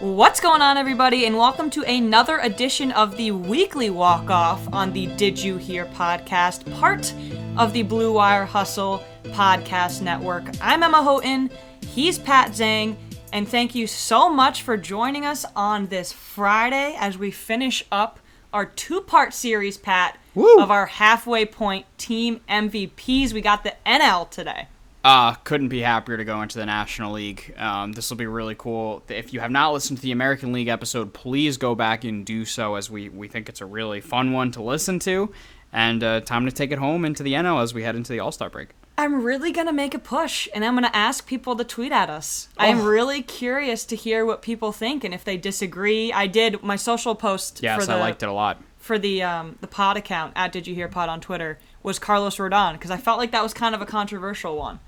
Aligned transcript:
What's 0.00 0.40
going 0.40 0.60
on, 0.60 0.76
everybody, 0.76 1.24
and 1.24 1.38
welcome 1.38 1.70
to 1.70 1.82
another 1.84 2.36
edition 2.40 2.92
of 2.92 3.16
the 3.16 3.30
weekly 3.30 3.88
walk 3.88 4.28
off 4.28 4.70
on 4.70 4.92
the 4.92 5.06
Did 5.16 5.42
You 5.42 5.56
Hear 5.56 5.86
podcast, 5.86 6.70
part 6.78 7.14
of 7.56 7.72
the 7.72 7.82
Blue 7.82 8.12
Wire 8.12 8.44
Hustle 8.44 9.02
podcast 9.24 10.02
network. 10.02 10.44
I'm 10.60 10.82
Emma 10.82 11.02
Houghton, 11.02 11.50
he's 11.80 12.18
Pat 12.18 12.50
Zhang, 12.50 12.96
and 13.32 13.48
thank 13.48 13.74
you 13.74 13.86
so 13.86 14.28
much 14.28 14.60
for 14.60 14.76
joining 14.76 15.24
us 15.24 15.46
on 15.56 15.86
this 15.86 16.12
Friday 16.12 16.94
as 16.98 17.16
we 17.16 17.30
finish 17.30 17.82
up 17.90 18.20
our 18.52 18.66
two 18.66 19.00
part 19.00 19.32
series, 19.32 19.78
Pat, 19.78 20.18
Woo. 20.34 20.60
of 20.60 20.70
our 20.70 20.84
halfway 20.84 21.46
point 21.46 21.86
team 21.96 22.42
MVPs. 22.50 23.32
We 23.32 23.40
got 23.40 23.64
the 23.64 23.74
NL 23.86 24.28
today. 24.28 24.68
Uh, 25.06 25.34
couldn't 25.44 25.68
be 25.68 25.80
happier 25.82 26.16
to 26.16 26.24
go 26.24 26.42
into 26.42 26.58
the 26.58 26.66
National 26.66 27.12
League. 27.12 27.54
Um, 27.56 27.92
this 27.92 28.10
will 28.10 28.16
be 28.16 28.26
really 28.26 28.56
cool. 28.56 29.04
If 29.08 29.32
you 29.32 29.38
have 29.38 29.52
not 29.52 29.72
listened 29.72 29.98
to 29.98 30.02
the 30.02 30.10
American 30.10 30.52
League 30.52 30.66
episode, 30.66 31.14
please 31.14 31.56
go 31.58 31.76
back 31.76 32.02
and 32.02 32.26
do 32.26 32.44
so, 32.44 32.74
as 32.74 32.90
we, 32.90 33.08
we 33.08 33.28
think 33.28 33.48
it's 33.48 33.60
a 33.60 33.66
really 33.66 34.00
fun 34.00 34.32
one 34.32 34.50
to 34.50 34.62
listen 34.62 34.98
to. 35.00 35.32
And 35.72 36.02
uh, 36.02 36.22
time 36.22 36.44
to 36.46 36.50
take 36.50 36.72
it 36.72 36.78
home 36.78 37.04
into 37.04 37.22
the 37.22 37.34
NL 37.34 37.62
as 37.62 37.72
we 37.72 37.84
head 37.84 37.94
into 37.94 38.10
the 38.12 38.18
All 38.18 38.32
Star 38.32 38.50
break. 38.50 38.70
I'm 38.98 39.22
really 39.22 39.52
gonna 39.52 39.72
make 39.72 39.94
a 39.94 39.98
push, 40.00 40.48
and 40.54 40.64
I'm 40.64 40.74
gonna 40.74 40.90
ask 40.92 41.24
people 41.26 41.54
to 41.54 41.62
tweet 41.64 41.92
at 41.92 42.10
us. 42.10 42.48
I 42.58 42.66
am 42.66 42.80
Oh. 42.80 42.86
really 42.86 43.22
curious 43.22 43.84
to 43.84 43.94
hear 43.94 44.24
what 44.26 44.42
people 44.42 44.72
think 44.72 45.04
and 45.04 45.14
if 45.14 45.22
they 45.22 45.36
disagree. 45.36 46.12
I 46.12 46.26
did 46.26 46.64
my 46.64 46.74
social 46.76 47.14
post 47.14 47.60
Yes, 47.62 47.78
for 47.78 47.86
the 47.86 47.92
I 47.92 48.00
liked 48.00 48.22
it 48.24 48.28
a 48.28 48.32
lot. 48.32 48.60
for 48.78 48.98
the 48.98 49.22
um, 49.22 49.56
the 49.60 49.66
pod 49.68 49.96
account 49.96 50.32
at 50.34 50.50
Did 50.50 50.66
You 50.66 50.74
Hear 50.74 50.88
Pod 50.88 51.08
on 51.08 51.20
Twitter 51.20 51.58
was 51.84 51.98
Carlos 52.00 52.38
Rodon 52.38 52.72
because 52.72 52.90
I 52.90 52.96
felt 52.96 53.18
like 53.18 53.30
that 53.30 53.42
was 53.44 53.52
kind 53.54 53.74
of 53.74 53.80
a 53.82 53.86
controversial 53.86 54.56
one, 54.56 54.80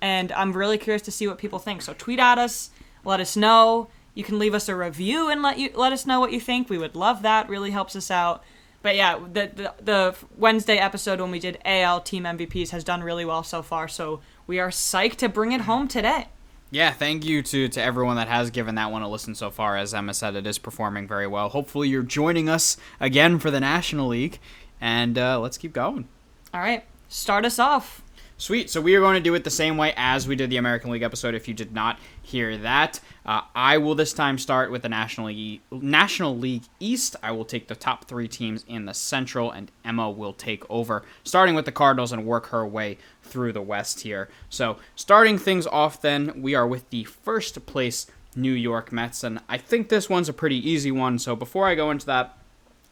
and 0.00 0.32
I'm 0.32 0.52
really 0.52 0.78
curious 0.78 1.02
to 1.02 1.10
see 1.10 1.26
what 1.26 1.38
people 1.38 1.58
think. 1.58 1.82
So 1.82 1.94
tweet 1.96 2.18
at 2.18 2.38
us, 2.38 2.70
let 3.04 3.20
us 3.20 3.36
know. 3.36 3.88
You 4.14 4.24
can 4.24 4.38
leave 4.38 4.54
us 4.54 4.68
a 4.68 4.74
review 4.74 5.28
and 5.28 5.42
let 5.42 5.58
you 5.58 5.70
let 5.74 5.92
us 5.92 6.06
know 6.06 6.20
what 6.20 6.32
you 6.32 6.40
think. 6.40 6.68
We 6.68 6.78
would 6.78 6.96
love 6.96 7.22
that. 7.22 7.48
Really 7.48 7.70
helps 7.70 7.94
us 7.94 8.10
out. 8.10 8.42
But 8.82 8.96
yeah, 8.96 9.18
the, 9.18 9.50
the 9.54 9.74
the 9.82 10.16
Wednesday 10.36 10.76
episode 10.78 11.20
when 11.20 11.30
we 11.30 11.38
did 11.38 11.58
AL 11.64 12.00
Team 12.02 12.24
MVPs 12.24 12.70
has 12.70 12.84
done 12.84 13.02
really 13.02 13.24
well 13.24 13.42
so 13.42 13.62
far. 13.62 13.88
So 13.88 14.20
we 14.46 14.58
are 14.58 14.70
psyched 14.70 15.16
to 15.16 15.28
bring 15.28 15.52
it 15.52 15.62
home 15.62 15.88
today. 15.88 16.28
Yeah, 16.70 16.92
thank 16.92 17.24
you 17.24 17.42
to, 17.44 17.68
to 17.68 17.82
everyone 17.82 18.16
that 18.16 18.28
has 18.28 18.50
given 18.50 18.74
that 18.74 18.90
one 18.90 19.00
a 19.00 19.08
listen 19.08 19.34
so 19.34 19.50
far. 19.50 19.76
As 19.78 19.94
Emma 19.94 20.12
said, 20.12 20.36
it 20.36 20.46
is 20.46 20.58
performing 20.58 21.08
very 21.08 21.26
well. 21.26 21.48
Hopefully, 21.48 21.88
you're 21.88 22.02
joining 22.02 22.48
us 22.48 22.76
again 23.00 23.38
for 23.38 23.50
the 23.50 23.60
National 23.60 24.08
League. 24.08 24.38
And 24.80 25.16
uh, 25.16 25.40
let's 25.40 25.56
keep 25.56 25.72
going. 25.72 26.08
All 26.52 26.60
right, 26.60 26.84
start 27.08 27.44
us 27.44 27.58
off. 27.58 28.02
Sweet. 28.40 28.70
So 28.70 28.80
we 28.80 28.94
are 28.94 29.00
going 29.00 29.16
to 29.16 29.20
do 29.20 29.34
it 29.34 29.42
the 29.42 29.50
same 29.50 29.76
way 29.76 29.92
as 29.96 30.28
we 30.28 30.36
did 30.36 30.48
the 30.48 30.58
American 30.58 30.92
League 30.92 31.02
episode. 31.02 31.34
If 31.34 31.48
you 31.48 31.54
did 31.54 31.72
not 31.72 31.98
hear 32.22 32.56
that, 32.58 33.00
uh, 33.26 33.40
I 33.52 33.78
will 33.78 33.96
this 33.96 34.12
time 34.12 34.38
start 34.38 34.70
with 34.70 34.82
the 34.82 34.88
National 34.88 35.26
League 35.26 35.60
National 35.72 36.38
League 36.38 36.62
East. 36.78 37.16
I 37.20 37.32
will 37.32 37.44
take 37.44 37.66
the 37.66 37.74
top 37.74 38.04
three 38.04 38.28
teams 38.28 38.64
in 38.68 38.84
the 38.84 38.94
Central, 38.94 39.50
and 39.50 39.72
Emma 39.84 40.08
will 40.08 40.32
take 40.32 40.62
over, 40.70 41.02
starting 41.24 41.56
with 41.56 41.64
the 41.64 41.72
Cardinals 41.72 42.12
and 42.12 42.24
work 42.24 42.46
her 42.46 42.64
way 42.64 42.98
through 43.24 43.52
the 43.52 43.60
West 43.60 44.02
here. 44.02 44.28
So 44.48 44.76
starting 44.94 45.36
things 45.36 45.66
off, 45.66 46.00
then 46.00 46.40
we 46.40 46.54
are 46.54 46.66
with 46.66 46.88
the 46.90 47.04
first 47.04 47.66
place 47.66 48.06
New 48.36 48.52
York 48.52 48.92
Mets, 48.92 49.24
and 49.24 49.40
I 49.48 49.58
think 49.58 49.88
this 49.88 50.08
one's 50.08 50.28
a 50.28 50.32
pretty 50.32 50.56
easy 50.70 50.92
one. 50.92 51.18
So 51.18 51.34
before 51.34 51.66
I 51.66 51.74
go 51.74 51.90
into 51.90 52.06
that, 52.06 52.38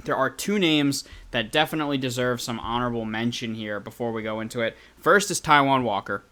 there 0.05 0.17
are 0.17 0.31
two 0.31 0.59
names 0.59 1.05
that 1.31 1.53
definitely 1.53 1.99
deserve 1.99 2.41
some 2.41 2.61
honorable 2.61 3.05
mention 3.05 3.55
here 3.55 3.81
before 3.81 4.13
we 4.13 4.23
go 4.23 4.41
into 4.41 4.61
it. 4.61 4.77
First 4.99 5.31
is 5.31 5.41
Taijuan 5.41 5.83
Walker, 5.83 6.25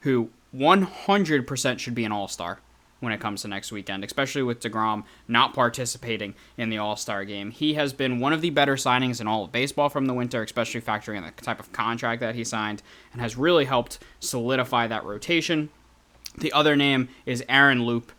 who 0.00 0.30
100% 0.54 1.78
should 1.78 1.94
be 1.94 2.04
an 2.04 2.12
All 2.12 2.28
Star 2.28 2.60
when 3.00 3.12
it 3.12 3.20
comes 3.20 3.42
to 3.42 3.48
next 3.48 3.72
weekend, 3.72 4.04
especially 4.04 4.42
with 4.42 4.60
DeGrom 4.60 5.04
not 5.26 5.54
participating 5.54 6.34
in 6.56 6.70
the 6.70 6.78
All 6.78 6.96
Star 6.96 7.24
game. 7.24 7.50
He 7.50 7.74
has 7.74 7.92
been 7.92 8.20
one 8.20 8.32
of 8.32 8.40
the 8.40 8.50
better 8.50 8.76
signings 8.76 9.20
in 9.20 9.26
all 9.26 9.44
of 9.44 9.52
baseball 9.52 9.88
from 9.88 10.06
the 10.06 10.14
winter, 10.14 10.42
especially 10.42 10.80
factoring 10.80 11.16
in 11.16 11.24
the 11.24 11.30
type 11.30 11.60
of 11.60 11.72
contract 11.72 12.20
that 12.20 12.34
he 12.34 12.44
signed, 12.44 12.82
and 13.12 13.20
has 13.20 13.36
really 13.36 13.64
helped 13.64 13.98
solidify 14.18 14.86
that 14.86 15.04
rotation. 15.04 15.70
The 16.38 16.52
other 16.52 16.76
name 16.76 17.08
is 17.26 17.44
Aaron 17.48 17.84
Loup, 17.84 18.12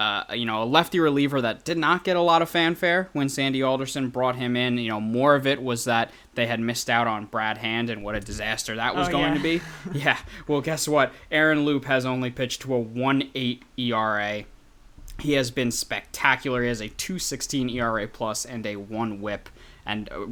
uh, 0.00 0.24
you 0.34 0.44
know, 0.44 0.62
a 0.62 0.64
lefty 0.64 0.98
reliever 0.98 1.40
that 1.40 1.64
did 1.64 1.78
not 1.78 2.02
get 2.04 2.16
a 2.16 2.20
lot 2.20 2.42
of 2.42 2.48
fanfare 2.48 3.08
when 3.12 3.28
Sandy 3.28 3.62
Alderson 3.62 4.08
brought 4.08 4.36
him 4.36 4.56
in. 4.56 4.76
You 4.78 4.88
know, 4.88 5.00
more 5.00 5.34
of 5.36 5.46
it 5.46 5.62
was 5.62 5.84
that 5.84 6.10
they 6.34 6.46
had 6.46 6.58
missed 6.60 6.90
out 6.90 7.06
on 7.06 7.26
Brad 7.26 7.58
Hand 7.58 7.90
and 7.90 8.02
what 8.02 8.14
a 8.14 8.20
disaster 8.20 8.74
that 8.76 8.96
was 8.96 9.08
Oh, 9.08 9.12
going 9.12 9.32
yeah. 9.32 9.34
to 9.34 9.40
be. 9.42 9.60
yeah. 9.98 10.18
Well, 10.48 10.60
guess 10.60 10.88
what? 10.88 11.12
Aaron 11.30 11.64
Loup 11.64 11.84
has 11.84 12.04
only 12.04 12.30
pitched 12.30 12.62
to 12.62 12.74
a 12.74 12.84
1.8 12.84 13.60
ERA. 13.76 14.44
He 15.20 15.32
has 15.34 15.52
been 15.52 15.70
spectacular. 15.70 16.62
He 16.62 16.68
has 16.68 16.80
a 16.80 16.88
2.16 16.88 17.72
ERA 17.74 18.08
plus 18.08 18.44
and 18.44 18.66
a 18.66 18.74
one 18.76 19.20
WHIP, 19.20 19.48
and 19.86 20.10
uh, 20.10 20.24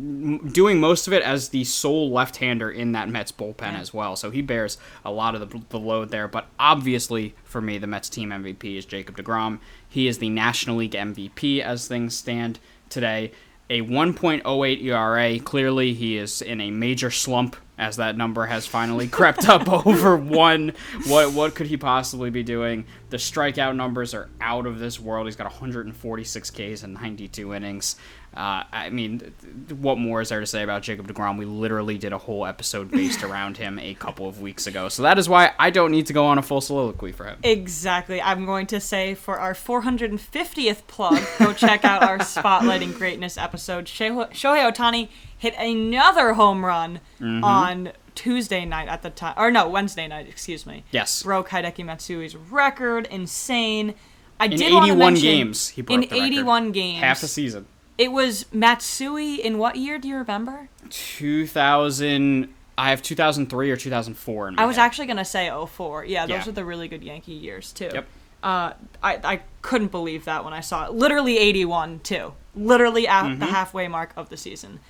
doing 0.50 0.80
most 0.80 1.06
of 1.06 1.12
it 1.12 1.22
as 1.22 1.50
the 1.50 1.64
sole 1.64 2.10
left-hander 2.10 2.70
in 2.70 2.92
that 2.92 3.08
Mets 3.08 3.32
bullpen 3.32 3.74
as 3.74 3.92
well. 3.92 4.16
So 4.16 4.30
he 4.30 4.42
bears 4.42 4.78
a 5.04 5.10
lot 5.10 5.34
of 5.34 5.40
the, 5.40 5.62
the 5.68 5.78
load 5.78 6.10
there. 6.10 6.28
But 6.28 6.46
obviously, 6.58 7.34
for 7.44 7.60
me, 7.60 7.78
the 7.78 7.86
Mets 7.86 8.08
team 8.08 8.30
MVP 8.30 8.76
is 8.76 8.86
Jacob 8.86 9.16
Degrom. 9.16 9.58
He 9.88 10.06
is 10.08 10.18
the 10.18 10.30
National 10.30 10.76
League 10.76 10.92
MVP 10.92 11.60
as 11.60 11.86
things 11.86 12.16
stand 12.16 12.58
today. 12.88 13.32
A 13.70 13.82
1.08 13.82 14.82
ERA. 14.84 15.38
Clearly, 15.40 15.94
he 15.94 16.16
is 16.16 16.42
in 16.42 16.60
a 16.60 16.70
major 16.70 17.10
slump 17.10 17.56
as 17.78 17.96
that 17.96 18.16
number 18.16 18.46
has 18.46 18.66
finally 18.66 19.08
crept 19.19 19.48
up 19.48 19.69
over 19.69 20.16
one. 20.16 20.72
What 21.06 21.32
what 21.32 21.54
could 21.54 21.66
he 21.66 21.76
possibly 21.76 22.30
be 22.30 22.42
doing? 22.42 22.84
The 23.10 23.16
strikeout 23.16 23.74
numbers 23.74 24.14
are 24.14 24.28
out 24.40 24.66
of 24.66 24.78
this 24.78 25.00
world. 25.00 25.26
He's 25.26 25.36
got 25.36 25.44
146 25.44 26.50
Ks 26.50 26.82
and 26.82 26.94
92 26.94 27.54
innings. 27.54 27.96
Uh, 28.34 28.62
I 28.72 28.88
mean, 28.88 29.34
what 29.78 29.98
more 29.98 30.22
is 30.22 30.31
there 30.31 30.41
to 30.41 30.47
say 30.47 30.62
about 30.62 30.82
Jacob 30.82 31.06
Degrom? 31.06 31.37
We 31.37 31.44
literally 31.44 31.98
did 31.98 32.12
a 32.15 32.19
whole 32.19 32.47
episode 32.47 32.91
based 32.91 33.22
around 33.28 33.59
him 33.59 33.78
a 33.78 33.93
couple 33.94 34.26
of 34.26 34.41
weeks 34.41 34.66
ago, 34.66 34.88
so 34.88 35.03
that 35.03 35.19
is 35.19 35.28
why 35.28 35.53
I 35.59 35.69
don't 35.70 35.91
need 35.91 36.06
to 36.06 36.15
go 36.15 36.25
on 36.25 36.38
a 36.38 36.43
full 36.43 36.62
soliloquy 36.62 37.12
for 37.12 37.26
him. 37.26 37.38
Exactly. 37.43 38.22
I'm 38.22 38.47
going 38.47 38.66
to 38.69 38.81
say 38.81 39.15
for 39.15 39.38
our 39.38 39.53
450th 39.54 40.87
plug, 40.87 41.22
go 41.38 41.53
check 41.53 41.84
out 41.84 42.03
our 42.03 42.19
Spotlighting 42.19 42.94
Greatness 42.97 43.37
episode. 43.37 43.84
Shohei 43.87 44.28
Ohtani 44.32 45.09
hit 45.37 45.54
another 45.59 46.34
home 46.34 46.64
run 46.64 47.00
Mm-hmm. 47.20 47.44
on 47.44 47.93
Tuesday 48.14 48.64
night 48.64 48.88
at 48.88 49.03
the 49.03 49.10
time, 49.10 49.34
or 49.37 49.50
no, 49.50 49.69
Wednesday 49.69 50.06
night, 50.09 50.26
excuse 50.28 50.66
me. 50.66 50.84
Yes. 50.91 51.22
Broke 51.22 51.49
Hideki 51.50 51.84
Matsui's 51.84 52.34
record. 52.37 53.06
Insane. 53.10 53.94
I 54.41 54.47
In 54.47 54.50
did 54.56 54.72
wanna 54.72 54.87
81 54.87 54.99
mention- 54.99 55.22
games, 55.22 55.69
he 55.69 55.82
broke 55.82 55.94
in 55.94 56.00
the 56.00 56.06
record. 56.09 56.25
81 56.26 56.72
games. 56.72 57.00
Half 57.00 57.22
a 57.22 57.28
season. 57.28 57.66
It 57.98 58.10
was 58.12 58.47
Matsui 58.53 59.34
in 59.42 59.58
what 59.58 59.76
year? 59.76 59.98
Do 59.98 60.08
you 60.08 60.16
remember? 60.16 60.69
2000. 60.91 62.53
I 62.78 62.91
have 62.91 63.03
2003 63.03 63.70
or 63.70 63.76
2004 63.76 64.48
in 64.48 64.54
my 64.56 64.62
I 64.62 64.66
was 64.66 64.76
head. 64.76 64.82
actually 64.84 65.06
gonna 65.06 65.25
say 65.25 65.48
04. 65.50 66.04
Yeah, 66.06 66.26
those 66.26 66.44
Yeah. 66.47 66.48
are 66.48 66.52
the 66.52 66.64
really 66.64 66.88
good 66.88 67.02
Yankee 67.04 67.32
years 67.32 67.70
too. 67.72 67.91
Yep. 67.92 68.06
Uh, 68.42 68.72
I 69.02 69.20
I 69.22 69.41
couldn't 69.60 69.91
believe 69.92 70.25
that 70.25 70.44
when 70.44 70.52
I 70.54 70.60
saw 70.60 70.86
it. 70.86 70.92
Literally 70.92 71.38
81 71.38 72.00
too. 72.00 72.32
Literally 72.56 73.06
at 73.06 73.25
Mm-hmm. 73.25 73.41
the 73.41 73.47
halfway 73.47 73.88
mark 73.88 74.12
of 74.16 74.31
the 74.31 74.36
season. 74.36 74.81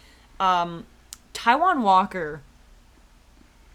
Um, 0.41 0.87
Taijuan 1.35 1.83
Walker. 1.83 2.41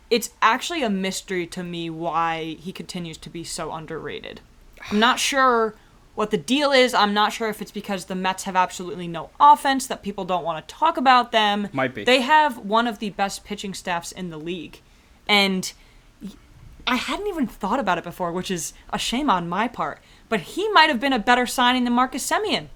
It's 0.10 0.30
actually 0.42 0.84
a 0.84 0.90
mystery 0.90 1.46
to 1.48 1.64
me 1.64 1.90
why 1.90 2.56
he 2.62 2.72
continues 2.72 3.18
to 3.18 3.30
be 3.30 3.44
so 3.44 3.74
underrated. 3.74 4.40
I'm 4.90 5.00
not 5.00 5.20
sure 5.20 5.76
what 6.18 6.32
the 6.32 6.38
deal 6.38 6.72
is. 6.72 6.94
I'm 6.96 7.14
not 7.14 7.32
sure 7.32 7.48
if 7.48 7.62
it's 7.62 7.72
because 7.72 8.06
the 8.06 8.16
Mets 8.16 8.44
have 8.44 8.56
absolutely 8.56 9.08
no 9.08 9.30
offense 9.40 9.86
that 9.88 10.02
people 10.02 10.26
don't 10.26 10.44
want 10.44 10.68
to 10.68 10.74
talk 10.76 10.98
about 10.98 11.32
them. 11.32 11.70
Might 11.72 11.94
be. 11.94 12.04
They 12.04 12.22
have 12.22 12.58
one 12.58 12.88
of 12.88 12.98
the 13.00 13.12
best 13.12 13.46
pitching 13.46 13.74
staffs 13.76 14.12
in 14.12 14.30
the 14.32 14.38
league. 14.38 14.82
And 15.28 15.72
I 16.88 16.96
hadn't 16.96 17.28
even 17.28 17.46
thought 17.48 17.80
about 17.80 17.98
it 18.00 18.04
before, 18.04 18.32
which 18.32 18.50
is 18.50 18.74
a 18.90 18.98
shame 18.98 19.30
on 19.30 19.48
my 19.48 19.68
part. 19.68 20.00
But 20.28 20.40
he 20.42 20.68
might 20.70 20.90
have 20.90 21.00
been 21.00 21.14
a 21.14 21.20
better 21.20 21.46
signing 21.46 21.84
than 21.84 21.94
Marcus 21.94 22.28
Semien. 22.28 22.68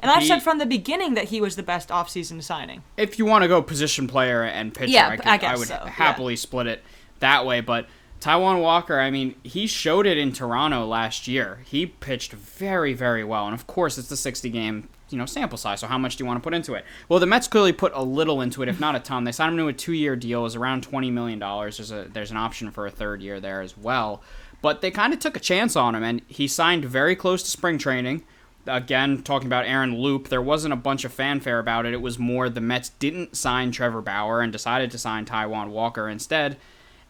And 0.00 0.10
I've 0.10 0.22
He- 0.22 0.28
said 0.28 0.42
from 0.42 0.58
the 0.58 0.66
beginning 0.66 1.14
that 1.14 1.26
he 1.26 1.40
was 1.40 1.56
the 1.56 1.62
best 1.62 1.88
offseason 1.88 2.42
signing. 2.42 2.82
if 2.98 3.18
you 3.18 3.24
want 3.24 3.42
to 3.42 3.48
go 3.48 3.62
position 3.62 4.06
player 4.06 4.42
and 4.42 4.74
pitcher, 4.74 4.92
Yeah, 4.92 5.08
I, 5.08 5.16
could, 5.16 5.26
I 5.26 5.36
guess 5.38 5.58
would 5.58 5.68
so, 5.68 5.80
yeah. 5.82 5.88
happily 5.90 6.36
split 6.36 6.66
it 6.66 6.82
that 7.20 7.46
way. 7.46 7.60
But 7.62 7.86
Taijuan 8.22 8.62
Walker, 8.62 9.00
I 9.00 9.10
mean, 9.10 9.34
he 9.42 9.66
showed 9.66 10.06
it 10.06 10.16
in 10.16 10.32
Toronto 10.32 10.86
last 10.86 11.26
year. 11.26 11.60
He 11.64 11.86
pitched 11.86 12.32
very, 12.32 12.94
very 12.94 13.24
well, 13.24 13.46
and 13.46 13.54
of 13.54 13.66
course, 13.66 13.98
it's 13.98 14.08
the 14.08 14.16
60 14.16 14.48
game 14.50 14.88
you 15.08 15.18
know 15.18 15.26
sample 15.26 15.58
size. 15.58 15.80
So 15.80 15.88
how 15.88 15.98
much 15.98 16.16
do 16.16 16.24
you 16.24 16.28
want 16.28 16.40
to 16.40 16.42
put 16.42 16.54
into 16.54 16.74
it? 16.74 16.84
Well, 17.08 17.18
the 17.18 17.26
Mets 17.26 17.48
clearly 17.48 17.72
put 17.72 17.92
a 17.94 18.02
little 18.02 18.40
into 18.40 18.62
it, 18.62 18.68
if 18.68 18.80
not 18.80 18.94
a 18.94 19.00
ton. 19.00 19.24
They 19.24 19.32
signed 19.32 19.52
him 19.52 19.58
to 19.58 19.68
a 19.68 19.72
two 19.72 19.92
year 19.92 20.16
deal. 20.16 20.42
Was 20.42 20.56
around 20.56 20.84
20 20.84 21.10
million 21.10 21.38
dollars. 21.38 21.76
There's 21.76 21.90
a 21.90 22.08
there's 22.10 22.30
an 22.30 22.36
option 22.36 22.70
for 22.70 22.86
a 22.86 22.90
third 22.90 23.20
year 23.20 23.40
there 23.40 23.60
as 23.60 23.76
well. 23.76 24.22
But 24.62 24.80
they 24.80 24.90
kind 24.92 25.12
of 25.12 25.18
took 25.18 25.36
a 25.36 25.40
chance 25.40 25.74
on 25.74 25.94
him, 25.94 26.04
and 26.04 26.22
he 26.28 26.46
signed 26.46 26.84
very 26.84 27.16
close 27.16 27.42
to 27.42 27.50
spring 27.50 27.76
training 27.76 28.22
again, 28.66 29.22
talking 29.22 29.46
about 29.46 29.66
Aaron 29.66 29.98
Loup, 29.98 30.28
there 30.28 30.42
wasn't 30.42 30.72
a 30.72 30.76
bunch 30.76 31.04
of 31.04 31.12
fanfare 31.12 31.58
about 31.58 31.86
it. 31.86 31.92
It 31.92 32.00
was 32.00 32.18
more 32.18 32.48
the 32.48 32.60
Mets 32.60 32.90
didn't 32.90 33.36
sign 33.36 33.72
Trevor 33.72 34.00
Bauer 34.00 34.40
and 34.40 34.52
decided 34.52 34.90
to 34.92 34.98
sign 34.98 35.24
Taijuan 35.24 35.68
Walker 35.68 36.08
instead. 36.08 36.56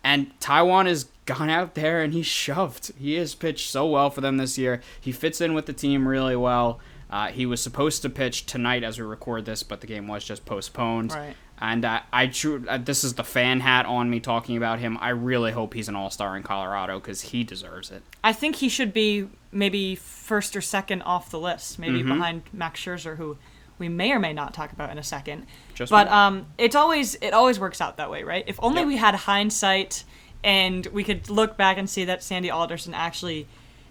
And 0.05 0.39
Taijuan 0.41 0.87
has 0.87 1.05
gone 1.27 1.49
out 1.51 1.75
there 1.75 2.03
and 2.03 2.13
he's 2.13 2.27
shoved. 2.27 2.93
He 2.99 3.15
has 3.15 3.35
pitched 3.35 3.71
so 3.71 3.87
well 3.87 4.11
for 4.11 4.21
them 4.21 4.37
this 4.37 4.59
year. 4.59 4.81
He 5.01 5.13
fits 5.13 5.41
in 5.41 5.55
with 5.55 5.67
the 5.67 5.73
team 5.73 6.09
really 6.09 6.37
well. 6.37 6.81
Uh, 7.11 7.29
he 7.29 7.45
was 7.47 7.63
supposed 7.63 8.03
to 8.03 8.09
pitch 8.11 8.47
tonight 8.47 8.83
as 8.83 8.99
we 8.99 9.05
record 9.05 9.45
this, 9.45 9.63
but 9.63 9.81
the 9.83 9.87
game 9.87 10.09
was 10.09 10.25
just 10.25 10.45
postponed. 10.47 11.13
Right. 11.13 11.37
And 11.61 11.85
uh, 11.85 12.01
I 12.13 12.27
true, 12.27 12.65
uh, 12.69 12.79
this 12.79 13.05
is 13.05 13.15
the 13.15 13.23
fan 13.23 13.61
hat 13.61 13.87
on 13.87 14.11
me 14.11 14.19
talking 14.19 14.57
about 14.57 14.81
him. 14.81 14.99
I 15.01 15.11
really 15.11 15.53
hope 15.53 15.75
he's 15.75 15.89
an 15.89 15.95
all 15.95 16.11
star 16.11 16.37
in 16.37 16.43
Colorado 16.43 16.99
because 16.99 17.21
he 17.21 17.45
deserves 17.45 17.91
it. 17.93 18.03
I 18.25 18.33
think 18.33 18.57
he 18.57 18.69
should 18.69 18.93
be 18.93 19.29
maybe 19.53 19.95
first 19.95 20.57
or 20.57 20.61
second 20.61 21.03
off 21.03 21.31
the 21.31 21.39
list, 21.39 21.79
maybe 21.79 22.01
Mm-hmm. 22.01 22.09
behind 22.09 22.43
Max 22.53 22.81
Scherzer, 22.81 23.17
who 23.19 23.37
we 23.79 23.89
may 23.89 24.13
or 24.13 24.19
may 24.19 24.33
not 24.33 24.55
talk 24.55 24.73
about 24.73 24.91
in 24.91 24.99
a 24.99 25.03
second. 25.03 25.47
Just 25.75 25.91
but 25.91 26.09
um, 26.09 26.47
it's 26.59 26.77
always 26.77 27.15
it 27.17 27.33
always 27.33 27.59
works 27.59 27.81
out 27.81 27.97
that 27.97 28.11
way, 28.11 28.23
right? 28.23 28.45
If 28.47 28.59
only 28.63 28.81
Yep. 28.81 28.89
we 28.89 28.97
had 28.97 29.15
hindsight 29.15 30.05
and 30.45 30.87
we 30.89 31.05
could 31.05 31.29
look 31.31 31.57
back 31.57 31.79
and 31.79 31.89
see 31.89 32.05
that 32.05 32.23
Sandy 32.23 32.51
Alderson 32.51 32.95
actually 32.95 33.47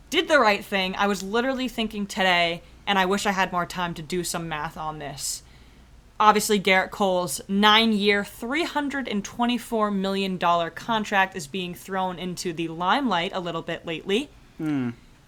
did 0.09 0.27
the 0.27 0.39
right 0.39 0.63
thing. 0.63 0.95
I 0.97 1.07
was 1.07 1.23
literally 1.23 1.67
thinking 1.69 2.05
today, 2.05 2.61
and 2.85 2.99
I 2.99 3.05
wish 3.05 3.25
I 3.25 3.31
had 3.31 3.51
more 3.53 3.65
time 3.65 3.93
to 3.93 4.01
do 4.01 4.23
some 4.25 4.49
math 4.49 4.75
on 4.75 4.99
this. 4.99 5.43
Obviously, 6.19 6.59
Gerrit 6.59 6.91
Cole's 6.91 7.41
nine 7.47 7.93
year, 7.93 8.23
$324 8.23 9.95
million 9.95 10.37
contract 10.37 11.35
is 11.35 11.47
being 11.47 11.73
thrown 11.73 12.19
into 12.19 12.53
the 12.53 12.67
limelight 12.67 13.31
a 13.33 13.39
little 13.39 13.61
bit 13.61 13.85
lately. 13.85 14.29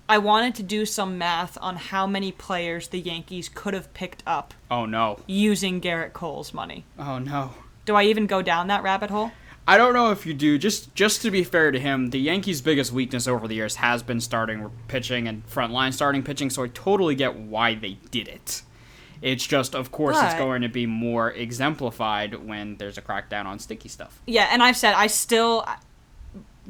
I 0.10 0.18
wanted 0.18 0.56
to 0.56 0.64
do 0.64 0.86
some 0.86 1.18
math 1.18 1.58
on 1.62 1.76
how 1.78 2.06
many 2.06 2.32
players 2.32 2.90
the 2.90 3.00
Yankees 3.00 3.50
could 3.54 3.74
have 3.74 3.94
picked 3.94 4.22
up 4.28 4.54
Oh 4.70 4.86
no. 4.86 5.20
using 5.28 5.80
Gerrit 5.82 6.14
Cole's 6.14 6.54
money. 6.54 6.86
Oh 7.00 7.20
no. 7.20 7.52
Do 7.86 7.96
I 7.96 8.04
even 8.04 8.28
go 8.28 8.42
down 8.42 8.68
that 8.68 8.84
rabbit 8.84 9.10
hole? 9.10 9.32
I 9.66 9.78
don't 9.78 9.94
know 9.94 10.12
if 10.12 10.26
you 10.26 10.34
do. 10.34 10.58
Just 10.58 10.94
just 10.94 11.22
to 11.22 11.32
be 11.32 11.44
fair 11.44 11.72
to 11.72 11.80
him, 11.80 12.10
the 12.10 12.20
Yankees' 12.20 12.60
biggest 12.62 12.92
weakness 12.92 13.28
over 13.30 13.48
the 13.48 13.56
years 13.56 13.78
has 13.78 14.04
been 14.04 14.20
starting 14.20 14.70
pitching 14.90 15.26
and 15.28 15.48
frontline 15.48 15.94
starting 15.94 16.22
pitching. 16.22 16.50
So 16.50 16.64
I 16.64 16.68
totally 16.68 17.16
get 17.16 17.36
why 17.38 17.74
they 17.76 17.98
did 18.12 18.28
it. 18.28 18.62
It's 19.22 19.48
just, 19.48 19.74
of 19.74 19.90
course, 19.90 20.18
it's 20.22 20.34
going 20.34 20.64
to 20.64 20.68
be 20.68 20.86
more 20.86 21.32
exemplified 21.32 22.46
when 22.46 22.76
there's 22.76 22.98
a 22.98 23.02
crackdown 23.02 23.46
on 23.46 23.58
sticky 23.58 23.88
stuff. 23.88 24.22
Yeah, 24.28 24.50
and 24.52 24.62
I've 24.62 24.76
said 24.76 24.96
I 24.96 25.08
still. 25.08 25.66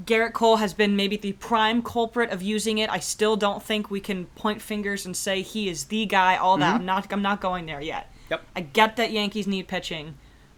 Gerrit 0.01 0.33
Cole 0.33 0.57
has 0.57 0.73
been 0.73 0.95
maybe 0.95 1.17
the 1.17 1.33
prime 1.33 1.83
culprit 1.83 2.31
of 2.31 2.41
using 2.41 2.79
it. 2.79 2.89
I 2.89 2.99
still 2.99 3.35
don't 3.35 3.61
think 3.61 3.91
we 3.91 3.99
can 3.99 4.25
point 4.27 4.61
fingers 4.61 5.05
and 5.05 5.15
say 5.15 5.41
he 5.41 5.69
is 5.69 5.85
the 5.85 6.05
guy. 6.05 6.35
All 6.35 6.57
that. 6.57 6.75
I'm 6.75 6.85
not. 6.85 7.11
I'm 7.11 7.21
not 7.21 7.41
going 7.41 7.65
there 7.67 7.81
yet. 7.81 8.11
Yep. 8.29 8.41
I 8.55 8.61
get 8.61 8.95
that 8.95 9.11
Yankees 9.11 9.45
need 9.45 9.67
pitching, 9.67 10.15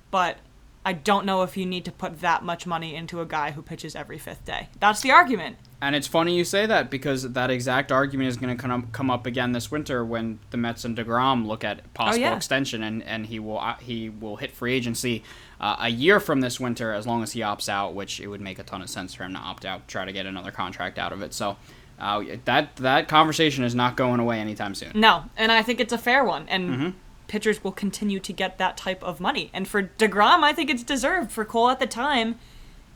but 0.09 0.37
I 0.85 0.93
don't 0.93 1.25
know 1.25 1.41
if 1.41 1.57
you 1.57 1.65
need 1.65 1.83
to 1.85 1.91
put 1.91 2.21
that 2.21 2.43
much 2.43 2.67
money 2.67 2.95
into 2.95 3.19
a 3.19 3.25
guy 3.25 3.51
who 3.51 3.63
pitches 3.63 3.95
every 3.95 4.19
fifth 4.19 4.45
day. 4.45 4.69
That's 4.79 5.01
the 5.01 5.11
argument. 5.11 5.57
And 5.81 5.95
it's 5.95 6.07
funny 6.07 6.37
you 6.37 6.45
say 6.45 6.67
that 6.67 6.89
because 6.89 7.23
that 7.33 7.49
exact 7.49 7.91
argument 7.91 8.29
is 8.29 8.37
going 8.37 8.55
to 8.55 8.61
come 8.61 8.87
come 8.91 9.09
up 9.09 9.25
again 9.25 9.51
this 9.51 9.69
winter 9.69 10.05
when 10.05 10.39
the 10.51 10.57
Mets 10.57 10.85
and 10.85 10.95
Degrom 10.95 11.45
look 11.45 11.63
at 11.63 11.93
possible 11.93 12.21
yeah. 12.21 12.35
extension, 12.35 12.83
and, 12.83 13.03
and 13.03 13.25
he 13.25 13.39
will 13.39 13.59
uh, 13.59 13.75
he 13.75 14.09
will 14.09 14.37
hit 14.37 14.51
free 14.51 14.73
agency 14.73 15.23
uh, 15.65 15.75
a 15.79 15.89
year 15.89 16.19
from 16.19 16.41
this 16.41 16.59
winter 16.59 16.89
as 16.93 17.05
long 17.07 17.23
as 17.23 17.31
he 17.31 17.39
opts 17.41 17.67
out, 17.69 17.95
which 17.95 18.19
it 18.19 18.27
would 18.27 18.41
make 18.41 18.59
a 18.59 18.63
ton 18.63 18.81
of 18.81 18.89
sense 18.89 19.13
for 19.15 19.23
him 19.23 19.33
to 19.33 19.39
opt 19.39 19.65
out, 19.65 19.87
try 19.87 20.03
to 20.05 20.11
get 20.11 20.25
another 20.25 20.51
contract 20.51 20.97
out 20.99 21.11
of 21.13 21.21
it. 21.21 21.33
So 21.33 21.57
uh, 21.99 22.23
that 22.45 22.75
that 22.77 23.07
conversation 23.07 23.63
is 23.63 23.73
not 23.73 23.95
going 23.97 24.19
away 24.19 24.39
anytime 24.39 24.75
soon. 24.75 24.91
No, 24.93 25.13
and 25.37 25.51
I 25.51 25.61
think 25.63 25.79
it's 25.79 25.93
a 25.93 25.97
fair 25.97 26.23
one. 26.23 26.45
And 26.49 26.63
Mm-hmm. 26.69 26.89
pitchers 27.27 27.63
will 27.63 27.71
continue 27.85 28.19
to 28.19 28.33
get 28.33 28.57
that 28.57 28.77
type 28.77 29.01
of 29.03 29.19
money. 29.19 29.49
And 29.53 29.67
for 29.67 29.81
DeGrom, 30.01 30.43
I 30.43 30.53
think 30.53 30.69
it's 30.69 30.83
deserved. 30.83 31.31
For 31.31 31.43
Cole 31.45 31.69
at 31.69 31.79
the 31.79 31.87
time, 31.87 32.37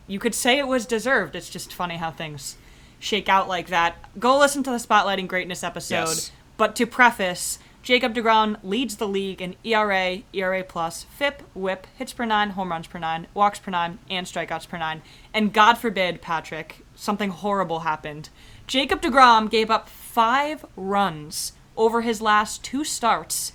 you 0.08 0.20
could 0.20 0.36
say 0.36 0.60
it 0.60 0.68
was 0.68 0.86
deserved. 0.86 1.36
It's 1.36 1.50
just 1.50 1.74
funny 1.74 1.98
how 1.98 2.12
things 2.12 2.58
shake 3.00 3.30
out 3.30 3.48
like 3.48 3.68
that. 3.68 3.92
Go 4.20 4.38
listen 4.38 4.62
to 4.64 4.70
the 4.72 4.78
Spotlighting 4.78 5.28
Greatness 5.28 5.64
episode. 5.64 6.10
Yes. 6.14 6.32
But 6.58 6.76
to 6.76 6.86
preface, 6.86 7.58
Jacob 7.82 8.14
DeGrom 8.14 8.58
leads 8.62 8.98
the 8.98 9.08
league 9.08 9.42
in 9.42 9.56
ERA, 9.64 10.20
ERA 10.34 10.64
plus, 10.64 11.06
FIP, 11.06 11.42
WHIP, 11.54 11.88
hits 11.98 12.14
per 12.14 12.26
nine, 12.26 12.52
home 12.52 12.72
runs 12.72 12.88
per 12.88 13.00
nine, 13.00 13.28
walks 13.34 13.60
per 13.60 13.72
nine, 13.72 14.00
and 14.10 14.28
strikeouts 14.28 14.68
per 14.68 14.78
nine. 14.78 15.02
And 15.34 15.54
God 15.54 15.76
forbid, 15.78 16.22
Patrick, 16.22 16.86
something 16.96 17.30
horrible 17.30 17.80
happened. 17.80 18.30
Jacob 18.68 19.02
DeGrom 19.02 19.50
gave 19.50 19.72
up 19.72 19.88
five 19.90 20.66
runs 20.76 21.54
over 21.78 22.02
his 22.02 22.22
last 22.22 22.64
two 22.64 22.84
starts, 22.84 23.54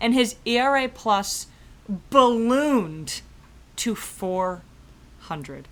and 0.00 0.14
his 0.14 0.36
ERA 0.46 0.88
plus 0.88 1.48
ballooned 2.10 3.20
to 3.74 3.94
400. 3.94 5.68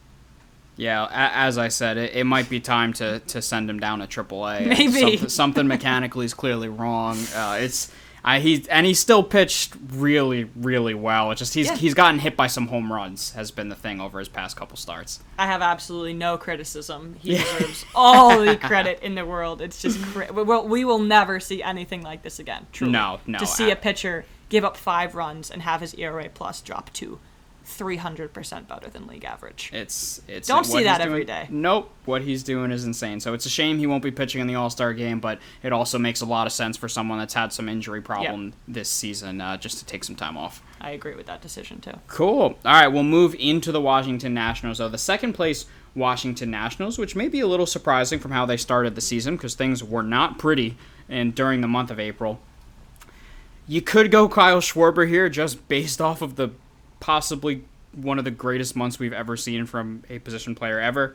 Yeah, 0.76 1.04
a- 1.04 1.36
as 1.36 1.56
I 1.58 1.68
said, 1.68 1.96
it, 1.96 2.14
it 2.14 2.24
might 2.24 2.48
be 2.50 2.58
time 2.60 2.92
to, 2.94 3.20
to 3.20 3.40
send 3.40 3.70
him 3.70 3.78
down 3.78 4.00
to 4.00 4.06
AAA. 4.06 4.66
Maybe. 4.68 4.92
something, 4.92 5.28
something 5.28 5.66
mechanically 5.68 6.24
is 6.26 6.34
clearly 6.34 6.68
wrong. 6.68 7.16
Uh, 7.34 7.58
it's 7.60 7.92
I 8.26 8.40
he 8.40 8.64
and 8.70 8.86
he 8.86 8.94
still 8.94 9.22
pitched 9.22 9.74
really 9.92 10.44
really 10.56 10.94
well. 10.94 11.30
It's 11.30 11.38
just 11.40 11.52
he's 11.54 11.66
Yeah. 11.66 11.76
he's 11.76 11.92
gotten 11.92 12.18
hit 12.20 12.36
by 12.36 12.46
some 12.46 12.68
home 12.68 12.90
runs 12.90 13.32
has 13.32 13.50
been 13.50 13.68
the 13.68 13.74
thing 13.74 14.00
over 14.00 14.18
his 14.18 14.28
past 14.30 14.56
couple 14.56 14.78
starts. 14.78 15.22
I 15.38 15.46
have 15.46 15.60
absolutely 15.60 16.14
no 16.14 16.38
criticism. 16.38 17.16
He 17.20 17.34
Yeah. 17.34 17.42
deserves 17.44 17.84
all 17.94 18.42
the 18.42 18.56
credit 18.62 19.00
in 19.02 19.14
the 19.14 19.26
world. 19.26 19.60
It's 19.60 19.80
just 19.82 20.02
cra- 20.02 20.32
we 20.32 20.42
will, 20.42 20.66
we 20.66 20.84
will 20.86 20.98
never 21.00 21.38
see 21.38 21.62
anything 21.62 22.00
like 22.02 22.22
this 22.22 22.38
again. 22.38 22.66
Truly. 22.72 22.92
No, 22.94 23.20
no, 23.26 23.38
To 23.40 23.46
see 23.46 23.66
I- 23.66 23.68
a 23.72 23.76
pitcher 23.76 24.24
give 24.48 24.64
up 24.64 24.76
five 24.78 25.14
runs 25.14 25.50
and 25.50 25.60
have 25.60 25.82
his 25.82 25.92
ERA 25.94 26.28
plus 26.32 26.62
drop 26.62 26.90
to 26.94 27.18
300% 27.64 28.68
better 28.68 28.88
than 28.90 29.06
league 29.06 29.24
average. 29.24 29.70
It's 29.72 30.20
it's 30.28 30.46
Don't 30.46 30.64
see 30.64 30.84
that 30.84 31.00
every 31.00 31.24
doing- 31.24 31.26
day. 31.26 31.46
Nope, 31.50 31.90
what 32.04 32.22
he's 32.22 32.42
doing 32.42 32.70
is 32.70 32.84
insane. 32.84 33.20
So 33.20 33.34
it's 33.34 33.46
a 33.46 33.50
shame 33.50 33.78
he 33.78 33.86
won't 33.86 34.02
be 34.02 34.10
pitching 34.10 34.40
in 34.40 34.46
the 34.46 34.54
All 34.54 34.70
Star 34.70 34.92
game, 34.92 35.20
but 35.20 35.38
it 35.62 35.72
also 35.72 35.98
makes 35.98 36.20
a 36.20 36.26
lot 36.26 36.46
of 36.46 36.52
sense 36.52 36.76
for 36.76 36.88
someone 36.88 37.18
that's 37.18 37.34
had 37.34 37.52
some 37.52 37.68
injury 37.68 38.00
problem 38.02 38.52
this 38.68 38.88
season 38.88 39.40
uh, 39.40 39.56
just 39.56 39.78
to 39.78 39.84
take 39.84 40.04
some 40.04 40.16
time 40.16 40.36
off. 40.36 40.62
I 40.80 40.90
agree 40.90 41.14
with 41.14 41.26
that 41.26 41.40
decision 41.40 41.80
too. 41.80 41.94
Cool. 42.08 42.40
All 42.40 42.56
right, 42.64 42.88
we'll 42.88 43.02
move 43.02 43.34
into 43.38 43.72
the 43.72 43.80
Washington 43.80 44.34
Nationals. 44.34 44.78
Though 44.78 44.88
the 44.88 44.98
second 44.98 45.32
place 45.32 45.66
Washington 45.94 46.50
Nationals, 46.50 46.98
which 46.98 47.16
may 47.16 47.28
be 47.28 47.40
a 47.40 47.46
little 47.46 47.66
surprising 47.66 48.18
from 48.18 48.32
how 48.32 48.44
they 48.46 48.56
started 48.56 48.94
the 48.94 49.00
season, 49.00 49.36
because 49.36 49.54
things 49.54 49.82
were 49.82 50.02
not 50.02 50.38
pretty 50.38 50.76
and 51.08 51.34
during 51.34 51.60
the 51.60 51.68
month 51.68 51.90
of 51.90 52.00
April. 52.00 52.40
You 53.66 53.80
could 53.80 54.10
go 54.10 54.28
Kyle 54.28 54.60
Schwarber 54.60 55.08
here, 55.08 55.28
just 55.30 55.68
based 55.68 56.00
off 56.00 56.20
of 56.20 56.36
the 56.36 56.50
possibly 57.04 57.62
one 57.92 58.18
of 58.18 58.24
the 58.24 58.30
greatest 58.30 58.74
months 58.74 58.98
we've 58.98 59.12
ever 59.12 59.36
seen 59.36 59.66
from 59.66 60.02
a 60.08 60.18
position 60.20 60.54
player 60.54 60.80
ever. 60.80 61.14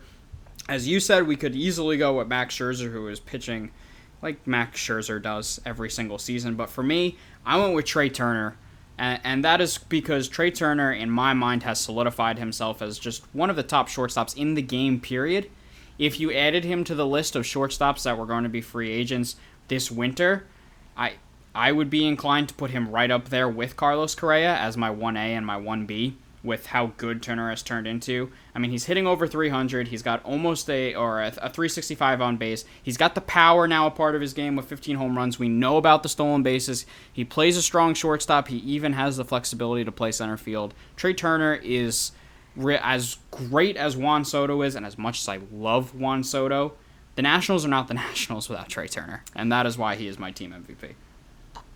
As 0.68 0.88
you 0.88 1.00
said, 1.00 1.26
we 1.26 1.36
could 1.36 1.56
easily 1.56 1.98
go 1.98 2.20
with 2.20 2.28
Max 2.28 2.56
Scherzer, 2.56 2.92
who 2.92 3.08
is 3.08 3.20
pitching 3.20 3.72
like 4.22 4.46
Max 4.46 4.80
Scherzer 4.80 5.20
does 5.20 5.60
every 5.66 5.90
single 5.90 6.20
season. 6.20 6.54
But 6.54 6.70
for 6.70 6.84
me, 6.84 7.18
I 7.44 7.58
went 7.58 7.74
with 7.74 7.86
Trea 7.86 8.08
Turner. 8.08 8.56
And, 9.00 9.20
and 9.24 9.44
that 9.44 9.62
is 9.62 9.80
because 9.80 10.28
Trea 10.28 10.52
Turner, 10.52 10.94
in 10.94 11.10
my 11.10 11.34
mind, 11.34 11.64
has 11.64 11.80
solidified 11.80 12.38
himself 12.38 12.84
as 12.84 13.00
just 13.00 13.24
one 13.34 13.50
of 13.50 13.56
the 13.56 13.64
top 13.64 13.90
shortstops 13.90 14.38
in 14.38 14.54
the 14.54 14.62
game, 14.62 15.00
period. 15.00 15.50
If 15.98 16.20
you 16.20 16.32
added 16.32 16.66
him 16.66 16.84
to 16.84 16.94
the 16.94 17.08
list 17.08 17.36
of 17.36 17.46
shortstops 17.46 18.04
that 18.04 18.16
were 18.16 18.28
going 18.28 18.44
to 18.44 18.50
be 18.50 18.62
free 18.62 18.92
agents 18.92 19.38
this 19.70 19.90
winter, 19.90 20.46
I 20.96 21.14
I 21.54 21.72
would 21.72 21.90
be 21.90 22.06
inclined 22.06 22.50
to 22.50 22.56
put 22.56 22.72
him 22.72 22.90
right 22.90 23.10
up 23.10 23.30
there 23.30 23.50
with 23.50 23.76
Carlos 23.76 24.16
Correa 24.16 24.56
as 24.56 24.78
my 24.78 24.90
1A 24.90 25.18
and 25.18 25.46
my 25.46 25.60
1B 25.60 26.14
with 26.44 26.68
how 26.68 26.94
good 26.98 27.22
Turner 27.22 27.50
has 27.50 27.62
turned 27.62 27.88
into. 27.88 28.32
I 28.56 28.60
mean, 28.60 28.72
he's 28.72 28.86
hitting 28.86 29.06
over 29.06 29.28
300. 29.28 29.90
He's 29.90 30.02
got 30.02 30.24
almost 30.24 30.70
a 30.70 30.96
or 30.96 31.22
a, 31.22 31.28
a 31.28 31.50
365 31.50 32.22
on 32.22 32.38
base. 32.38 32.66
He's 32.82 32.98
got 32.98 33.16
the 33.16 33.22
power 33.22 33.68
now 33.68 33.88
a 33.88 33.92
part 33.92 34.16
of 34.16 34.22
his 34.22 34.34
game 34.34 34.56
with 34.56 34.66
15 34.66 34.96
home 34.96 35.18
runs. 35.18 35.38
We 35.38 35.50
know 35.50 35.78
about 35.78 36.04
the 36.04 36.10
stolen 36.10 36.44
bases. 36.44 36.86
He 37.12 37.26
plays 37.26 37.58
a 37.58 37.62
strong 37.62 37.94
shortstop. 37.94 38.48
He 38.48 38.58
even 38.58 38.94
has 38.94 39.18
the 39.18 39.26
flexibility 39.26 39.84
to 39.84 39.92
play 39.92 40.12
center 40.12 40.38
field. 40.38 40.74
Trea 40.96 41.14
Turner 41.14 41.56
is 41.56 42.12
as 42.82 43.18
great 43.32 43.78
as 43.78 43.96
Juan 43.96 44.26
Soto 44.26 44.62
is, 44.62 44.76
and 44.76 44.86
as 44.86 44.98
much 44.98 45.20
as 45.22 45.30
I 45.30 45.40
love 45.52 45.96
Juan 45.96 46.24
Soto, 46.24 46.74
the 47.16 47.22
Nationals 47.22 47.66
are 47.66 47.70
not 47.70 47.88
the 47.88 47.94
Nationals 47.96 48.50
without 48.50 48.70
Trea 48.70 48.88
Turner, 48.88 49.24
and 49.36 49.52
that 49.52 49.66
is 49.66 49.78
why 49.78 49.96
he 49.96 50.08
is 50.08 50.18
my 50.18 50.32
team 50.32 50.52
MVP. 50.52 50.94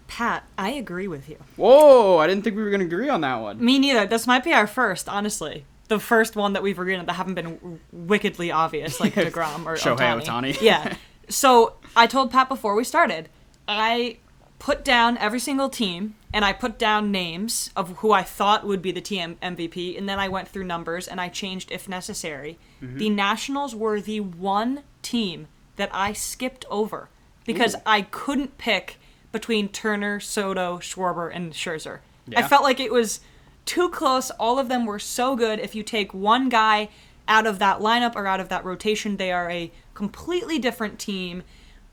Pat, 0.08 0.44
I 0.58 0.72
agree 0.72 1.08
with 1.08 1.30
you. 1.30 1.38
Whoa! 1.56 2.18
I 2.18 2.28
didn't 2.28 2.44
think 2.44 2.56
we 2.56 2.64
were 2.64 2.70
going 2.70 2.82
to 2.82 2.86
agree 2.86 3.10
on 3.10 3.22
that 3.22 3.42
one. 3.42 3.64
Me 3.64 3.80
neither. 3.80 4.06
This 4.06 4.28
might 4.28 4.44
be 4.44 4.54
our 4.54 4.68
first, 4.68 5.10
honestly. 5.10 5.66
The 5.88 6.00
first 6.00 6.36
one 6.36 6.54
that 6.54 6.64
we've 6.64 6.78
agreed 6.78 6.96
on 6.96 7.06
that 7.06 7.14
haven't 7.14 7.36
been 7.36 7.56
w- 7.56 7.80
wickedly 7.92 8.52
obvious, 8.52 9.00
like 9.00 9.14
DeGrom 9.16 9.66
or 9.66 9.76
Shohei. 9.76 10.22
Ohtani. 10.22 10.58
yeah. 10.62 10.96
So 11.30 11.76
I 11.96 12.06
told 12.06 12.32
Pat 12.32 12.50
before 12.50 12.76
we 12.76 12.84
started, 12.84 13.30
I 13.66 14.18
put 14.60 14.84
down 14.84 15.18
every 15.18 15.40
single 15.40 15.70
team 15.70 16.16
and 16.34 16.44
I 16.44 16.52
put 16.52 16.78
down 16.78 17.12
names 17.12 17.70
of 17.76 17.98
who 18.00 18.12
I 18.12 18.24
thought 18.24 18.66
would 18.68 18.82
be 18.82 18.92
the 18.92 19.02
team 19.02 19.38
MVP, 19.42 19.98
and 19.98 20.08
then 20.08 20.20
I 20.20 20.28
went 20.28 20.48
through 20.50 20.66
numbers 20.66 21.08
and 21.08 21.22
I 21.22 21.30
changed 21.30 21.72
if 21.72 21.88
necessary. 21.88 22.60
Mm-hmm. 22.82 22.98
The 22.98 23.10
Nationals 23.10 23.74
were 23.74 24.02
the 24.02 24.20
one 24.20 24.84
team 25.02 25.48
that 25.76 25.90
I 25.94 26.14
skipped 26.14 26.66
over 26.70 27.10
because 27.46 27.76
I 27.86 28.02
couldn't 28.04 28.58
pick 28.58 28.98
between 29.34 29.68
Turner, 29.68 30.22
Soto, 30.22 30.78
Schwarber, 30.78 31.30
and 31.34 31.52
Scherzer. 31.52 32.00
I 32.34 32.44
felt 32.44 32.64
like 32.64 32.80
it 32.80 32.94
was 32.94 33.20
too 33.66 33.90
close. 33.90 34.30
All 34.32 34.58
of 34.58 34.70
them 34.70 34.86
were 34.86 35.00
so 35.00 35.36
good. 35.36 35.60
If 35.60 35.76
you 35.76 35.84
take 35.84 36.14
one 36.14 36.48
guy 36.48 36.88
out 37.28 37.46
of 37.46 37.60
that 37.60 37.80
lineup 37.80 38.16
or 38.16 38.28
out 38.28 38.40
of 38.40 38.48
that 38.48 38.64
rotation, 38.64 39.18
they 39.18 39.32
are 39.34 39.50
a 39.50 39.72
completely 39.94 40.60
different 40.60 41.00
team. 41.00 41.44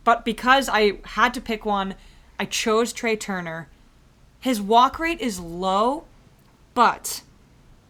But 0.05 0.25
because 0.25 0.69
I 0.69 0.99
had 1.05 1.35
to 1.35 1.41
pick 1.41 1.65
one, 1.65 1.97
I 2.39 2.45
chose 2.45 2.93
Trea 2.93 3.17
Turner. 3.17 3.69
His 4.39 4.61
walk 4.61 4.99
rate 4.99 5.21
is 5.21 5.41
low, 5.41 6.05
but 6.75 7.23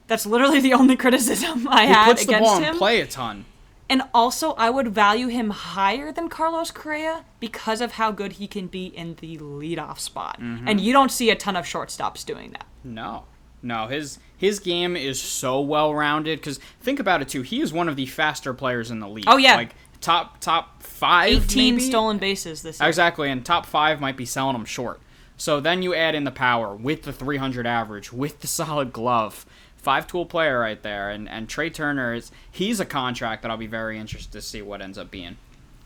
that's 0.06 0.26
literally 0.26 0.60
the 0.60 0.74
only 0.74 0.96
criticism 1.04 1.68
I 1.68 1.86
He 1.86 1.92
had 1.92 2.06
puts 2.06 2.24
the 2.24 2.38
ball 2.38 2.62
in 2.62 2.78
play 2.78 3.00
a 3.00 3.06
ton. 3.06 3.44
And 3.90 4.02
also, 4.14 4.52
I 4.52 4.70
would 4.70 4.88
value 4.88 5.26
him 5.26 5.50
higher 5.50 6.12
than 6.12 6.28
Carlos 6.28 6.70
Correa 6.70 7.24
because 7.40 7.80
of 7.80 7.92
how 7.92 8.12
good 8.12 8.34
he 8.34 8.46
can 8.46 8.68
be 8.68 8.86
in 8.86 9.16
the 9.16 9.36
leadoff 9.38 9.98
spot. 9.98 10.40
Mm-hmm. 10.40 10.68
And 10.68 10.80
you 10.80 10.92
don't 10.92 11.10
see 11.10 11.28
a 11.28 11.34
ton 11.34 11.56
of 11.56 11.64
shortstops 11.64 12.24
doing 12.24 12.52
that. 12.52 12.66
No, 12.84 13.24
no, 13.62 13.88
his 13.88 14.20
his 14.36 14.60
game 14.60 14.96
is 14.96 15.20
so 15.20 15.60
well 15.60 15.92
rounded. 15.92 16.38
Because 16.38 16.60
think 16.80 17.00
about 17.00 17.20
it 17.20 17.28
too, 17.28 17.42
he 17.42 17.60
is 17.60 17.72
one 17.72 17.88
of 17.88 17.96
the 17.96 18.06
faster 18.06 18.54
players 18.54 18.92
in 18.92 19.00
the 19.00 19.08
league. 19.08 19.24
Oh, 19.26 19.36
yeah. 19.36 19.56
like 19.56 19.74
top 20.00 20.38
top 20.38 20.84
five, 20.84 21.44
18 21.44 21.74
maybe? 21.74 21.88
stolen 21.88 22.18
bases 22.18 22.62
this 22.62 22.78
year. 22.78 22.88
Exactly, 22.88 23.28
and 23.28 23.44
top 23.44 23.66
five 23.66 24.00
might 24.00 24.16
be 24.16 24.24
selling 24.24 24.54
him 24.54 24.64
short. 24.64 25.00
So 25.36 25.58
then 25.58 25.82
you 25.82 25.94
add 25.94 26.14
in 26.14 26.24
the 26.24 26.30
power 26.30 26.76
with 26.76 27.02
the 27.02 27.12
300 27.12 27.66
average, 27.66 28.12
with 28.12 28.40
the 28.40 28.46
solid 28.46 28.92
glove. 28.92 29.46
Five 29.80 30.06
tool 30.06 30.26
player 30.26 30.58
right 30.58 30.82
there. 30.82 31.10
And, 31.10 31.28
and 31.28 31.48
Trea 31.48 31.70
Turner, 31.70 32.14
is 32.14 32.30
he's 32.50 32.80
a 32.80 32.84
contract 32.84 33.42
that 33.42 33.50
I'll 33.50 33.56
be 33.56 33.66
very 33.66 33.98
interested 33.98 34.32
to 34.32 34.42
see 34.42 34.62
what 34.62 34.82
ends 34.82 34.98
up 34.98 35.10
being. 35.10 35.36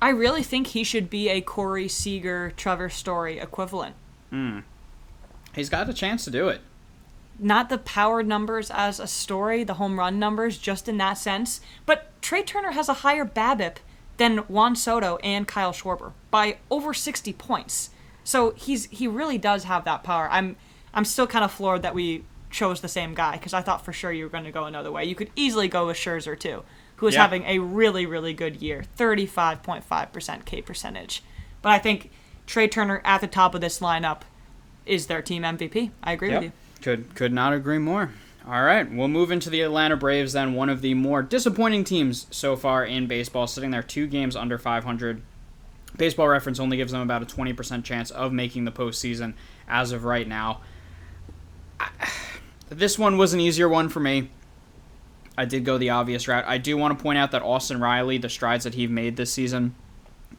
I 0.02 0.10
really 0.10 0.42
think 0.42 0.68
he 0.68 0.84
should 0.84 1.08
be 1.08 1.28
a 1.28 1.40
Corey 1.40 1.88
Seager, 1.88 2.52
Trevor 2.56 2.90
Story 2.90 3.38
equivalent. 3.38 3.94
Hmm. 4.30 4.60
He's 5.54 5.68
got 5.68 5.88
a 5.88 5.94
chance 5.94 6.24
to 6.24 6.30
do 6.30 6.48
it. 6.48 6.60
Not 7.38 7.68
the 7.68 7.78
power 7.78 8.22
numbers 8.22 8.70
as 8.70 9.00
a 9.00 9.06
story, 9.06 9.64
the 9.64 9.74
home 9.74 9.98
run 9.98 10.18
numbers, 10.18 10.58
just 10.58 10.88
in 10.88 10.98
that 10.98 11.14
sense. 11.14 11.60
But 11.86 12.10
Trea 12.20 12.42
Turner 12.42 12.72
has 12.72 12.88
a 12.88 12.94
higher 12.94 13.24
BABIP 13.24 13.76
than 14.16 14.38
Juan 14.38 14.76
Soto 14.76 15.16
and 15.22 15.48
Kyle 15.48 15.72
Schwarber 15.72 16.12
by 16.30 16.58
over 16.70 16.94
60 16.94 17.32
points. 17.34 17.90
So 18.22 18.52
he's 18.52 18.86
he 18.86 19.06
really 19.06 19.38
does 19.38 19.64
have 19.64 19.84
that 19.84 20.02
power. 20.02 20.28
I'm 20.30 20.56
I'm 20.92 21.04
still 21.04 21.26
kind 21.26 21.44
of 21.44 21.50
floored 21.50 21.82
that 21.82 21.94
we 21.94 22.24
chose 22.54 22.80
the 22.80 22.88
same 22.88 23.14
guy 23.14 23.32
because 23.32 23.52
I 23.52 23.61
thought 23.62 23.84
for 23.84 23.92
sure 23.92 24.12
you 24.12 24.25
were 24.25 24.30
going 24.30 24.44
to 24.44 24.52
go 24.52 24.64
another 24.64 24.92
way. 24.92 25.04
You 25.04 25.16
could 25.16 25.30
easily 25.34 25.66
go 25.66 25.88
with 25.88 25.96
Scherzer 25.96 26.38
too, 26.38 26.62
who 26.96 27.08
is 27.08 27.14
Yeah. 27.14 27.23
having 27.23 27.42
a 27.44 27.58
really 27.58 28.06
really 28.06 28.32
good 28.32 28.62
year, 28.62 28.84
35.5% 28.96 30.44
K 30.44 30.62
percentage. 30.62 31.23
But 31.62 31.70
I 31.73 31.78
think 31.78 32.11
Trea 32.46 32.68
Turner 32.68 33.02
at 33.04 33.20
the 33.20 33.26
top 33.26 33.54
of 33.54 33.61
this 33.61 33.80
lineup 33.80 34.20
is 34.87 35.06
their 35.06 35.20
team 35.23 35.42
MVP. 35.42 35.90
I 36.02 36.12
agree 36.12 36.30
with 36.32 36.44
you. 36.44 36.52
Could 36.82 37.14
could 37.14 37.32
not 37.32 37.52
agree 37.52 37.78
more. 37.78 38.11
All 38.46 38.62
right, 38.62 38.90
we'll 38.92 39.08
move 39.08 39.30
into 39.30 39.49
the 39.49 39.62
Atlanta 39.62 39.96
Braves 39.96 40.34
then, 40.34 40.52
one 40.52 40.68
of 40.68 40.82
the 40.82 40.92
more 40.92 41.23
disappointing 41.23 41.82
teams 41.82 42.26
so 42.30 42.56
far 42.56 42.84
in 42.84 43.06
baseball, 43.06 43.46
sitting 43.46 43.70
there 43.70 43.82
two 43.82 44.06
games 44.06 44.37
under 44.37 44.58
500. 44.58 45.23
Baseball 45.96 46.28
Reference 46.28 46.61
only 46.61 46.76
gives 46.76 46.92
them 46.92 47.00
about 47.00 47.23
a 47.23 47.25
20% 47.26 47.84
chance 47.84 48.11
of 48.11 48.32
making 48.34 48.66
the 48.66 48.73
postseason 48.73 49.32
as 49.66 49.92
of 49.92 50.04
right 50.04 50.28
now. 50.28 50.61
I, 51.80 51.88
this 52.68 52.99
one 52.99 53.16
was 53.18 53.35
an 53.35 53.40
easier 53.40 53.68
one 53.68 53.88
for 53.88 54.00
me. 54.00 54.30
I 55.37 55.44
did 55.44 55.64
go 55.64 55.78
the 55.78 55.90
obvious 55.90 56.28
route. 56.28 56.44
I 56.47 56.59
do 56.59 56.76
want 56.76 56.97
to 56.97 57.02
point 57.02 57.18
out 57.18 57.33
that 57.33 57.42
Austin 57.42 57.80
Riley, 57.80 58.18
the 58.18 58.28
strides 58.28 58.64
that 58.64 58.75
he 58.75 58.87
made 58.87 59.16
this 59.16 59.33
season, 59.33 59.75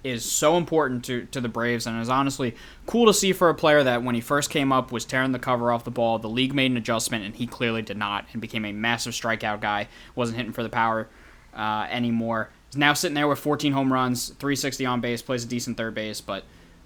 is 0.03 0.23
so 0.23 0.55
important 0.55 1.03
to, 1.05 1.25
to 1.25 1.41
the 1.41 1.49
Braves 1.49 1.87
and 1.87 1.99
is 1.99 2.09
honestly 2.09 2.55
cool 2.85 3.07
to 3.07 3.13
see 3.13 3.33
for 3.33 3.49
a 3.49 3.55
player 3.55 3.83
that 3.83 4.03
when 4.03 4.13
he 4.13 4.21
first 4.21 4.51
came 4.51 4.71
up 4.71 4.91
was 4.91 5.03
tearing 5.03 5.31
the 5.31 5.39
cover 5.39 5.71
off 5.71 5.83
the 5.83 5.91
ball. 5.91 6.19
The 6.19 6.29
league 6.29 6.53
made 6.53 6.71
an 6.71 6.77
adjustment 6.77 7.25
and 7.25 7.35
he 7.35 7.47
clearly 7.47 7.81
did 7.81 7.97
not 7.97 8.25
and 8.31 8.41
became 8.41 8.65
a 8.65 8.71
massive 8.71 9.13
strikeout 9.13 9.61
guy. 9.61 9.87
Wasn't 10.13 10.37
hitting 10.37 10.53
for 10.53 10.63
the 10.63 10.69
power 10.69 11.07
uh, 11.55 11.87
anymore. 11.89 12.51
He's 12.69 12.77
now 12.77 12.93
sitting 12.93 13.15
there 13.15 13.27
with 13.27 13.39
14 13.39 13.73
home 13.73 13.91
runs, 13.91 14.29
360 14.29 14.85
on 14.85 15.01
base, 15.01 15.21
plays 15.21 15.43
a 15.43 15.47
decent 15.47 15.75
third 15.75 15.95
base, 15.95 16.21
but 16.21 16.43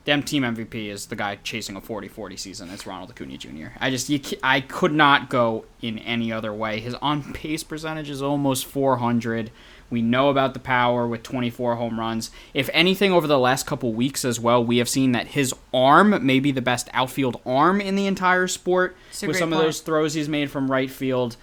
them 0.09 0.23
team 0.23 0.41
MVP 0.41 0.87
is 0.87 1.05
the 1.05 1.15
guy 1.15 1.35
chasing 1.43 1.75
a 1.75 1.81
40-40 1.81 2.39
season. 2.39 2.69
It's 2.71 2.87
Ronald 2.87 3.11
Acuna 3.11 3.37
Jr. 3.37 3.67
I 3.79 3.91
just 3.91 4.09
you, 4.09 4.19
I 4.41 4.59
could 4.59 4.91
not 4.91 5.29
go 5.29 5.65
in 5.81 5.99
any 5.99 6.31
other 6.31 6.51
way. 6.51 6.79
His 6.79 6.95
on 6.95 7.31
base 7.43 7.63
percentage 7.63 8.09
is 8.09 8.21
almost 8.21 8.65
400. 8.65 9.51
We 9.91 10.01
know 10.01 10.29
about 10.29 10.53
the 10.53 10.59
power 10.59 11.07
with 11.07 11.23
24 11.23 11.75
home 11.75 11.99
runs. 11.99 12.31
If 12.53 12.69
anything, 12.73 13.11
over 13.11 13.27
the 13.27 13.39
last 13.39 13.65
couple 13.65 13.93
weeks 13.93 14.25
as 14.25 14.39
well, 14.39 14.63
we 14.63 14.77
have 14.77 14.89
seen 14.89 15.11
that 15.11 15.27
his 15.27 15.53
arm 15.73 16.25
may 16.25 16.39
be 16.39 16.51
the 16.51 16.61
best 16.61 16.89
outfield 16.93 17.39
arm 17.45 17.79
in 17.79 17.95
the 17.95 18.07
entire 18.07 18.47
sport. 18.47 18.95
With 19.21 19.37
some 19.37 19.53
of 19.53 19.59
those 19.59 19.81
throws 19.81 20.15
he's 20.15 20.29
made 20.29 20.49
from 20.49 20.71
right 20.71 20.89
field, 20.89 21.37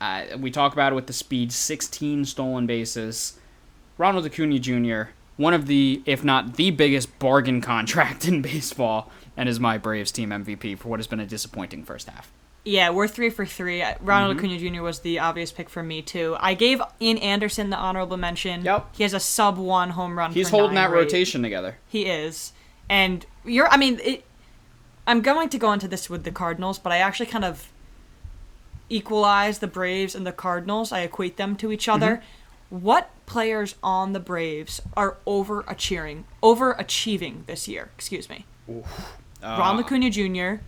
uh, 0.00 0.24
we 0.38 0.50
talk 0.50 0.72
about 0.72 0.92
it 0.92 0.96
with 0.96 1.06
the 1.06 1.12
speed, 1.12 1.52
16 1.52 2.24
stolen 2.24 2.66
bases. 2.66 3.38
Ronald 3.98 4.24
Acuna 4.24 4.58
Jr., 4.58 5.10
one 5.40 5.54
of 5.54 5.66
the, 5.66 6.02
if 6.04 6.22
not 6.22 6.56
the 6.56 6.70
biggest 6.70 7.18
bargain 7.18 7.60
contract 7.72 8.28
in 8.28 8.42
baseball, 8.42 9.10
and 9.36 9.48
is 9.48 9.58
my 9.58 9.78
Braves 9.78 10.12
team 10.12 10.30
MVP 10.30 10.78
for 10.78 10.88
what 10.88 11.00
has 11.00 11.06
been 11.06 11.18
a 11.20 11.26
disappointing 11.26 11.82
first 11.82 12.08
half. 12.10 12.30
Yeah, 12.62 12.90
we're 12.90 13.08
three 13.08 13.30
for 13.30 13.46
three. 13.46 13.82
Ronald 14.02 14.36
Mm-hmm. 14.36 14.46
Acuna 14.46 14.76
Jr. 14.76 14.82
was 14.82 14.98
the 15.00 15.18
obvious 15.18 15.50
pick 15.50 15.70
for 15.70 15.82
me 15.82 16.02
too. 16.02 16.36
I 16.40 16.52
gave 16.52 16.82
Ian 17.00 17.16
Anderson 17.16 17.70
the 17.70 17.78
honorable 17.78 18.18
mention. 18.18 18.66
Yep. 18.66 18.96
He 18.96 19.02
has 19.02 19.14
a 19.14 19.20
sub 19.20 19.56
one 19.56 19.90
home 19.90 20.18
run. 20.18 20.32
He's 20.32 20.50
holding 20.50 20.74
nine 20.74 20.90
that 20.90 20.94
rate. 20.94 21.04
rotation 21.04 21.42
together. 21.42 21.78
He 21.88 22.04
is, 22.04 22.52
and 22.90 23.24
you're. 23.46 23.66
I 23.68 23.78
mean, 23.78 23.98
it, 24.04 24.26
I'm 25.06 25.22
going 25.22 25.48
to 25.48 25.58
go 25.58 25.72
into 25.72 25.88
this 25.88 26.10
with 26.10 26.24
the 26.24 26.30
Cardinals, 26.30 26.78
but 26.78 26.92
I 26.92 26.98
actually 26.98 27.26
kind 27.26 27.46
of 27.46 27.70
equalize 28.90 29.60
the 29.60 29.66
Braves 29.66 30.14
and 30.14 30.26
the 30.26 30.32
Cardinals. 30.32 30.92
I 30.92 31.00
equate 31.00 31.38
them 31.38 31.56
to 31.56 31.72
each 31.72 31.88
other. 31.88 32.16
Mm-hmm. 32.16 32.24
What 32.70 33.10
players 33.26 33.74
on 33.82 34.12
the 34.12 34.20
Braves 34.20 34.80
are 34.96 35.16
overachieving, 35.26 36.24
overachieving 36.42 37.46
this 37.46 37.66
year? 37.68 37.90
Excuse 37.96 38.28
me. 38.28 38.46
Ronald 39.42 39.80
uh, 39.80 39.86
Acuna 39.86 40.10
Jr. 40.10 40.62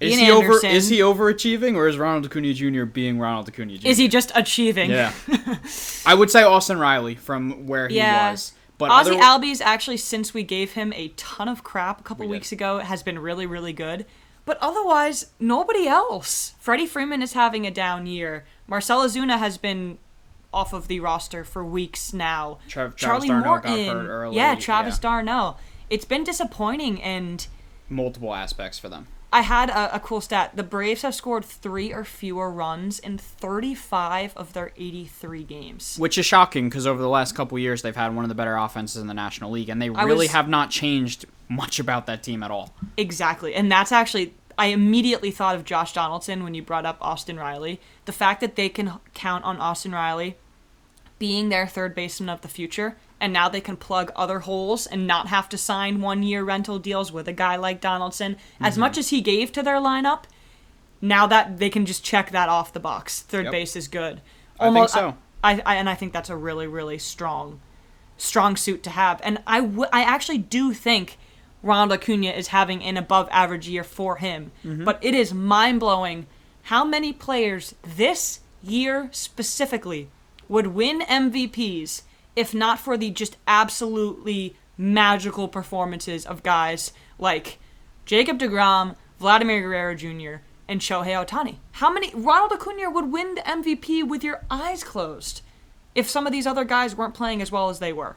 Is 0.00 0.12
Ian 0.18 0.18
he 0.24 0.30
over? 0.30 0.66
Is 0.66 0.88
he 0.88 0.98
overachieving, 0.98 1.76
or 1.76 1.86
is 1.86 1.98
Ronald 1.98 2.26
Acuna 2.26 2.52
Jr. 2.52 2.84
being 2.84 3.18
Ronald 3.18 3.48
Acuna 3.48 3.78
Jr.? 3.78 3.86
Is 3.88 3.98
he 3.98 4.08
just 4.08 4.32
achieving? 4.34 4.90
Yeah, 4.90 5.12
I 6.06 6.14
would 6.14 6.30
say 6.30 6.42
Austin 6.42 6.78
Riley 6.78 7.14
from 7.14 7.66
where 7.66 7.88
he 7.88 7.96
Yeah. 7.96 8.30
was, 8.32 8.52
but 8.78 8.90
Ozzie 8.90 9.12
other- 9.18 9.20
Albies 9.46 9.60
actually, 9.60 9.98
since 9.98 10.34
we 10.34 10.42
gave 10.42 10.72
him 10.72 10.92
a 10.94 11.08
ton 11.16 11.48
of 11.48 11.62
crap 11.62 12.00
a 12.00 12.02
couple 12.02 12.24
We 12.24 12.28
did. 12.28 12.38
weeks 12.38 12.52
ago, 12.52 12.78
has 12.78 13.02
been 13.02 13.18
really, 13.18 13.46
really 13.46 13.72
good. 13.72 14.04
But 14.46 14.58
otherwise, 14.60 15.26
nobody 15.40 15.86
else. 15.88 16.54
Freddie 16.58 16.86
Freeman 16.86 17.22
is 17.22 17.32
having 17.32 17.66
a 17.66 17.70
down 17.70 18.06
year. 18.06 18.44
Marcell 18.66 19.00
Ozuna 19.02 19.38
has 19.38 19.56
been 19.56 19.96
off 20.54 20.72
of 20.72 20.88
the 20.88 21.00
roster 21.00 21.44
for 21.44 21.64
weeks 21.64 22.12
now. 22.12 22.58
Travis 22.68 22.94
Charlie 22.96 23.30
Morton, 23.30 24.32
yeah, 24.32 24.54
Travis 24.54 24.96
yeah. 24.96 25.00
d'Arnaud. 25.02 25.56
It's 25.90 26.04
been 26.04 26.24
disappointing, 26.24 27.02
and 27.02 27.46
multiple 27.88 28.34
aspects 28.34 28.78
for 28.78 28.88
them. 28.88 29.08
I 29.32 29.40
had 29.40 29.68
a, 29.68 29.96
a 29.96 30.00
cool 30.00 30.20
stat. 30.20 30.52
The 30.54 30.62
Braves 30.62 31.02
have 31.02 31.12
scored 31.12 31.44
three 31.44 31.92
or 31.92 32.04
fewer 32.04 32.48
runs 32.52 33.00
in 33.00 33.18
35 33.18 34.32
of 34.36 34.52
their 34.52 34.70
83 34.76 35.42
games. 35.42 35.96
Which 35.98 36.16
is 36.16 36.24
shocking 36.24 36.68
because 36.68 36.86
over 36.86 37.02
the 37.02 37.08
last 37.08 37.34
couple 37.34 37.58
years 37.58 37.82
they've 37.82 37.96
had 37.96 38.14
one 38.14 38.24
of 38.24 38.28
the 38.28 38.36
better 38.36 38.56
offenses 38.56 39.02
in 39.02 39.08
the 39.08 39.14
National 39.14 39.50
League, 39.50 39.68
and 39.68 39.82
they 39.82 39.90
I 39.90 40.04
really 40.04 40.26
was- 40.26 40.32
have 40.32 40.48
not 40.48 40.70
changed 40.70 41.26
much 41.48 41.80
about 41.80 42.06
that 42.06 42.22
team 42.22 42.44
at 42.44 42.52
all. 42.52 42.74
Exactly. 42.96 43.54
And 43.56 43.70
that's 43.70 43.90
actually 43.90 44.34
I 44.56 44.66
immediately 44.66 45.32
thought 45.32 45.56
of 45.56 45.64
Josh 45.64 45.92
Donaldson 45.92 46.44
when 46.44 46.54
you 46.54 46.62
brought 46.62 46.86
up 46.86 46.96
Austin 47.00 47.36
Riley. 47.36 47.80
The 48.04 48.12
fact 48.12 48.40
that 48.40 48.54
they 48.56 48.68
can 48.68 48.92
count 49.14 49.44
on 49.44 49.58
Austin 49.58 49.92
Riley 49.92 50.36
being 51.24 51.48
their 51.48 51.66
third 51.66 51.94
baseman 51.94 52.28
of 52.28 52.42
the 52.42 52.48
future 52.48 52.96
and 53.18 53.32
now 53.32 53.48
they 53.48 53.60
can 53.60 53.76
plug 53.78 54.12
other 54.14 54.40
holes 54.40 54.86
and 54.86 55.06
not 55.06 55.28
have 55.28 55.48
to 55.48 55.56
sign 55.56 56.02
one 56.02 56.22
year 56.22 56.44
rental 56.44 56.78
deals 56.78 57.10
with 57.10 57.26
a 57.26 57.32
guy 57.32 57.56
like 57.56 57.80
Donaldson 57.80 58.34
Mm-hmm. 58.34 58.64
as 58.66 58.76
much 58.76 58.98
as 58.98 59.08
he 59.08 59.20
gave 59.22 59.50
to 59.52 59.62
their 59.62 59.76
lineup. 59.76 60.24
Now 61.00 61.26
that 61.28 61.58
they 61.58 61.70
can 61.70 61.86
just 61.86 62.04
check 62.04 62.30
that 62.32 62.48
off 62.50 62.74
the 62.74 62.80
box. 62.90 63.22
Third 63.22 63.44
Yep. 63.46 63.52
base 63.52 63.74
is 63.76 63.88
good. 63.88 64.20
I 64.60 64.70
think 64.70 64.88
so. 64.90 65.16
I, 65.42 65.62
I 65.64 65.76
and 65.76 65.88
I 65.88 65.94
think 65.94 66.12
that's 66.12 66.28
a 66.30 66.36
really 66.36 66.66
really 66.66 66.98
strong 66.98 67.60
strong 68.18 68.54
suit 68.56 68.82
to 68.82 68.90
have. 68.90 69.20
And 69.24 69.42
I, 69.46 69.60
w- 69.62 69.88
I 69.92 70.02
actually 70.02 70.38
do 70.38 70.72
think 70.74 71.16
Ronald 71.62 71.92
Acuna 71.98 72.30
is 72.30 72.48
having 72.48 72.82
an 72.84 72.96
above 72.98 73.28
average 73.30 73.66
year 73.68 73.84
for 73.84 74.16
him. 74.16 74.52
But 74.62 74.98
it 75.02 75.14
is 75.14 75.32
mind 75.32 75.80
blowing 75.80 76.26
how 76.64 76.84
many 76.84 77.12
players 77.12 77.74
this 77.96 78.40
year 78.62 79.08
specifically 79.12 80.08
would 80.48 80.68
win 80.68 81.00
MVPs 81.02 82.02
if 82.36 82.52
not 82.54 82.78
for 82.80 82.96
the 82.96 83.10
just 83.10 83.36
absolutely 83.46 84.56
magical 84.76 85.46
performances 85.48 86.26
of 86.26 86.42
guys 86.42 86.92
like 87.18 87.58
Jacob 88.04 88.38
DeGrom, 88.38 88.96
Vladimir 89.18 89.60
Guerrero 89.62 89.94
Jr., 89.94 90.42
and 90.68 90.80
Shohei 90.80 91.14
Ohtani. 91.24 91.56
How 91.72 91.92
many 91.92 92.10
Ronald 92.14 92.52
Acuna 92.52 92.90
would 92.90 93.12
win 93.12 93.34
the 93.34 93.42
MVP 93.42 94.06
with 94.08 94.24
your 94.24 94.42
eyes 94.50 94.82
closed 94.82 95.42
if 95.94 96.08
some 96.08 96.26
of 96.26 96.32
these 96.32 96.46
other 96.46 96.64
guys 96.64 96.96
weren't 96.96 97.14
playing 97.14 97.40
as 97.42 97.52
well 97.52 97.68
as 97.68 97.78
they 97.78 97.92
were? 97.92 98.16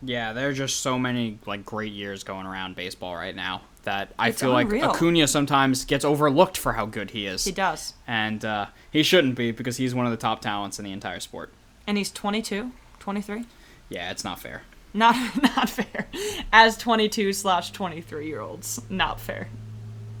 Yeah, 0.00 0.32
there 0.32 0.48
are 0.48 0.52
just 0.52 0.80
so 0.80 0.96
many 0.98 1.38
like 1.44 1.64
great 1.64 1.92
years 1.92 2.22
going 2.22 2.46
around 2.46 2.76
baseball 2.76 3.16
right 3.16 3.34
now 3.34 3.62
that 3.82 4.12
I 4.18 4.28
It's 4.28 4.40
feel 4.40 4.56
unreal. 4.56 4.86
like 4.86 4.94
Acuna 4.96 5.26
sometimes 5.26 5.84
gets 5.84 6.04
overlooked 6.04 6.56
for 6.56 6.72
how 6.74 6.86
good 6.86 7.10
he 7.10 7.26
is. 7.26 7.44
He 7.44 7.50
does. 7.52 7.94
and 8.06 8.44
uh, 8.44 8.66
he 8.92 9.02
shouldn't 9.02 9.34
be 9.34 9.50
because 9.50 9.76
he's 9.76 9.94
one 9.94 10.06
of 10.06 10.12
the 10.12 10.16
top 10.16 10.40
talents 10.40 10.78
in 10.78 10.84
the 10.84 10.92
entire 10.92 11.20
sport. 11.20 11.52
And 11.88 11.96
he's 11.96 12.10
22, 12.10 12.70
23. 12.98 13.46
Yeah, 13.88 14.10
it's 14.10 14.22
not 14.22 14.38
fair. 14.38 14.62
Not 14.92 15.16
not 15.56 15.70
fair. 15.70 16.06
As 16.52 16.76
22 16.76 17.32
slash 17.32 17.70
23 17.70 18.26
year 18.26 18.40
olds, 18.40 18.82
not 18.90 19.18
fair. 19.18 19.48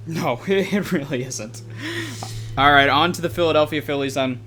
No, 0.06 0.40
it 0.46 0.90
really 0.92 1.24
isn't. 1.24 1.60
All 2.56 2.72
right, 2.72 2.88
on 2.88 3.12
to 3.12 3.20
the 3.20 3.28
Philadelphia 3.28 3.82
Phillies. 3.82 4.16
I'm 4.16 4.40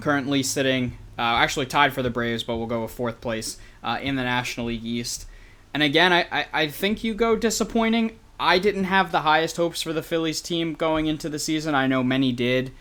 currently 0.00 0.42
sitting, 0.42 0.98
uh, 1.16 1.22
actually 1.22 1.66
tied 1.66 1.92
for 1.92 2.02
the 2.02 2.10
Braves, 2.10 2.42
but 2.42 2.56
we'll 2.56 2.66
go 2.66 2.82
with 2.82 2.90
fourth 2.90 3.20
place 3.20 3.58
uh, 3.84 4.00
in 4.02 4.16
the 4.16 4.24
National 4.24 4.66
League 4.66 4.84
East. 4.84 5.26
And 5.72 5.84
again, 5.84 6.12
I, 6.12 6.26
I, 6.32 6.46
I 6.52 6.66
think 6.66 7.04
you 7.04 7.14
go 7.14 7.36
disappointing. 7.36 8.18
I 8.40 8.58
didn't 8.58 8.84
have 8.84 9.12
the 9.12 9.20
highest 9.20 9.58
hopes 9.58 9.80
for 9.80 9.92
the 9.92 10.02
Phillies 10.02 10.40
team 10.40 10.74
going 10.74 11.06
into 11.06 11.28
the 11.28 11.38
season. 11.38 11.76
I 11.76 11.86
know 11.86 12.02
many 12.02 12.32
did. 12.32 12.72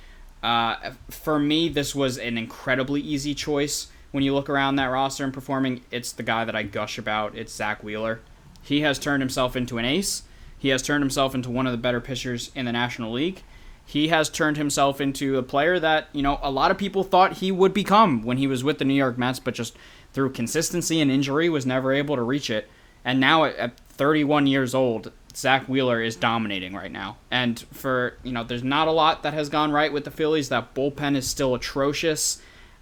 Uh, 0.44 0.91
for 1.10 1.39
me, 1.39 1.70
this 1.70 1.96
was 1.96 2.17
an 2.17 2.38
incredibly 2.38 3.01
easy 3.01 3.34
choice. 3.34 3.88
When 4.12 4.24
you 4.24 4.34
look 4.34 4.50
around 4.50 4.75
that 4.77 4.86
roster 4.86 5.24
and 5.24 5.34
performing, 5.34 5.82
it's 5.91 6.12
the 6.12 6.24
guy 6.24 6.46
that 6.46 6.56
I 6.56 6.63
gush 6.63 6.98
about. 6.98 7.36
It's 7.36 7.53
Zack 7.53 7.84
Wheeler. 7.84 8.22
He 8.62 8.82
has 8.82 9.00
turned 9.00 9.22
himself 9.22 9.56
into 9.56 9.77
an 9.77 9.86
ace. 9.86 10.24
He 10.58 10.70
has 10.70 10.82
turned 10.82 11.03
himself 11.03 11.36
into 11.36 11.50
one 11.50 11.67
of 11.67 11.72
the 11.72 11.77
better 11.77 12.01
pitchers 12.01 12.51
in 12.56 12.65
the 12.65 12.72
National 12.72 13.12
League. 13.12 13.44
He 13.86 14.10
has 14.10 14.29
turned 14.29 14.58
himself 14.58 15.00
into 15.00 15.38
a 15.38 15.44
player 15.44 15.79
that, 15.79 16.10
you 16.12 16.22
know, 16.22 16.39
a 16.41 16.51
lot 16.51 16.72
of 16.72 16.77
people 16.77 17.03
thought 17.03 17.38
he 17.38 17.51
would 17.51 17.74
become 17.74 18.22
when 18.24 18.38
he 18.38 18.48
was 18.48 18.63
with 18.63 18.79
the 18.79 18.86
New 18.86 18.94
York 18.94 19.17
Mets, 19.17 19.39
but 19.39 19.53
just 19.53 19.77
through 20.12 20.32
consistency 20.32 21.00
and 21.00 21.10
injury 21.10 21.48
was 21.48 21.65
never 21.65 21.94
able 21.94 22.15
to 22.17 22.22
reach 22.22 22.50
it. 22.50 22.70
And 23.06 23.20
now 23.20 23.46
at, 23.46 23.56
at 23.56 23.79
31 23.91 24.48
years 24.48 24.75
old, 24.75 25.13
Zack 25.38 25.67
Wheeler 25.70 26.01
is 26.01 26.15
dominating 26.15 26.74
right 26.74 26.91
now. 26.91 27.17
And 27.29 27.60
for, 27.72 28.17
you 28.24 28.32
know, 28.32 28.44
there's 28.44 28.63
not 28.63 28.88
a 28.88 28.91
lot 28.91 29.22
that 29.24 29.34
has 29.36 29.50
gone 29.50 29.72
right 29.72 29.94
with 29.94 30.03
the 30.03 30.10
Phillies. 30.12 30.50
That 30.50 30.74
bullpen 30.74 31.15
is 31.15 31.27
still 31.27 31.53
atrocious. 31.53 32.41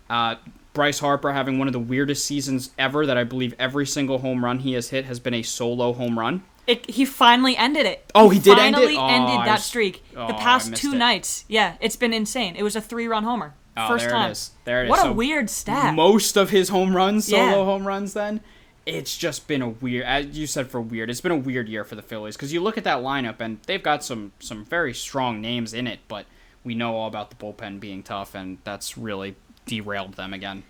Uh, 0.09 0.35
Bryce 0.73 0.99
Harper 0.99 1.33
having 1.33 1.59
one 1.59 1.67
of 1.67 1.73
the 1.73 1.79
weirdest 1.79 2.23
seasons 2.25 2.71
ever 2.77 3.05
that 3.05 3.17
I 3.17 3.23
believe 3.25 3.53
every 3.59 3.85
single 3.85 4.19
home 4.19 4.43
run 4.43 4.59
he 4.59 4.73
has 4.73 4.89
hit 4.89 5.05
has 5.05 5.19
been 5.19 5.33
a 5.33 5.41
solo 5.43 5.91
home 5.93 6.17
run. 6.17 6.43
It, 6.67 6.89
he 6.89 7.05
finally 7.05 7.55
ended 7.57 7.85
it. 7.85 8.09
Oh, 8.15 8.29
he 8.29 8.39
did 8.39 8.57
end 8.57 8.75
it? 8.75 8.79
finally 8.79 8.97
Oh, 8.97 9.05
ended 9.07 9.29
I 9.41 9.45
that 9.45 9.51
was- 9.55 9.65
streak. 9.65 10.03
oh, 10.15 10.27
the 10.27 10.33
past 10.33 10.75
two 10.75 10.93
it. 10.93 10.97
nights. 10.97 11.45
Yeah, 11.47 11.75
it's 11.79 11.95
been 11.95 12.13
insane. 12.13 12.55
It 12.55 12.63
was 12.63 12.75
a 12.75 12.81
three-run 12.81 13.23
homer. 13.23 13.53
Oh, 13.77 13.87
First 13.89 14.05
there 14.05 14.11
time. 14.13 14.29
it 14.29 14.31
is. 14.31 14.51
There 14.63 14.81
it 14.81 14.85
is. 14.85 14.89
What 14.89 15.01
So 15.01 15.09
a 15.09 15.13
weird 15.13 15.49
stat. 15.49 15.93
Most 15.93 16.37
of 16.37 16.49
his 16.51 16.69
home 16.69 16.95
runs, 16.95 17.25
solo 17.27 17.43
Yeah. 17.43 17.53
home 17.65 17.85
runs, 17.85 18.13
then. 18.13 18.39
It's 18.85 19.17
just 19.17 19.47
been 19.47 19.61
a 19.63 19.69
weird, 19.69 20.05
as 20.05 20.37
you 20.37 20.45
said, 20.45 20.69
for 20.69 20.79
weird. 20.79 21.09
It's 21.09 21.21
been 21.21 21.31
a 21.31 21.37
weird 21.37 21.67
year 21.67 21.83
for 21.83 21.95
the 21.95 22.03
Phillies 22.03 22.35
because 22.35 22.53
you 22.53 22.61
look 22.61 22.77
at 22.77 22.83
that 22.83 22.99
lineup 22.99 23.39
and 23.39 23.59
they've 23.65 23.81
got 23.81 24.03
some 24.03 24.31
some 24.39 24.63
very 24.63 24.93
strong 24.93 25.41
names 25.41 25.73
in 25.73 25.87
it, 25.87 26.01
but 26.07 26.27
we 26.63 26.75
know 26.75 26.95
all 26.95 27.07
about 27.07 27.29
the 27.31 27.35
bullpen 27.35 27.79
being 27.79 28.03
tough, 28.03 28.35
and 28.35 28.59
that's 28.63 28.95
really 28.97 29.35
derailed 29.65 30.13
them 30.13 30.33
again. 30.33 30.63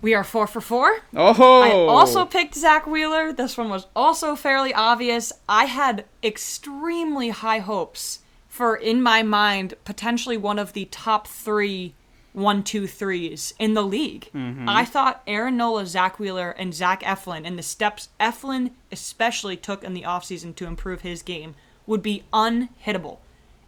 we 0.00 0.14
are 0.14 0.22
four 0.24 0.46
for 0.46 0.60
four. 0.60 0.98
Oh, 1.14 1.62
I 1.62 1.70
also 1.92 2.24
picked 2.24 2.54
Zack 2.54 2.86
Wheeler. 2.86 3.32
This 3.32 3.58
one 3.58 3.68
was 3.68 3.86
also 3.96 4.36
fairly 4.36 4.72
obvious. 4.72 5.32
I 5.48 5.64
had 5.64 6.04
extremely 6.22 7.30
high 7.30 7.58
hopes 7.58 8.20
for, 8.48 8.76
in 8.76 9.02
my 9.02 9.22
mind, 9.24 9.74
potentially 9.84 10.36
one 10.36 10.58
of 10.60 10.72
the 10.72 10.84
top 10.86 11.26
three 11.26 11.94
one, 12.36 12.62
two, 12.62 12.86
threes 12.86 13.54
in 13.58 13.72
the 13.72 13.82
league. 13.82 14.28
Mm-hmm. 14.34 14.68
I 14.68 14.84
thought 14.84 15.22
Aaron 15.26 15.56
Nola, 15.56 15.86
Zack 15.86 16.18
Wheeler, 16.18 16.50
and 16.50 16.74
Zach 16.74 17.02
Eflin, 17.02 17.46
and 17.46 17.58
the 17.58 17.62
steps 17.62 18.10
Eflin 18.20 18.72
especially 18.92 19.56
took 19.56 19.82
in 19.82 19.94
the 19.94 20.02
offseason 20.02 20.54
to 20.56 20.66
improve 20.66 21.00
his 21.00 21.22
game, 21.22 21.54
would 21.86 22.02
be 22.02 22.24
unhittable. 22.34 23.18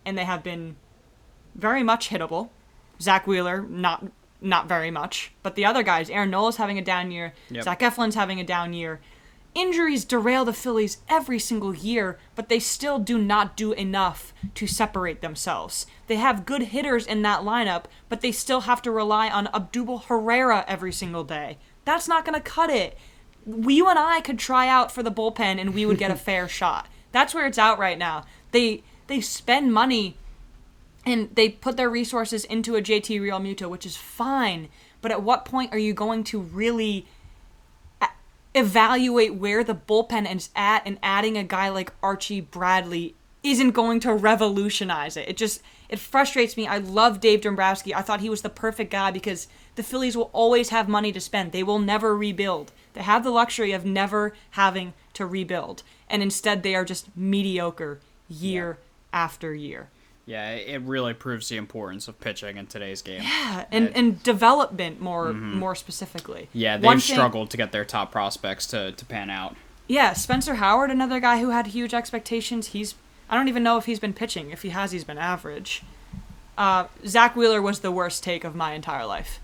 And 0.04 0.18
they 0.18 0.25
have 0.25 0.42
been 0.42 0.76
very 1.54 1.82
much 1.82 2.10
hittable. 2.10 2.50
Zack 3.00 3.26
Wheeler, 3.26 3.62
not 3.62 4.04
not 4.40 4.68
very 4.68 4.90
much. 4.90 5.32
But 5.42 5.54
the 5.54 5.64
other 5.64 5.82
guys, 5.82 6.10
Aaron 6.10 6.30
Nola's 6.30 6.56
having 6.56 6.78
a 6.78 6.82
down 6.82 7.10
year. 7.10 7.32
Yep. 7.50 7.64
Zach 7.64 7.80
Eflin's 7.80 8.14
having 8.14 8.38
a 8.38 8.44
down 8.44 8.75
year. 8.75 9.00
Injuries 9.54 10.04
derail 10.04 10.44
the 10.44 10.52
Phillies 10.52 10.98
every 11.08 11.38
single 11.38 11.74
year, 11.74 12.18
but 12.34 12.48
they 12.48 12.58
still 12.61 12.98
do 12.98 13.18
not 13.18 13.56
do 13.56 13.72
enough 13.72 14.32
to 14.54 14.66
separate 14.66 15.20
themselves. 15.20 15.87
They 16.06 16.16
have 16.16 16.46
good 16.46 16.62
hitters 16.64 17.06
in 17.06 17.22
that 17.22 17.40
lineup, 17.40 17.84
but 18.08 18.20
they 18.20 18.30
still 18.30 18.62
have 18.62 18.82
to 18.82 18.90
rely 18.90 19.28
on 19.28 19.46
Odubel 19.46 20.04
Herrera 20.04 20.64
every 20.68 20.92
single 20.92 21.24
day. 21.24 21.58
That's 21.84 22.06
not 22.08 22.24
going 22.24 22.34
to 22.34 22.40
cut 22.40 22.70
it. 22.70 22.96
You 23.46 23.88
and 23.88 23.98
I 23.98 24.20
could 24.20 24.38
try 24.38 24.68
out 24.68 24.92
for 24.92 25.02
the 25.02 25.11
bullpen 25.11 25.58
and 25.58 25.74
we 25.74 25.87
would 25.87 25.98
get 25.98 26.11
a 26.11 26.16
fair 26.28 26.46
shot. 26.46 26.87
That's 27.11 27.34
where 27.34 27.46
it's 27.46 27.58
out 27.58 27.78
right 27.78 27.98
now. 27.98 28.24
They 28.52 28.82
they 29.06 29.22
spend 29.22 29.72
money 29.72 30.18
and 31.06 31.34
they 31.34 31.48
put 31.48 31.78
their 31.78 31.88
resources 31.88 32.44
into 32.44 32.76
a 32.76 32.82
JT 32.82 33.20
Realmuto, 33.20 33.68
which 33.70 33.87
is 33.87 33.96
fine. 33.96 34.68
But 35.00 35.11
at 35.11 35.22
what 35.22 35.46
point 35.46 35.72
are 35.72 35.78
you 35.78 35.94
going 35.94 36.24
to 36.24 36.40
really 36.40 37.06
evaluate 38.59 39.35
where 39.35 39.64
the 39.64 39.75
bullpen 39.75 40.35
is 40.35 40.51
at 40.55 40.83
and 40.85 40.99
adding 41.03 41.37
a 41.37 41.44
guy 41.44 41.68
like 41.68 41.92
Archie 42.03 42.40
Bradley 42.40 43.14
isn't 43.42 43.71
going 43.71 44.01
to 44.01 44.12
revolutionize 44.12 45.16
it? 45.16 45.29
It 45.29 45.37
just 45.37 45.62
it 45.88 45.99
frustrates 45.99 46.57
me. 46.57 46.66
I 46.66 46.79
love 46.79 47.21
Dave 47.21 47.40
Dombrowski. 47.40 47.94
I 47.94 48.03
thought 48.03 48.21
he 48.21 48.29
was 48.29 48.42
the 48.42 48.51
perfect 48.51 48.90
guy 48.90 49.11
because 49.11 49.49
the 49.77 49.83
Phillies 49.83 50.16
will 50.16 50.31
always 50.33 50.68
have 50.68 50.88
money 50.88 51.12
to 51.12 51.21
spend. 51.21 51.53
They 51.53 51.62
will 51.62 51.79
never 51.79 52.16
rebuild. 52.16 52.73
They 52.92 53.03
have 53.03 53.25
the 53.25 53.31
luxury 53.31 53.73
of 53.73 53.87
never 53.87 54.35
having 54.51 54.92
to 55.14 55.25
rebuild. 55.25 55.83
And 56.09 56.23
instead 56.23 56.62
they 56.62 56.75
are 56.75 56.85
just 56.85 57.16
mediocre 57.16 58.01
year 58.29 58.79
after 59.12 59.55
year. 59.55 59.88
Yeah, 60.28 60.50
it 60.50 60.82
really 60.82 61.14
proves 61.14 61.48
the 61.48 61.56
importance 61.56 62.06
of 62.06 62.20
pitching 62.20 62.58
in 62.58 62.66
today's 62.66 63.00
game. 63.00 63.22
Yeah, 63.22 63.64
and 63.72 63.88
and 63.96 64.22
development 64.22 65.00
more 65.00 65.32
more 65.32 65.74
specifically. 65.74 66.42
Mm-hmm. 66.42 66.58
Yeah, 66.58 66.76
they've 66.76 66.84
One 66.84 67.00
thing- 67.00 67.16
struggled 67.16 67.48
to 67.50 67.56
get 67.56 67.72
their 67.72 67.86
top 67.86 68.12
prospects 68.12 68.66
to, 68.66 68.92
to 68.92 69.04
pan 69.06 69.30
out. 69.30 69.56
Yeah, 69.86 70.12
Spencer 70.12 70.56
Howard, 70.56 70.90
another 70.90 71.18
guy 71.18 71.40
who 71.40 71.48
had 71.48 71.68
huge 71.68 71.94
expectations. 71.94 72.68
He's 72.68 72.94
I 73.30 73.36
don't 73.36 73.48
even 73.48 73.62
know 73.62 73.78
if 73.78 73.86
he's 73.86 73.98
been 74.00 74.12
pitching. 74.12 74.50
If 74.50 74.60
he 74.60 74.68
has, 74.68 74.92
he's 74.92 75.04
been 75.04 75.16
average. 75.16 75.82
Uh, 76.58 76.88
Zack 77.06 77.34
Wheeler 77.34 77.62
was 77.62 77.80
the 77.80 77.90
worst 77.90 78.22
take 78.22 78.44
of 78.44 78.54
my 78.54 78.74
entire 78.74 79.06
life. 79.06 79.40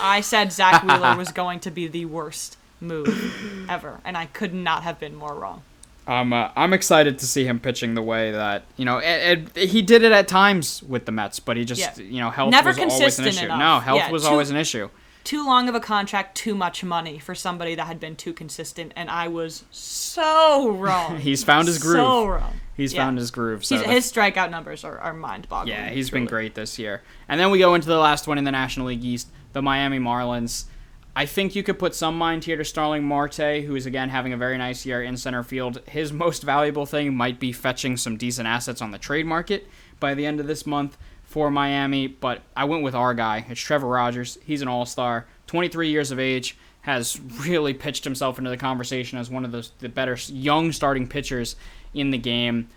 I 0.00 0.20
said 0.20 0.52
Zack 0.52 0.84
Wheeler 0.84 1.16
was 1.22 1.32
going 1.32 1.58
to 1.60 1.70
be 1.72 1.88
the 1.88 2.04
worst 2.04 2.58
move 2.80 3.66
ever, 3.68 4.00
and 4.04 4.16
I 4.16 4.26
could 4.26 4.54
not 4.54 4.84
have 4.84 5.00
been 5.00 5.16
more 5.16 5.34
wrong. 5.34 5.62
I'm 6.06 6.32
uh, 6.32 6.50
I'm 6.56 6.72
excited 6.72 7.18
to 7.20 7.26
see 7.26 7.44
him 7.44 7.60
pitching 7.60 7.94
the 7.94 8.02
way 8.02 8.32
that 8.32 8.64
you 8.76 8.84
know. 8.84 8.98
It, 8.98 9.48
it, 9.56 9.68
he 9.68 9.82
did 9.82 10.02
it 10.02 10.12
at 10.12 10.26
times 10.28 10.82
with 10.82 11.06
the 11.06 11.12
Mets, 11.12 11.38
but 11.40 11.56
he 11.56 11.64
just 11.64 11.80
Yeah. 11.80 11.94
you 12.04 12.20
know 12.20 12.30
health 12.30 12.50
Never 12.50 12.70
was 12.70 12.78
always 12.78 13.18
an 13.18 13.26
issue. 13.26 13.44
enough. 13.44 13.58
No, 13.58 13.80
health 13.80 13.96
Yeah, 13.98 14.10
was 14.10 14.22
too- 14.24 14.28
always 14.28 14.50
an 14.50 14.56
issue. 14.56 14.88
Too 15.24 15.46
long 15.46 15.68
of 15.68 15.76
a 15.76 15.80
contract, 15.80 16.36
too 16.36 16.52
much 16.56 16.82
money 16.82 17.20
for 17.20 17.32
somebody 17.36 17.76
that 17.76 17.86
had 17.86 18.00
been 18.00 18.16
too 18.16 18.32
consistent, 18.32 18.92
and 18.96 19.08
I 19.08 19.28
was 19.28 19.62
so 19.70 20.70
wrong. 20.70 21.18
He's 21.20 21.44
found 21.44 21.68
his 21.68 21.78
groove. 21.78 21.96
So 21.96 22.26
wrong. 22.26 22.54
He's 22.76 22.92
Yeah. 22.92 23.04
found 23.04 23.18
his 23.18 23.30
groove. 23.30 23.64
So 23.64 23.76
his 23.78 24.10
strikeout 24.10 24.50
numbers 24.50 24.82
are, 24.82 24.98
are 24.98 25.12
mind-boggling. 25.14 25.68
yeah, 25.76 25.90
he's 25.90 26.10
been 26.10 26.24
great 26.24 26.54
this 26.56 26.78
year. 26.78 27.02
And 27.28 27.38
then 27.38 27.50
we 27.52 27.58
go 27.60 27.74
into 27.74 27.86
the 27.86 27.98
last 27.98 28.26
one 28.26 28.38
in 28.38 28.44
the 28.44 28.50
National 28.50 28.86
League 28.88 29.04
East, 29.04 29.28
the 29.52 29.62
Miami 29.62 30.00
Marlins. 30.00 30.64
I 31.14 31.26
think 31.26 31.54
you 31.54 31.62
could 31.62 31.78
put 31.78 31.94
some 31.94 32.16
mind 32.16 32.44
here 32.44 32.56
to 32.56 32.64
Starling 32.64 33.04
Marte, 33.04 33.64
who 33.64 33.76
is 33.76 33.84
again 33.84 34.08
having 34.08 34.32
a 34.32 34.36
very 34.36 34.56
nice 34.56 34.86
year 34.86 35.02
in 35.02 35.16
center 35.16 35.42
field. 35.42 35.82
His 35.86 36.12
most 36.24 36.42
valuable 36.42 36.86
thing 36.86 37.14
might 37.14 37.38
be 37.38 37.52
fetching 37.52 37.96
some 37.96 38.16
decent 38.16 38.48
assets 38.48 38.80
on 38.80 38.92
the 38.92 38.98
trade 38.98 39.26
market 39.26 39.66
by 40.00 40.14
the 40.14 40.24
end 40.24 40.40
of 40.40 40.46
this 40.46 40.66
month 40.66 40.96
for 41.22 41.50
Miami. 41.50 42.06
But 42.06 42.42
I 42.56 42.64
went 42.64 42.82
with 42.82 42.94
our 42.94 43.12
guy. 43.12 43.44
It's 43.48 43.60
Trevor 43.60 43.88
Rogers. 43.88 44.38
He's 44.42 44.62
an 44.62 44.68
all 44.68 44.86
star, 44.86 45.26
23 45.48 45.90
years 45.90 46.10
of 46.10 46.18
age, 46.18 46.56
has 46.82 47.20
really 47.46 47.74
pitched 47.74 48.04
himself 48.04 48.38
into 48.38 48.50
the 48.50 48.56
conversation 48.56 49.18
as 49.18 49.28
one 49.28 49.44
of 49.44 49.52
the, 49.52 49.68
the 49.80 49.88
better 49.90 50.16
young 50.28 50.72
starting 50.72 51.06
pitchers 51.06 51.56
in 51.92 52.10
the 52.10 52.18
game. 52.18 52.68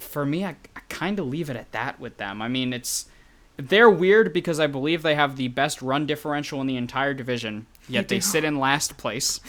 For 0.00 0.26
me, 0.26 0.44
I, 0.44 0.56
I 0.74 0.80
kind 0.88 1.18
of 1.18 1.26
leave 1.26 1.48
it 1.48 1.56
at 1.56 1.72
that 1.72 2.00
with 2.00 2.16
them. 2.16 2.42
I 2.42 2.48
mean, 2.48 2.72
it's 2.72 3.06
they're 3.56 3.90
weird 3.90 4.32
because 4.32 4.60
I 4.60 4.66
believe 4.66 5.02
they 5.02 5.14
have 5.14 5.36
the 5.36 5.48
best 5.48 5.82
run 5.82 6.06
differential 6.06 6.60
in 6.60 6.66
the 6.66 6.76
entire 6.76 7.14
division, 7.14 7.66
yet 7.88 8.08
they 8.08 8.20
sit 8.20 8.44
in 8.44 8.58
last 8.58 8.96
place. 8.96 9.40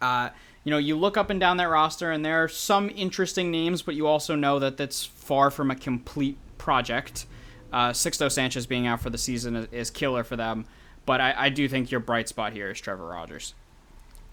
Uh, 0.00 0.30
you 0.64 0.70
know, 0.70 0.78
you 0.78 0.96
look 0.96 1.16
up 1.16 1.30
and 1.30 1.38
down 1.38 1.56
that 1.58 1.68
roster, 1.68 2.10
and 2.10 2.24
there 2.24 2.42
are 2.42 2.48
some 2.48 2.90
interesting 2.90 3.50
names, 3.50 3.82
but 3.82 3.94
you 3.94 4.06
also 4.06 4.34
know 4.34 4.58
that 4.58 4.76
that's 4.76 5.04
far 5.04 5.50
from 5.50 5.70
a 5.70 5.76
complete 5.76 6.38
project. 6.58 7.26
Uh, 7.72 7.90
Sixto 7.90 8.30
Sanchez 8.30 8.66
being 8.66 8.86
out 8.86 9.00
for 9.00 9.10
the 9.10 9.18
season 9.18 9.56
is, 9.56 9.68
is 9.72 9.90
killer 9.90 10.24
for 10.24 10.36
them, 10.36 10.66
but 11.04 11.20
I, 11.20 11.34
I 11.36 11.48
do 11.50 11.68
think 11.68 11.90
your 11.90 12.00
bright 12.00 12.28
spot 12.28 12.52
here 12.52 12.70
is 12.70 12.80
Trevor 12.80 13.06
Rogers. 13.06 13.54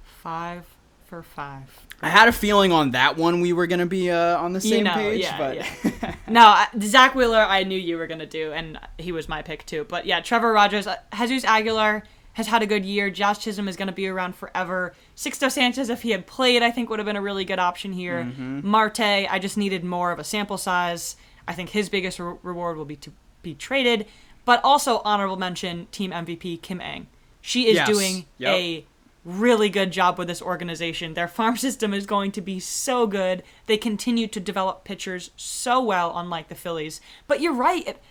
Five 0.03 0.65
for 1.05 1.21
five. 1.21 1.87
I 2.01 2.09
had 2.09 2.27
a 2.27 2.31
feeling 2.33 2.71
on 2.73 2.91
that 2.91 3.15
one 3.17 3.39
we 3.39 3.53
were 3.53 3.65
going 3.67 3.79
to 3.79 3.85
be 3.85 4.11
uh, 4.11 4.37
on 4.37 4.51
the 4.53 4.59
You 4.59 4.69
same 4.69 4.83
know, 4.83 4.93
page, 4.93 5.21
yeah, 5.21 5.37
but 5.37 5.55
yeah. 5.55 6.15
No, 6.27 6.63
Zack 6.81 7.15
Wheeler, 7.15 7.39
I 7.39 7.63
knew 7.63 7.77
you 7.77 7.97
were 7.97 8.07
gonna 8.07 8.25
do, 8.25 8.51
and 8.51 8.77
he 8.97 9.11
was 9.11 9.29
my 9.29 9.41
pick 9.41 9.65
too. 9.65 9.85
But 9.87 10.05
yeah, 10.05 10.19
Trevor 10.19 10.51
Rogers, 10.51 10.87
uh, 10.87 10.97
Jesus 11.15 11.45
Aguilar 11.45 12.03
has 12.33 12.47
had 12.47 12.61
a 12.63 12.65
good 12.65 12.83
year. 12.83 13.09
Josh 13.11 13.39
Chisholm 13.39 13.67
is 13.67 13.75
gonna 13.77 13.91
be 13.91 14.07
around 14.07 14.35
forever. 14.35 14.93
Sixto 15.15 15.49
Sanchez, 15.51 15.89
if 15.89 16.01
he 16.01 16.09
had 16.11 16.25
played, 16.27 16.63
I 16.63 16.71
think 16.71 16.89
would 16.89 16.99
have 16.99 17.05
been 17.05 17.15
a 17.15 17.21
really 17.21 17.45
good 17.45 17.59
option 17.59 17.93
here. 17.93 18.23
Mm-hmm. 18.23 18.67
Marte, 18.67 18.99
I 18.99 19.37
just 19.39 19.55
needed 19.57 19.83
more 19.83 20.11
of 20.11 20.19
a 20.19 20.23
sample 20.23 20.57
size. 20.57 21.15
I 21.47 21.53
think 21.53 21.69
his 21.69 21.89
biggest 21.89 22.19
re- 22.19 22.35
reward 22.41 22.75
will 22.77 22.85
be 22.85 22.95
to 22.97 23.11
be 23.43 23.53
traded. 23.53 24.07
But 24.45 24.59
also 24.63 25.01
honorable 25.05 25.37
mention, 25.37 25.85
team 25.91 26.11
MVP 26.11 26.61
Kim 26.61 26.81
Ng. 26.81 27.07
She 27.41 27.67
is 27.67 27.75
Yes. 27.75 27.87
doing 27.87 28.25
Yep. 28.39 28.53
a 28.55 28.85
really 29.25 29.69
good 29.69 29.91
job 29.91 30.17
with 30.17 30.27
this 30.27 30.41
organization. 30.41 31.13
Their 31.13 31.27
farm 31.27 31.57
system 31.65 31.93
is 31.93 32.05
going 32.05 32.31
to 32.33 32.41
be 32.41 32.59
so 32.59 33.07
good. 33.07 33.43
They 33.65 33.77
continue 33.77 34.27
to 34.27 34.39
develop 34.39 34.83
pitchers 34.83 35.31
so 35.37 35.81
well, 35.81 36.13
unlike 36.15 36.49
the 36.49 36.55
Phillies. 36.55 36.99
But 37.27 37.41
you're 37.41 37.53
right. 37.53 37.87
It, 37.87 38.01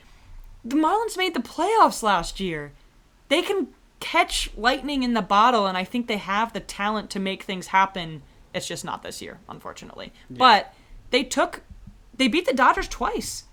the 0.65 0.77
Marlins 0.77 1.17
made 1.19 1.35
the 1.35 1.41
playoffs 1.41 2.03
last 2.03 2.41
year. 2.41 2.73
They 3.29 3.43
can 3.43 3.69
catch 4.01 4.51
lightning 4.57 5.03
in 5.03 5.15
the 5.15 5.23
bottle, 5.23 5.67
and 5.67 5.77
I 5.77 5.85
think 5.85 6.07
they 6.07 6.17
have 6.19 6.53
the 6.53 6.61
talent 6.61 7.11
to 7.11 7.21
make 7.21 7.43
things 7.43 7.69
happen. 7.69 8.23
It's 8.55 8.67
just 8.69 8.85
not 8.85 9.03
this 9.03 9.23
year, 9.23 9.39
unfortunately. 9.49 10.13
But 10.31 10.75
they 11.11 11.25
took, 11.25 11.63
they 12.17 12.29
beat 12.29 12.47
the 12.47 12.53
Dodgers 12.53 12.89
twice. 12.89 13.45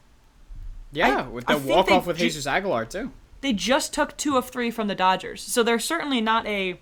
Yeah, 0.91 1.19
I- 1.23 1.27
with 1.27 1.45
the 1.45 1.57
walk 1.57 1.91
off 1.91 2.07
with 2.07 2.17
ju- 2.17 2.25
Jesus 2.25 2.47
Aguilar 2.47 2.85
too. 2.85 3.11
They 3.41 3.53
just 3.53 3.93
took 3.93 4.17
two 4.17 4.35
of 4.37 4.49
three 4.49 4.69
from 4.69 4.87
the 4.87 4.95
Dodgers, 4.95 5.41
so 5.41 5.63
they're 5.63 5.79
certainly 5.79 6.19
not 6.19 6.45
a 6.45 6.79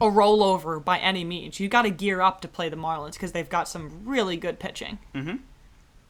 a 0.00 0.06
rollover 0.06 0.82
by 0.84 0.98
any 0.98 1.24
means. 1.24 1.58
You 1.60 1.68
got 1.68 1.82
to 1.82 1.90
gear 1.90 2.20
up 2.20 2.40
to 2.42 2.48
play 2.48 2.68
the 2.68 2.76
Marlins 2.76 3.12
because 3.14 3.32
they've 3.32 3.48
got 3.48 3.68
some 3.68 4.02
really 4.04 4.36
good 4.36 4.58
pitching. 4.58 4.98
Mm-hmm. 5.14 5.36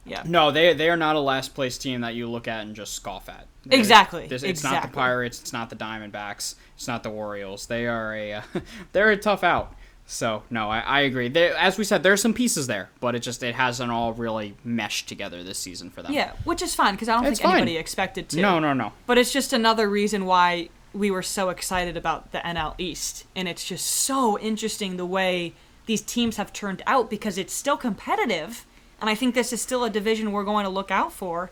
Yeah. 0.05 0.23
No, 0.25 0.49
they 0.51 0.73
they 0.73 0.89
are 0.89 0.97
not 0.97 1.15
a 1.15 1.19
last 1.19 1.53
place 1.53 1.77
team 1.77 2.01
that 2.01 2.15
you 2.15 2.27
look 2.29 2.47
at 2.47 2.61
and 2.65 2.75
just 2.75 2.93
scoff 2.93 3.29
at. 3.29 3.45
They're- 3.65 3.77
Exactly, 3.77 4.27
this- 4.27 4.43
it's 4.43 4.63
not 4.63 4.81
the. 4.83 4.87
Pirates. 4.87 5.39
It's 5.41 5.53
not 5.53 5.69
the 5.69 5.75
Diamondbacks. 5.75 6.55
It's 6.75 6.87
not 6.87 7.03
the 7.03 7.11
Orioles. 7.11 7.65
They 7.67 7.85
are 7.87 8.13
a 8.15 8.33
uh, 8.33 8.41
they're 8.93 9.11
a 9.11 9.17
tough 9.17 9.43
out. 9.43 9.75
So 10.07 10.41
no, 10.49 10.69
I, 10.71 10.79
I 10.79 10.99
agree. 11.01 11.29
They, 11.29 11.51
as 11.51 11.77
we 11.77 11.83
said, 11.83 12.01
there's 12.01 12.19
some 12.21 12.33
pieces 12.33 12.65
there, 12.65 12.89
but 12.99 13.13
it 13.13 13.19
just 13.19 13.43
it 13.43 13.53
hasn't 13.53 13.91
all 13.91 14.13
really 14.13 14.55
meshed 14.63 15.07
together 15.07 15.43
this 15.43 15.59
season 15.59 15.91
for 15.91 16.01
them. 16.01 16.13
Yeah, 16.13 16.31
which 16.45 16.63
is 16.63 16.73
fine 16.73 16.95
because 16.95 17.09
I 17.09 17.15
don't 17.15 17.25
It's 17.25 17.39
think 17.39 17.47
fine. 17.51 17.57
anybody 17.57 17.77
expected 17.77 18.29
to. 18.29 18.41
No, 18.41 18.57
no, 18.57 18.73
no. 18.73 18.93
But 19.05 19.19
it's 19.19 19.31
just 19.31 19.53
another 19.53 19.87
reason 19.87 20.25
why 20.25 20.69
we 20.93 21.11
were 21.11 21.21
so 21.21 21.49
excited 21.49 21.95
about 21.95 22.31
the 22.31 22.39
NL 22.39 22.75
East. 22.77 23.25
And 23.35 23.47
it's 23.47 23.63
just 23.63 23.85
so 23.85 24.39
interesting 24.39 24.97
the 24.97 25.05
way 25.05 25.53
these 25.85 26.01
teams 26.01 26.37
have 26.37 26.51
turned 26.53 26.81
out 26.87 27.09
because 27.09 27.37
it's 27.37 27.53
still 27.53 27.77
competitive. 27.77 28.65
And 29.01 29.09
I 29.09 29.15
think 29.15 29.35
this 29.35 29.53
is 29.53 29.61
still 29.61 29.83
a 29.83 29.89
division 29.89 30.31
we're 30.31 30.43
going 30.43 30.65
to 30.65 30.69
look 30.69 30.91
out 30.91 31.13
for 31.13 31.51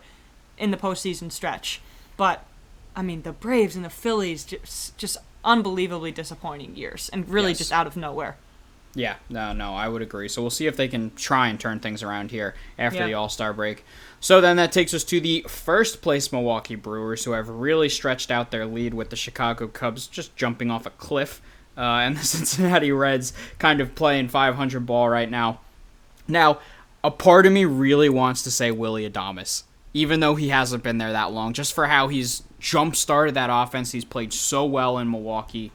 in 0.58 0.70
the 0.70 0.76
postseason 0.76 1.30
stretch. 1.32 1.80
But, 2.16 2.44
I 2.96 3.02
mean, 3.02 3.22
the 3.22 3.32
Braves 3.32 3.76
and 3.76 3.84
the 3.84 3.90
Phillies, 3.90 4.44
just, 4.44 4.96
just 4.98 5.16
unbelievably 5.44 6.12
disappointing 6.12 6.76
years 6.76 7.08
and 7.12 7.28
really 7.28 7.50
Yes. 7.50 7.58
just 7.58 7.72
out 7.72 7.86
of 7.86 7.96
nowhere. 7.96 8.36
Yeah, 8.94 9.16
no, 9.28 9.52
no, 9.52 9.74
I 9.74 9.88
would 9.88 10.02
agree. 10.02 10.28
So 10.28 10.42
we'll 10.42 10.50
see 10.50 10.66
if 10.66 10.76
they 10.76 10.88
can 10.88 11.14
try 11.14 11.48
and 11.48 11.60
turn 11.60 11.78
things 11.78 12.02
around 12.02 12.32
here 12.32 12.54
after 12.78 12.98
Yeah. 13.00 13.06
the 13.06 13.14
All 13.14 13.28
Star 13.28 13.52
break. 13.52 13.84
So 14.20 14.40
then 14.40 14.56
that 14.56 14.72
takes 14.72 14.92
us 14.94 15.04
to 15.04 15.20
the 15.20 15.44
first 15.48 16.02
place 16.02 16.32
Milwaukee 16.32 16.74
Brewers, 16.74 17.24
who 17.24 17.32
have 17.32 17.48
really 17.48 17.88
stretched 17.88 18.30
out 18.30 18.50
their 18.50 18.66
lead 18.66 18.94
with 18.94 19.10
the 19.10 19.16
Chicago 19.16 19.68
Cubs 19.68 20.06
just 20.06 20.34
jumping 20.34 20.70
off 20.70 20.86
a 20.86 20.90
cliff, 20.90 21.40
uh, 21.76 21.80
and 21.80 22.16
the 22.16 22.24
Cincinnati 22.24 22.90
Reds 22.90 23.32
kind 23.58 23.80
of 23.80 23.94
playing 23.94 24.28
500 24.28 24.84
ball 24.84 25.08
right 25.08 25.30
now. 25.30 25.60
Now, 26.26 26.58
a 27.04 27.10
part 27.10 27.46
of 27.46 27.52
me 27.52 27.64
really 27.64 28.08
wants 28.08 28.42
to 28.42 28.50
say 28.50 28.70
Willy 28.70 29.08
Adames, 29.08 29.62
even 29.94 30.20
though 30.20 30.34
he 30.34 30.48
hasn't 30.48 30.82
been 30.82 30.98
there 30.98 31.12
that 31.12 31.32
long, 31.32 31.52
just 31.52 31.72
for 31.72 31.86
how 31.86 32.08
he's 32.08 32.42
jump 32.58 32.96
started 32.96 33.34
that 33.34 33.50
offense. 33.52 33.92
He's 33.92 34.04
played 34.04 34.32
so 34.32 34.64
well 34.64 34.98
in 34.98 35.10
Milwaukee. 35.10 35.72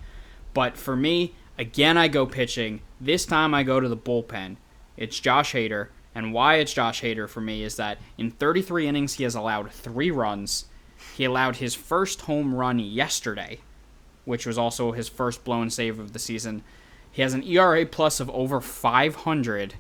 But 0.54 0.78
for 0.78 0.96
me, 0.96 1.34
again, 1.58 1.98
I 1.98 2.08
go 2.08 2.26
pitching. 2.26 2.82
This 3.00 3.26
time 3.26 3.54
I 3.54 3.64
go 3.64 3.80
to 3.80 3.88
the 3.88 3.98
bullpen. 3.98 4.58
It's 4.98 5.20
Josh 5.20 5.54
Hader. 5.54 5.88
And 6.16 6.34
why 6.34 6.56
it's 6.56 6.74
Josh 6.74 7.02
Hader 7.02 7.28
for 7.28 7.42
me 7.42 7.64
is 7.64 7.76
that 7.78 7.98
in 8.18 8.32
33 8.32 8.88
innings, 8.88 9.14
he 9.14 9.24
has 9.24 9.36
allowed 9.36 9.72
three 9.72 10.12
runs. 10.12 10.66
He 11.16 11.26
allowed 11.26 11.58
his 11.58 11.76
first 11.76 12.22
home 12.22 12.54
run 12.54 12.80
yesterday, 12.80 13.60
which 14.26 14.46
was 14.46 14.58
also 14.58 14.92
his 14.92 15.10
first 15.10 15.44
blown 15.44 15.70
save 15.70 16.00
of 16.00 16.14
the 16.14 16.20
season. 16.20 16.64
He 17.12 17.22
has 17.22 17.34
an 17.34 17.44
ERA 17.44 17.86
plus 17.86 18.20
of 18.20 18.30
over 18.32 18.62
500 18.62 19.76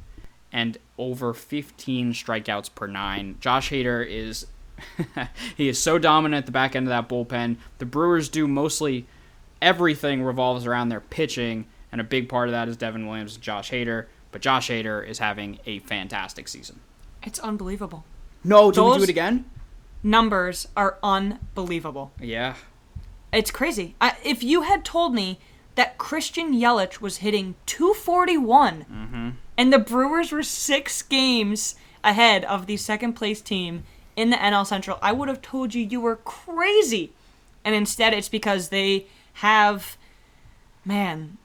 and 0.51 0.77
over 0.97 1.33
15 1.33 2.13
strikeouts 2.13 2.73
per 2.73 2.87
nine. 2.87 3.37
Josh 3.39 3.71
Hader 3.71 4.05
is 4.07 4.47
he 5.57 5.69
is 5.69 5.79
so 5.79 5.97
dominant 5.97 6.41
at 6.41 6.45
the 6.45 6.51
back 6.51 6.75
end 6.75 6.87
of 6.87 6.89
that 6.89 7.09
bullpen. 7.09 7.57
The 7.77 7.85
Brewers 7.85 8.29
do 8.29 8.47
mostly 8.47 9.05
everything 9.61 10.23
revolves 10.23 10.65
around 10.65 10.89
their 10.89 10.99
pitching, 10.99 11.65
and 11.91 12.01
a 12.01 12.03
big 12.03 12.29
part 12.29 12.49
of 12.49 12.53
that 12.53 12.67
is 12.67 12.77
Devin 12.77 13.07
Williams 13.07 13.35
and 13.35 13.43
Josh 13.43 13.71
Hader. 13.71 14.05
But 14.33 14.41
Josh 14.41 14.69
Hader 14.69 15.07
is 15.07 15.19
having 15.19 15.59
a 15.65 15.79
fantastic 15.79 16.49
season. 16.49 16.81
It's 17.21 17.39
unbelievable. 17.39 18.03
No, 18.43 18.71
did 18.71 18.81
we 18.81 18.97
do 18.97 19.03
it 19.03 19.09
again? 19.09 19.45
Numbers 20.01 20.67
are 20.75 20.97
unbelievable. 21.01 22.11
Yeah. 22.19 22.55
It's 23.31 23.51
crazy. 23.51 23.95
I, 24.01 24.17
if 24.23 24.43
you 24.43 24.63
had 24.63 24.83
told 24.83 25.13
me 25.13 25.39
that 25.75 25.97
Christian 25.97 26.53
Yelich 26.53 26.99
was 26.99 27.17
hitting 27.17 27.55
241 27.65 28.85
mm-hmm. 28.91 29.29
and 29.57 29.73
the 29.73 29.79
Brewers 29.79 30.31
were 30.31 30.43
six 30.43 31.01
games 31.01 31.75
ahead 32.03 32.43
of 32.45 32.65
the 32.65 32.77
second 32.77 33.13
place 33.13 33.39
team 33.39 33.83
in 34.15 34.29
the 34.29 34.37
NL 34.37 34.67
Central, 34.67 34.99
I 35.01 35.13
would 35.13 35.29
have 35.29 35.41
told 35.41 35.73
you 35.73 35.83
you 35.83 36.01
were 36.01 36.17
crazy. 36.17 37.13
And 37.63 37.73
instead, 37.73 38.13
it's 38.13 38.29
because 38.29 38.69
they 38.69 39.07
have, 39.33 39.97
man, 40.83 41.37
t- 41.37 41.42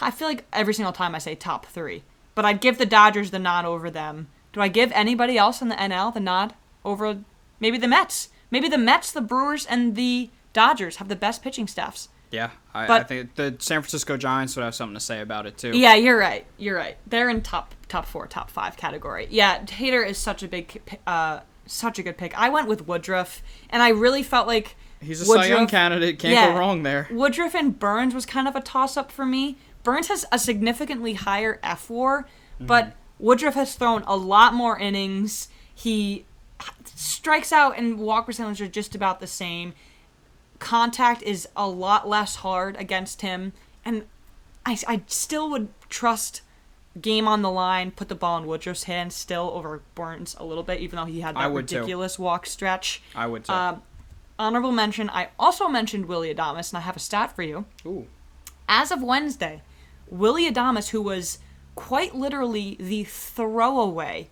I 0.00 0.10
feel 0.10 0.28
like 0.28 0.44
every 0.52 0.74
single 0.74 0.92
time 0.92 1.14
I 1.14 1.18
say 1.18 1.34
top 1.34 1.66
three, 1.66 2.02
but 2.34 2.44
I'd 2.44 2.60
give 2.60 2.78
the 2.78 2.86
Dodgers 2.86 3.30
the 3.30 3.38
nod 3.38 3.64
over 3.64 3.90
them. 3.90 4.28
Do 4.52 4.60
I 4.60 4.68
give 4.68 4.92
anybody 4.92 5.36
else 5.36 5.60
in 5.60 5.68
the 5.68 5.74
NL 5.74 6.12
the 6.12 6.20
nod 6.20 6.54
over 6.84 7.18
maybe 7.60 7.78
the 7.78 7.88
Mets? 7.88 8.28
Maybe 8.50 8.68
the 8.68 8.78
Mets, 8.78 9.12
the 9.12 9.20
Brewers, 9.20 9.66
and 9.66 9.94
the 9.94 10.30
Dodgers 10.52 10.96
have 10.96 11.08
the 11.08 11.16
best 11.16 11.42
pitching 11.42 11.66
staffs. 11.66 12.08
Yeah. 12.30 12.50
I, 12.74 12.98
I 12.98 13.02
think 13.02 13.34
the 13.34 13.56
San 13.58 13.80
Francisco 13.82 14.16
Giants 14.16 14.56
would 14.56 14.62
have 14.62 14.74
something 14.74 14.94
to 14.94 15.00
say 15.00 15.20
about 15.20 15.46
it 15.46 15.58
too. 15.58 15.76
Yeah, 15.76 15.94
you're 15.94 16.18
right. 16.18 16.46
You're 16.56 16.76
right. 16.76 16.96
They're 17.06 17.28
in 17.28 17.42
top 17.42 17.74
top 17.88 18.06
four, 18.06 18.26
top 18.26 18.50
five 18.50 18.76
category. 18.76 19.26
Yeah, 19.30 19.64
Hader 19.64 20.06
is 20.06 20.18
such 20.18 20.42
a 20.42 20.48
big, 20.48 20.80
uh, 21.06 21.40
such 21.66 21.98
a 21.98 22.02
good 22.02 22.18
pick. 22.18 22.38
I 22.38 22.50
went 22.50 22.68
with 22.68 22.86
Woodruff, 22.86 23.42
and 23.70 23.82
I 23.82 23.88
really 23.90 24.22
felt 24.22 24.46
like 24.46 24.76
He's 25.00 25.20
a 25.20 25.24
Cy 25.24 25.46
Young 25.46 25.66
candidate. 25.66 26.18
Can't 26.18 26.34
yeah. 26.34 26.52
go 26.52 26.58
wrong 26.58 26.82
there. 26.82 27.08
Woodruff 27.10 27.54
and 27.54 27.78
Burnes 27.78 28.14
was 28.14 28.26
kind 28.26 28.48
of 28.48 28.56
a 28.56 28.60
toss 28.60 28.96
up 28.96 29.12
for 29.12 29.24
me. 29.24 29.56
Burnes 29.88 30.08
has 30.08 30.26
a 30.30 30.38
significantly 30.38 31.14
higher 31.14 31.58
F 31.62 31.88
WAR, 31.88 32.26
but 32.60 32.92
Woodruff 33.18 33.54
has 33.54 33.74
thrown 33.74 34.02
a 34.06 34.16
lot 34.16 34.52
more 34.52 34.78
innings. 34.78 35.48
He 35.74 36.26
strikes 36.84 37.52
out 37.52 37.78
and 37.78 37.98
walk 37.98 38.26
percentage 38.26 38.60
are 38.60 38.68
just 38.68 38.94
about 38.94 39.20
the 39.20 39.26
same. 39.26 39.72
Contact 40.58 41.22
is 41.22 41.48
a 41.56 41.66
lot 41.66 42.06
less 42.06 42.36
hard 42.36 42.76
against 42.76 43.22
him, 43.22 43.54
and 43.82 44.04
I, 44.66 44.76
I 44.86 45.02
still 45.06 45.48
would 45.48 45.68
trust 45.88 46.42
game 47.00 47.26
on 47.26 47.40
the 47.40 47.50
line, 47.50 47.90
put 47.90 48.08
the 48.08 48.14
ball 48.14 48.36
in 48.36 48.46
Woodruff's 48.46 48.84
hands 48.84 49.14
still 49.14 49.52
over 49.54 49.80
Burnes 49.94 50.36
a 50.38 50.44
little 50.44 50.64
bit, 50.64 50.80
even 50.80 50.98
though 50.98 51.06
he 51.06 51.22
had 51.22 51.34
that 51.36 51.50
would 51.50 51.66
too. 51.66 51.76
ridiculous 51.76 52.18
walk 52.18 52.44
stretch. 52.44 53.00
I 53.14 53.26
would 53.26 53.46
say. 53.46 53.54
Um, 53.54 53.82
honorable 54.38 54.72
mention, 54.72 55.08
I 55.08 55.30
also 55.38 55.66
mentioned 55.66 56.06
Willy 56.06 56.34
Adames, 56.34 56.72
and 56.72 56.76
I 56.76 56.80
have 56.82 56.96
a 56.96 57.00
stat 57.00 57.34
for 57.34 57.42
you. 57.42 57.64
Ooh. 57.86 58.06
As 58.68 58.90
of 58.90 59.02
Wednesday, 59.02 59.62
Willy 60.10 60.50
Adames, 60.50 60.90
who 60.90 61.02
was 61.02 61.38
quite 61.74 62.14
literally 62.14 62.76
the 62.80 63.04
throwaway 63.04 64.28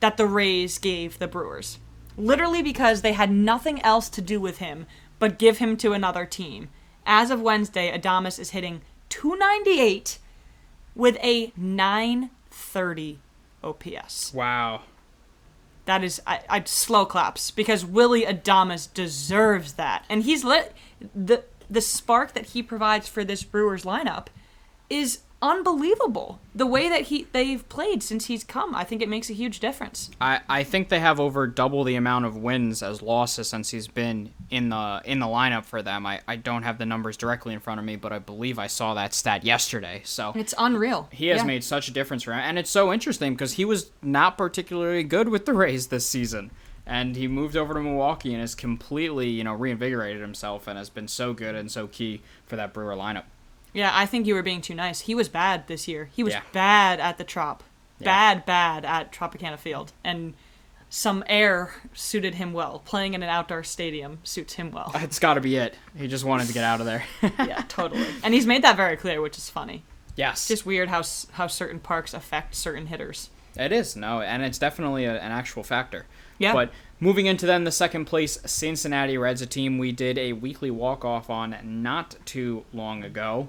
that 0.00 0.16
the 0.16 0.26
Rays 0.26 0.78
gave 0.78 1.18
the 1.18 1.28
Brewers, 1.28 1.78
literally 2.16 2.62
because 2.62 3.00
they 3.02 3.12
had 3.12 3.30
nothing 3.30 3.82
else 3.82 4.08
to 4.10 4.20
do 4.20 4.40
with 4.40 4.58
him 4.58 4.86
but 5.18 5.38
give 5.38 5.58
him 5.58 5.76
to 5.78 5.92
another 5.92 6.26
team. 6.26 6.68
As 7.06 7.30
of 7.30 7.40
Wednesday, 7.40 7.96
Adames 7.96 8.38
is 8.38 8.50
hitting 8.50 8.82
298 9.08 10.18
with 10.94 11.16
a 11.22 11.52
930 11.56 13.18
OPS. 13.62 14.34
Wow. 14.34 14.82
That 15.86 16.02
is, 16.02 16.20
I, 16.26 16.40
I 16.48 16.62
slow 16.64 17.04
claps 17.04 17.50
because 17.50 17.84
Willy 17.84 18.22
Adames 18.22 18.92
deserves 18.92 19.74
that, 19.74 20.04
and 20.08 20.22
he's 20.22 20.44
lit. 20.44 20.72
the 21.14 21.44
The 21.68 21.80
spark 21.80 22.32
that 22.32 22.46
he 22.46 22.62
provides 22.62 23.08
for 23.08 23.24
this 23.24 23.42
Brewers 23.42 23.84
lineup 23.84 24.28
is 24.94 25.20
unbelievable. 25.42 26.38
The 26.54 26.66
way 26.66 26.88
that 26.88 27.02
he 27.02 27.26
they've 27.32 27.66
played 27.68 28.02
since 28.02 28.26
he's 28.26 28.44
come, 28.44 28.74
I 28.74 28.84
think 28.84 29.02
it 29.02 29.08
makes 29.08 29.28
a 29.28 29.32
huge 29.32 29.60
difference. 29.60 30.10
I, 30.20 30.40
I 30.48 30.64
think 30.64 30.88
they 30.88 31.00
have 31.00 31.20
over 31.20 31.46
double 31.46 31.84
the 31.84 31.96
amount 31.96 32.24
of 32.24 32.36
wins 32.36 32.82
as 32.82 33.02
losses 33.02 33.48
since 33.48 33.70
he's 33.70 33.88
been 33.88 34.32
in 34.50 34.68
the 34.70 35.02
in 35.04 35.18
the 35.20 35.26
lineup 35.26 35.64
for 35.64 35.82
them. 35.82 36.06
I, 36.06 36.20
I 36.28 36.36
don't 36.36 36.62
have 36.62 36.78
the 36.78 36.86
numbers 36.86 37.16
directly 37.16 37.52
in 37.54 37.60
front 37.60 37.78
of 37.80 37.84
me, 37.86 37.96
but 37.96 38.12
I 38.12 38.18
believe 38.18 38.58
I 38.58 38.66
saw 38.68 38.94
that 38.94 39.12
stat 39.14 39.44
yesterday. 39.44 40.02
So 40.04 40.32
It's 40.34 40.54
unreal. 40.58 41.08
he 41.12 41.28
has 41.28 41.38
Yeah. 41.40 41.44
made 41.46 41.64
such 41.64 41.88
a 41.88 41.90
difference 41.92 42.22
for 42.22 42.32
him, 42.32 42.40
and 42.40 42.58
it's 42.58 42.70
so 42.70 42.92
interesting 42.92 43.32
because 43.34 43.54
he 43.54 43.64
was 43.64 43.90
not 44.02 44.38
particularly 44.38 45.02
good 45.02 45.28
with 45.28 45.44
the 45.46 45.52
Rays 45.52 45.88
this 45.88 46.06
season, 46.08 46.50
and 46.86 47.16
he 47.16 47.28
moved 47.28 47.56
over 47.56 47.74
to 47.74 47.80
Milwaukee 47.80 48.32
and 48.32 48.40
has 48.40 48.54
completely 48.54 49.28
you 49.28 49.44
know 49.44 49.54
reinvigorated 49.54 50.22
himself 50.22 50.66
and 50.68 50.78
has 50.78 50.88
been 50.90 51.08
so 51.08 51.32
good 51.34 51.54
and 51.54 51.70
so 51.70 51.86
key 51.86 52.22
for 52.46 52.56
that 52.56 52.72
Brewer 52.72 52.94
lineup. 52.94 53.24
Yeah, 53.74 53.90
I 53.92 54.06
think 54.06 54.26
you 54.26 54.34
were 54.34 54.42
being 54.42 54.62
too 54.62 54.74
nice. 54.74 55.00
He 55.00 55.14
was 55.14 55.28
bad 55.28 55.66
this 55.66 55.86
year. 55.86 56.08
He 56.14 56.22
was 56.22 56.32
Yeah. 56.32 56.40
bad 56.52 57.00
at 57.00 57.18
the 57.18 57.24
Trop. 57.24 57.62
Yeah. 57.98 58.04
Bad, 58.06 58.46
bad 58.46 58.84
at 58.86 59.12
Tropicana 59.12 59.58
Field. 59.58 59.92
And 60.02 60.34
some 60.88 61.24
air 61.28 61.74
suited 61.92 62.36
him 62.36 62.52
well. 62.52 62.80
Playing 62.84 63.14
in 63.14 63.22
an 63.22 63.28
outdoor 63.28 63.64
stadium 63.64 64.18
suits 64.22 64.54
him 64.54 64.70
well. 64.70 64.92
It's 64.96 65.18
got 65.18 65.34
to 65.34 65.40
be 65.40 65.56
it. 65.56 65.76
He 65.96 66.06
just 66.06 66.24
wanted 66.24 66.46
to 66.46 66.54
get 66.54 66.62
out 66.64 66.80
of 66.80 66.86
there. 66.86 67.04
yeah, 67.22 67.62
totally. 67.68 68.06
And 68.22 68.32
he's 68.32 68.46
made 68.46 68.62
that 68.62 68.76
very 68.76 68.96
clear, 68.96 69.20
which 69.20 69.36
is 69.36 69.50
funny. 69.50 69.82
yes. 70.16 70.34
It's 70.38 70.48
just 70.48 70.66
weird 70.66 70.88
how 70.88 71.02
how 71.32 71.48
certain 71.48 71.80
parks 71.80 72.14
affect 72.14 72.54
certain 72.54 72.86
hitters. 72.86 73.28
It 73.56 73.72
is 73.72 73.94
no, 73.96 74.20
and 74.20 74.42
it's 74.44 74.58
definitely 74.58 75.04
a, 75.04 75.14
an 75.20 75.32
actual 75.32 75.62
factor. 75.64 76.06
Yeah. 76.38 76.52
But 76.52 76.72
moving 77.00 77.26
into 77.26 77.46
then 77.46 77.62
the 77.64 77.70
second 77.72 78.04
place 78.06 78.38
Cincinnati 78.44 79.16
Reds, 79.16 79.42
a 79.42 79.46
team 79.46 79.78
we 79.78 79.92
did 79.92 80.18
a 80.18 80.32
weekly 80.32 80.70
walk 80.70 81.04
off 81.04 81.30
on 81.30 81.56
not 81.62 82.16
too 82.24 82.64
long 82.72 83.02
ago. 83.04 83.48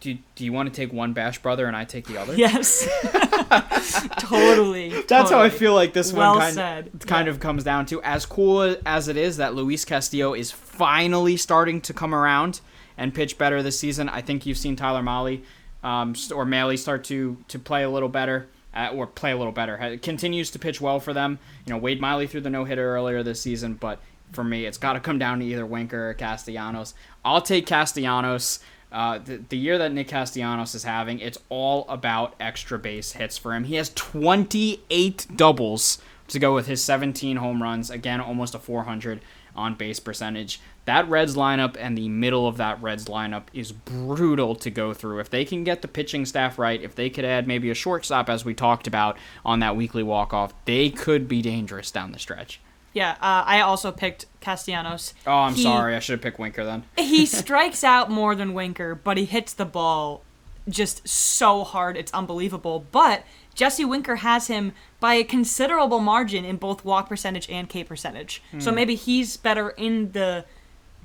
Do, 0.00 0.16
do 0.36 0.44
you 0.44 0.52
want 0.52 0.72
to 0.72 0.74
take 0.74 0.92
one 0.92 1.12
Bash 1.12 1.38
brother 1.42 1.66
and 1.66 1.76
I 1.76 1.84
take 1.84 2.06
the 2.06 2.18
other? 2.18 2.34
Yes. 2.36 2.86
totally. 4.20 5.02
That's 5.08 5.30
how 5.30 5.40
I 5.40 5.50
feel 5.50 5.74
like 5.74 5.92
this 5.92 6.12
Well 6.12 6.32
one 6.34 6.40
kind, 6.40 6.54
said. 6.54 6.90
kind 7.06 7.26
Yeah. 7.26 7.32
of 7.32 7.40
comes 7.40 7.64
down 7.64 7.86
to. 7.86 8.02
As 8.02 8.26
cool 8.26 8.76
as 8.86 9.08
it 9.08 9.16
is 9.16 9.36
that 9.38 9.54
Luis 9.54 9.84
Castillo 9.84 10.34
is 10.34 10.50
finally 10.50 11.36
starting 11.36 11.80
to 11.82 11.92
come 11.92 12.14
around 12.14 12.60
and 12.96 13.14
pitch 13.14 13.38
better 13.38 13.62
this 13.62 13.78
season, 13.78 14.08
I 14.08 14.20
think 14.20 14.46
you've 14.46 14.58
seen 14.58 14.76
Tyler 14.76 15.02
Mahle 15.02 15.40
um, 15.82 16.10
or 16.34 16.44
Maley 16.44 16.78
start 16.78 17.04
to, 17.04 17.36
to 17.48 17.58
play 17.58 17.82
a 17.82 17.90
little 17.90 18.08
better. 18.08 18.48
Uh, 18.74 18.90
or 18.94 19.06
play 19.06 19.32
a 19.32 19.36
little 19.36 19.52
better. 19.52 19.76
Ha- 19.78 19.96
Continues 20.00 20.50
to 20.50 20.58
pitch 20.58 20.78
well 20.80 21.00
for 21.00 21.12
them. 21.14 21.38
You 21.66 21.72
know, 21.72 21.78
Wade 21.78 22.00
Miley 22.02 22.26
threw 22.28 22.40
the 22.42 22.50
no 22.50 22.64
hitter 22.64 22.94
earlier 22.94 23.22
this 23.24 23.40
season, 23.40 23.74
but 23.74 23.98
for 24.32 24.44
me, 24.44 24.66
it's 24.66 24.76
got 24.78 24.92
to 24.92 25.00
come 25.00 25.18
down 25.18 25.40
to 25.40 25.44
either 25.46 25.64
Winker 25.66 26.10
or 26.10 26.14
Castellanos. 26.14 26.92
I'll 27.24 27.40
take 27.40 27.66
Castellanos. 27.66 28.60
Uh, 28.90 29.18
the, 29.18 29.36
the 29.48 29.56
year 29.56 29.78
that 29.78 29.92
Nick 29.92 30.08
Castellanos 30.08 30.74
is 30.74 30.84
having, 30.84 31.18
it's 31.18 31.38
all 31.48 31.86
about 31.88 32.34
extra 32.40 32.78
base 32.78 33.12
hits 33.12 33.36
for 33.36 33.54
him. 33.54 33.64
He 33.64 33.74
has 33.74 33.90
28 33.94 35.26
doubles 35.36 35.98
to 36.28 36.38
go 36.38 36.54
with 36.54 36.66
his 36.66 36.82
17 36.82 37.36
home 37.36 37.62
runs. 37.62 37.90
Again, 37.90 38.20
almost 38.20 38.54
a 38.54 38.58
400 38.58 39.20
on 39.54 39.74
base 39.74 40.00
percentage. 40.00 40.60
That 40.84 41.08
Reds 41.08 41.36
lineup 41.36 41.76
and 41.78 41.98
the 41.98 42.08
middle 42.08 42.46
of 42.46 42.56
that 42.56 42.80
Reds 42.80 43.06
lineup 43.06 43.44
is 43.52 43.72
brutal 43.72 44.54
to 44.54 44.70
go 44.70 44.94
through. 44.94 45.20
If 45.20 45.28
they 45.28 45.44
can 45.44 45.64
get 45.64 45.82
the 45.82 45.88
pitching 45.88 46.24
staff 46.24 46.58
right, 46.58 46.80
if 46.80 46.94
they 46.94 47.10
could 47.10 47.24
add 47.24 47.46
maybe 47.46 47.68
a 47.70 47.74
shortstop, 47.74 48.30
as 48.30 48.44
we 48.44 48.54
talked 48.54 48.86
about 48.86 49.18
on 49.44 49.58
that 49.60 49.76
weekly 49.76 50.02
walk 50.02 50.32
off, 50.32 50.54
they 50.64 50.88
could 50.88 51.28
be 51.28 51.42
dangerous 51.42 51.90
down 51.90 52.12
the 52.12 52.18
stretch. 52.18 52.60
Yeah, 52.98 53.12
uh, 53.20 53.44
I 53.46 53.60
also 53.60 53.92
picked 53.92 54.26
Castellanos. 54.40 55.14
Oh, 55.24 55.32
I'm 55.32 55.54
He- 55.54 55.62
sorry. 55.62 55.94
I 55.94 56.00
should 56.00 56.14
have 56.14 56.20
picked 56.20 56.40
Winker 56.40 56.64
then. 56.64 56.82
he 56.96 57.26
strikes 57.42 57.84
out 57.84 58.10
more 58.10 58.34
than 58.34 58.54
Winker, 58.54 58.96
but 58.96 59.16
he 59.16 59.24
hits 59.24 59.52
the 59.52 59.64
ball 59.64 60.22
just 60.68 61.06
so 61.06 61.62
hard. 61.62 61.96
It's 61.96 62.12
unbelievable. 62.12 62.84
But 62.90 63.22
Jesse 63.54 63.84
Winker 63.84 64.16
has 64.16 64.48
him 64.48 64.72
by 64.98 65.14
a 65.14 65.22
considerable 65.22 66.00
margin 66.00 66.44
in 66.44 66.56
both 66.56 66.84
walk 66.84 67.08
percentage 67.08 67.48
and 67.48 67.68
K 67.68 67.84
percentage. 67.84 68.42
So 68.58 68.72
maybe 68.72 68.96
he's 68.96 69.36
better 69.36 69.70
in 69.70 70.10
the 70.10 70.44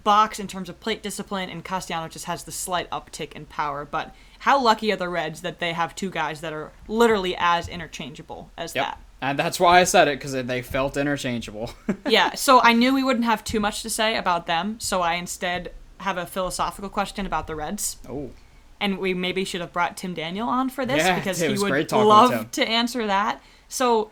box 0.04 0.40
in 0.40 0.48
terms 0.48 0.70
of 0.70 0.80
plate 0.80 1.04
discipline, 1.04 1.50
and 1.50 1.64
Castellanos 1.64 2.12
just 2.14 2.26
has 2.26 2.44
the 2.44 2.52
slight 2.52 2.90
uptick 2.90 3.34
in 3.34 3.46
power. 3.46 3.86
But 3.86 4.16
how 4.40 4.60
lucky 4.60 4.92
are 4.92 4.98
the 4.98 5.10
Reds 5.10 5.42
that 5.42 5.60
they 5.60 5.74
have 5.74 5.96
two 5.96 6.10
guys 6.10 6.42
that 6.42 6.54
are 6.54 6.72
literally 6.88 7.36
as 7.38 7.68
interchangeable 7.70 8.50
as 8.58 8.74
that? 8.74 9.00
And 9.24 9.40
that's 9.40 9.58
why 9.58 9.80
I 9.80 9.86
said 9.86 10.10
it, 10.10 10.20
because 10.20 10.34
they 10.34 10.62
felt 10.62 10.98
interchangeable. 10.98 11.72
yeah, 12.10 12.36
so 12.36 12.60
I 12.60 12.74
knew 12.74 12.94
we 12.94 13.06
wouldn't 13.06 13.24
have 13.24 13.42
too 13.42 13.62
much 13.62 13.82
to 13.84 13.90
say 13.90 14.18
about 14.18 14.48
them, 14.48 14.82
so 14.82 15.02
I 15.02 15.14
instead 15.14 15.72
have 16.00 16.18
a 16.18 16.26
philosophical 16.26 16.90
question 16.90 17.26
about 17.26 17.48
the 17.48 17.56
Reds. 17.56 17.98
oh. 18.10 18.32
And 18.82 18.98
we 19.00 19.14
maybe 19.14 19.46
should 19.46 19.62
have 19.62 19.72
brought 19.72 19.96
Tim 19.96 20.14
Daniel 20.14 20.50
on 20.50 20.68
for 20.68 20.86
this 20.86 20.98
Yeah, 20.98 21.16
because 21.16 21.40
he 21.40 21.48
would 21.48 21.58
great 21.60 21.88
talking 21.88 22.06
with 22.06 22.10
love 22.10 22.52
to 22.52 22.68
answer 22.68 23.08
that. 23.08 23.42
So, 23.70 24.12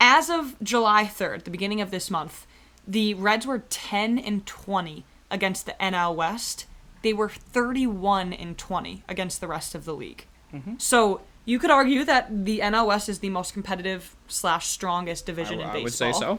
as 0.00 0.30
of 0.30 0.56
July 0.62 1.04
3rd, 1.04 1.44
the 1.44 1.50
beginning 1.50 1.82
of 1.82 1.90
this 1.90 2.10
month, 2.10 2.46
the 2.88 3.12
Reds 3.12 3.46
were 3.46 3.58
10 3.58 4.18
and 4.18 4.46
20 4.46 5.04
against 5.30 5.66
the 5.66 5.74
NL 5.78 6.14
West. 6.16 6.64
They 7.02 7.12
were 7.12 7.28
31 7.28 8.32
and 8.32 8.56
20 8.56 9.04
against 9.06 9.42
the 9.42 9.48
rest 9.48 9.74
of 9.74 9.84
the 9.84 9.94
league. 9.94 10.24
Mm-hmm. 10.54 10.76
So, 10.78 11.20
you 11.44 11.58
could 11.58 11.70
argue 11.70 12.04
that 12.04 12.44
the 12.44 12.60
NL 12.60 12.86
West 12.86 13.08
is 13.08 13.18
the 13.18 13.30
most 13.30 13.52
competitive 13.52 14.14
slash 14.28 14.66
strongest 14.66 15.26
division 15.26 15.60
in 15.60 15.66
baseball 15.72 15.80
I 15.80 15.82
would 15.84 15.92
say 15.92 16.12
so. 16.12 16.38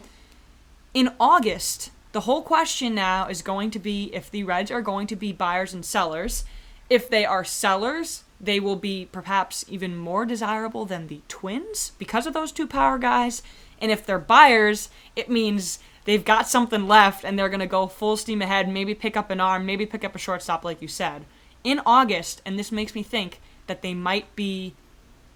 in 0.94 1.12
August, 1.20 1.92
the 2.14 2.22
whole 2.22 2.42
question 2.42 2.96
now 2.96 3.28
is 3.28 3.42
going 3.42 3.72
to 3.72 3.80
be 3.80 4.12
if 4.14 4.30
the 4.30 4.44
Reds 4.44 4.72
are 4.72 4.82
going 4.82 5.08
to 5.08 5.16
be 5.16 5.32
buyers 5.32 5.74
and 5.74 5.84
sellers. 5.84 6.46
If 6.90 7.10
they 7.10 7.26
are 7.26 7.44
sellers, 7.44 8.24
they 8.40 8.60
will 8.60 8.76
be 8.76 9.08
perhaps 9.12 9.66
even 9.68 9.96
more 9.96 10.26
desirable 10.26 10.86
than 10.86 11.08
the 11.08 11.22
Twins 11.28 11.94
because 11.98 12.28
of 12.28 12.34
those 12.34 12.52
two 12.52 12.68
power 12.68 12.98
guys. 12.98 13.42
And 13.82 13.92
if 13.92 14.06
they're 14.06 14.20
buyers, 14.20 14.90
it 15.16 15.30
means 15.30 15.80
they've 16.06 16.24
got 16.24 16.48
something 16.48 16.88
left 16.88 17.24
and 17.26 17.38
they're 17.38 17.50
going 17.50 17.60
to 17.62 17.66
go 17.66 17.88
full 17.88 18.16
steam 18.16 18.42
ahead, 18.42 18.70
maybe 18.70 18.94
pick 18.94 19.18
up 19.18 19.32
an 19.32 19.40
arm, 19.40 19.66
maybe 19.66 19.86
pick 19.86 20.04
up 20.04 20.16
a 20.16 20.20
shortstop, 20.20 20.64
like 20.64 20.82
you 20.82 20.88
said. 20.88 21.26
In 21.64 21.82
August, 21.86 22.42
and 22.46 22.60
this 22.60 22.72
makes 22.72 22.94
me 22.94 23.02
think 23.02 23.40
that 23.68 23.82
they 23.82 23.94
might 23.94 24.36
be 24.36 24.76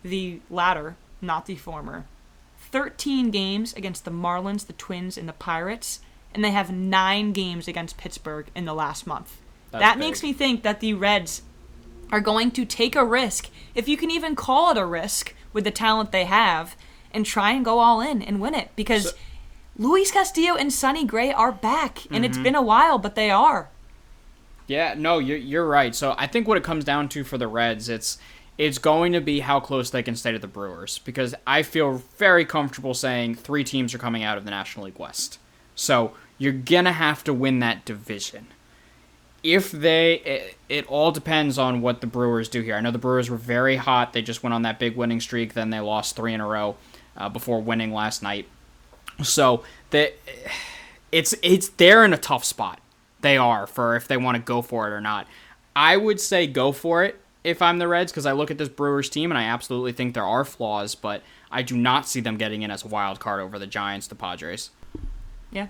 the 0.03 0.39
latter, 0.49 0.95
not 1.21 1.45
the 1.45 1.55
former. 1.55 2.05
13 2.71 3.31
games 3.31 3.73
against 3.73 4.05
the 4.05 4.11
Marlins, 4.11 4.67
the 4.67 4.73
Twins, 4.73 5.17
and 5.17 5.27
the 5.27 5.33
Pirates, 5.33 5.99
and 6.33 6.43
they 6.43 6.51
have 6.51 6.71
nine 6.71 7.31
games 7.31 7.67
against 7.67 7.97
Pittsburgh 7.97 8.47
in 8.55 8.65
the 8.65 8.73
last 8.73 9.07
month. 9.07 9.37
That's 9.71 9.81
that 9.81 9.93
big. 9.95 9.99
makes 10.07 10.23
me 10.23 10.33
think 10.33 10.63
that 10.63 10.79
the 10.79 10.93
Reds 10.93 11.41
are 12.11 12.21
going 12.21 12.51
to 12.51 12.65
take 12.65 12.95
a 12.95 13.03
risk, 13.05 13.49
if 13.75 13.87
you 13.87 13.97
can 13.97 14.11
even 14.11 14.35
call 14.35 14.71
it 14.71 14.77
a 14.77 14.85
risk 14.85 15.33
with 15.53 15.63
the 15.63 15.71
talent 15.71 16.11
they 16.11 16.25
have, 16.25 16.75
and 17.11 17.25
try 17.25 17.51
and 17.51 17.63
go 17.65 17.79
all 17.79 18.01
in 18.01 18.21
and 18.21 18.39
win 18.41 18.53
it. 18.53 18.69
Because 18.75 19.09
So- 19.11 19.15
Luis 19.77 20.11
Castillo 20.11 20.55
and 20.55 20.71
Sonny 20.73 21.05
Gray 21.05 21.31
are 21.31 21.51
back, 21.51 22.05
and 22.05 22.15
Mm-hmm. 22.15 22.23
it's 22.25 22.37
been 22.37 22.55
a 22.55 22.61
while, 22.61 22.97
but 22.97 23.15
they 23.15 23.29
are. 23.29 23.69
Yeah, 24.67 24.95
no, 24.97 25.19
you're 25.19 25.37
you're 25.37 25.67
right. 25.67 25.95
So 25.95 26.13
I 26.17 26.27
think 26.27 26.47
what 26.47 26.57
it 26.57 26.63
comes 26.63 26.83
down 26.83 27.07
to 27.09 27.23
for 27.23 27.37
the 27.37 27.47
Reds, 27.47 27.87
it's 27.87 28.17
it's 28.57 28.79
going 28.79 29.13
to 29.13 29.21
be 29.21 29.41
how 29.41 29.59
close 29.59 29.89
they 29.89 30.01
can 30.01 30.15
stay 30.15 30.31
to 30.31 30.39
the 30.39 30.47
Brewers 30.47 30.99
because 30.99 31.35
I 31.45 31.61
feel 31.61 32.01
very 32.17 32.43
comfortable 32.45 32.93
saying 32.93 33.35
three 33.35 33.63
teams 33.63 33.93
are 33.93 33.99
coming 33.99 34.23
out 34.23 34.37
of 34.37 34.45
the 34.45 34.51
National 34.51 34.85
League 34.85 34.97
West. 34.97 35.39
So 35.75 36.13
you're 36.37 36.53
gonna 36.53 36.93
have 36.93 37.23
to 37.25 37.33
win 37.33 37.59
that 37.59 37.85
division. 37.85 38.47
If 39.43 39.71
they, 39.71 40.15
it, 40.15 40.57
it 40.67 40.87
all 40.87 41.11
depends 41.11 41.57
on 41.59 41.81
what 41.81 42.01
the 42.01 42.07
Brewers 42.07 42.49
do 42.49 42.61
here. 42.61 42.75
I 42.75 42.81
know 42.81 42.91
the 42.91 42.97
Brewers 42.97 43.29
were 43.29 43.37
very 43.37 43.75
hot. 43.75 44.11
They 44.11 44.23
just 44.23 44.41
went 44.41 44.53
on 44.55 44.63
that 44.63 44.79
big 44.79 44.97
winning 44.97 45.21
streak. 45.21 45.53
Then 45.53 45.69
they 45.69 45.79
lost 45.79 46.15
three 46.15 46.33
in 46.33 46.41
a 46.41 46.47
row 46.47 46.75
uh, 47.15 47.29
before 47.29 47.61
winning 47.61 47.93
last 47.93 48.23
night. 48.23 48.47
So 49.23 49.63
the, 49.91 50.13
it's 51.11 51.35
it's 51.43 51.69
they're 51.69 52.03
in 52.03 52.13
a 52.13 52.17
tough 52.17 52.43
spot. 52.43 52.79
They 53.21 53.37
are 53.37 53.67
for 53.67 53.95
if 53.95 54.07
they 54.07 54.17
want 54.17 54.35
to 54.35 54.41
go 54.41 54.63
for 54.63 54.87
it 54.87 54.91
or 54.91 55.01
not. 55.01 55.27
I 55.75 55.95
would 55.95 56.19
say 56.19 56.47
go 56.47 56.71
for 56.71 57.03
it 57.03 57.19
if 57.43 57.61
I'm 57.61 57.77
the 57.77 57.87
Reds 57.87 58.11
because 58.11 58.25
I 58.25 58.31
look 58.33 58.51
at 58.51 58.57
this 58.57 58.69
Brewers 58.69 59.09
team 59.09 59.31
and 59.31 59.37
I 59.37 59.43
absolutely 59.43 59.91
think 59.91 60.13
there 60.13 60.25
are 60.25 60.43
flaws, 60.45 60.95
but 60.95 61.21
I 61.51 61.61
do 61.61 61.77
not 61.77 62.07
see 62.07 62.19
them 62.19 62.37
getting 62.37 62.61
in 62.61 62.71
as 62.71 62.83
a 62.83 62.87
wild 62.87 63.19
card 63.19 63.41
over 63.41 63.57
the 63.57 63.67
Giants, 63.67 64.07
the 64.07 64.15
Padres. 64.15 64.71
Yeah. 65.51 65.67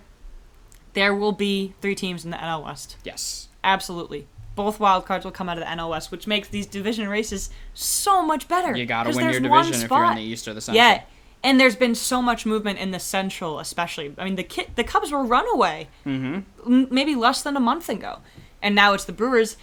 There 0.93 1.13
will 1.13 1.31
be 1.31 1.73
three 1.81 1.95
teams 1.95 2.25
in 2.25 2.31
the 2.31 2.37
NL 2.37 2.65
West. 2.65 2.97
Yes. 3.03 3.49
Absolutely. 3.63 4.27
Both 4.55 4.79
wild 4.79 5.05
cards 5.05 5.23
will 5.23 5.31
come 5.31 5.49
out 5.49 5.57
of 5.57 5.63
the 5.63 5.69
NL 5.69 5.91
West, 5.91 6.11
which 6.11 6.25
makes 6.25 6.47
these 6.47 6.65
division 6.65 7.07
races 7.07 7.51
so 7.75 8.23
much 8.23 8.47
better. 8.47 8.75
You 8.75 8.87
got 8.87 9.03
to 9.03 9.15
win 9.15 9.29
your 9.29 9.39
division 9.39 9.83
if 9.83 9.89
you're 9.91 10.05
in 10.05 10.15
the 10.15 10.21
East 10.21 10.47
or 10.47 10.55
the 10.55 10.61
Central. 10.61 10.83
Yeah, 10.83 11.03
and 11.43 11.59
there's 11.59 11.75
been 11.75 11.93
so 11.93 12.21
much 12.21 12.45
movement 12.45 12.79
in 12.79 12.89
the 12.89 12.99
Central, 12.99 13.59
especially. 13.59 14.15
I 14.17 14.25
mean, 14.25 14.35
the 14.35 14.43
Ki- 14.43 14.67
the 14.75 14.83
Cubs 14.83 15.11
were 15.11 15.23
runaway 15.23 15.87
mm-hmm. 16.05 16.85
maybe 16.89 17.13
less 17.13 17.43
than 17.43 17.55
a 17.55 17.59
month 17.59 17.89
ago, 17.89 18.19
and 18.61 18.73
now 18.73 18.93
it's 18.93 19.05
the 19.05 19.13
Brewers. 19.13 19.57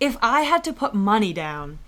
If 0.00 0.16
I 0.22 0.42
had 0.42 0.62
to 0.64 0.72
put 0.72 0.94
money 0.94 1.32
down, 1.32 1.78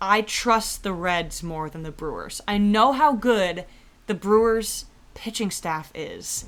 I 0.00 0.22
trust 0.22 0.82
the 0.82 0.92
Reds 0.92 1.42
more 1.42 1.68
than 1.68 1.82
the 1.82 1.90
Brewers. 1.90 2.40
I 2.48 2.56
know 2.58 2.92
how 2.92 3.12
good 3.14 3.64
the 4.06 4.14
Brewers 4.14 4.86
pitching 5.14 5.50
staff 5.50 5.90
is, 5.94 6.44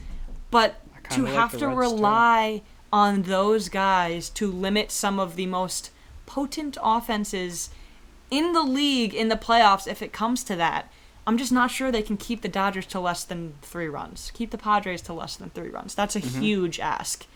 but 0.50 0.80
to 1.10 1.24
like 1.24 1.32
have 1.34 1.50
to 1.58 1.66
Reds, 1.68 1.74
too. 1.90 1.96
rely 1.96 2.62
on 2.92 3.22
those 3.22 3.68
guys 3.68 4.30
to 4.30 4.50
limit 4.50 4.90
some 4.90 5.18
of 5.20 5.36
the 5.36 5.46
most 5.46 5.90
potent 6.26 6.78
offenses 6.82 7.70
in 8.30 8.52
the 8.52 8.62
league 8.62 9.12
in 9.14 9.28
the 9.28 9.36
playoffs 9.36 9.86
if 9.88 10.00
it 10.02 10.12
comes 10.12 10.42
to 10.44 10.56
that. 10.56 10.90
I'm 11.26 11.36
just 11.36 11.52
not 11.52 11.70
sure 11.70 11.90
they 11.92 12.02
can 12.02 12.16
keep 12.16 12.40
the 12.42 12.48
Dodgers 12.48 12.86
to 12.86 13.00
less 13.00 13.24
than 13.24 13.54
three 13.62 13.88
runs. 13.88 14.30
Keep 14.34 14.50
the 14.52 14.58
Padres 14.58 15.02
to 15.02 15.12
less 15.12 15.36
than 15.36 15.50
three 15.50 15.68
runs. 15.68 15.94
That's 15.94 16.16
a 16.16 16.20
Mm-hmm. 16.20 16.40
huge 16.40 16.80
ask. 16.80 17.26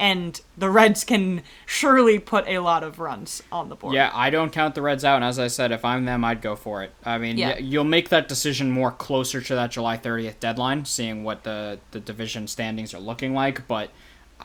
And 0.00 0.40
the 0.56 0.70
Reds 0.70 1.04
can 1.04 1.42
surely 1.66 2.18
put 2.18 2.48
a 2.48 2.58
lot 2.60 2.82
of 2.82 2.98
runs 2.98 3.42
on 3.52 3.68
the 3.68 3.76
board. 3.76 3.94
Yeah, 3.94 4.10
I 4.14 4.30
don't 4.30 4.50
count 4.50 4.74
the 4.74 4.80
Reds 4.82 5.04
out, 5.04 5.16
and 5.16 5.24
as 5.24 5.38
I 5.38 5.46
said, 5.48 5.72
if 5.72 5.84
I'm 5.84 6.06
them, 6.06 6.24
I'd 6.24 6.40
go 6.40 6.56
for 6.56 6.82
it. 6.82 6.92
I 7.04 7.18
mean, 7.18 7.36
Yeah. 7.36 7.58
you'll 7.58 7.84
make 7.84 8.08
that 8.08 8.26
decision 8.26 8.70
more 8.70 8.90
closer 8.92 9.42
to 9.42 9.54
that 9.54 9.70
July 9.72 9.98
30th 9.98 10.40
deadline, 10.40 10.86
seeing 10.86 11.22
what 11.22 11.44
the, 11.44 11.78
the 11.90 12.00
division 12.00 12.46
standings 12.46 12.94
are 12.94 12.98
looking 12.98 13.34
like, 13.34 13.68
but 13.68 13.90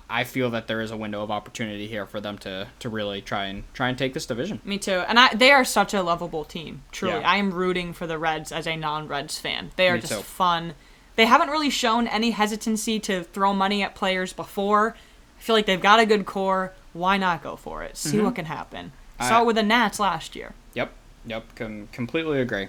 I 0.09 0.25
feel 0.25 0.49
that 0.49 0.67
there 0.67 0.81
is 0.81 0.91
a 0.91 0.97
window 0.97 1.23
of 1.23 1.31
opportunity 1.31 1.87
here 1.87 2.05
for 2.05 2.19
them 2.19 2.37
to, 2.39 2.67
to 2.79 2.89
really 2.89 3.21
try 3.21 3.45
and 3.45 3.63
try 3.73 3.87
and 3.87 3.97
take 3.97 4.13
this 4.13 4.25
division. 4.25 4.59
Me 4.65 4.77
too. 4.77 5.03
And 5.07 5.17
I, 5.17 5.33
they 5.33 5.51
are 5.51 5.63
such 5.63 5.93
a 5.93 6.03
lovable 6.03 6.43
team. 6.43 6.83
Truly, 6.91 7.15
Yeah. 7.21 7.29
I 7.29 7.37
am 7.37 7.51
rooting 7.53 7.93
for 7.93 8.05
the 8.05 8.17
Reds 8.17 8.51
as 8.51 8.67
a 8.67 8.75
non-Reds 8.75 9.39
fan. 9.39 9.71
They 9.77 9.87
are 9.87 9.95
Me 9.95 10.01
just 10.01 10.11
too. 10.13 10.19
fun. 10.21 10.73
They 11.15 11.25
haven't 11.27 11.47
really 11.49 11.69
shown 11.69 12.07
any 12.07 12.31
hesitancy 12.31 12.99
to 12.99 13.23
throw 13.23 13.53
money 13.53 13.81
at 13.83 13.95
players 13.95 14.33
before. 14.33 14.97
I 15.45 15.47
feel 15.47 15.55
like 15.55 15.67
they've 15.67 15.79
got 15.79 15.99
a 15.99 16.07
good 16.07 16.25
core. 16.25 16.73
Why 16.93 17.17
not 17.17 17.43
go 17.43 17.55
for 17.55 17.83
it? 17.83 17.97
See 17.97 18.19
what 18.19 18.33
can 18.33 18.45
happen. 18.45 18.91
Saw 19.19 19.25
Mm-hmm. 19.25 19.41
It 19.43 19.45
with 19.45 19.55
the 19.57 19.61
Nats 19.61 19.99
last 19.99 20.35
year. 20.35 20.55
Yep, 20.73 20.91
yep, 21.23 21.55
com- 21.55 21.87
completely 21.91 22.41
agree. 22.41 22.67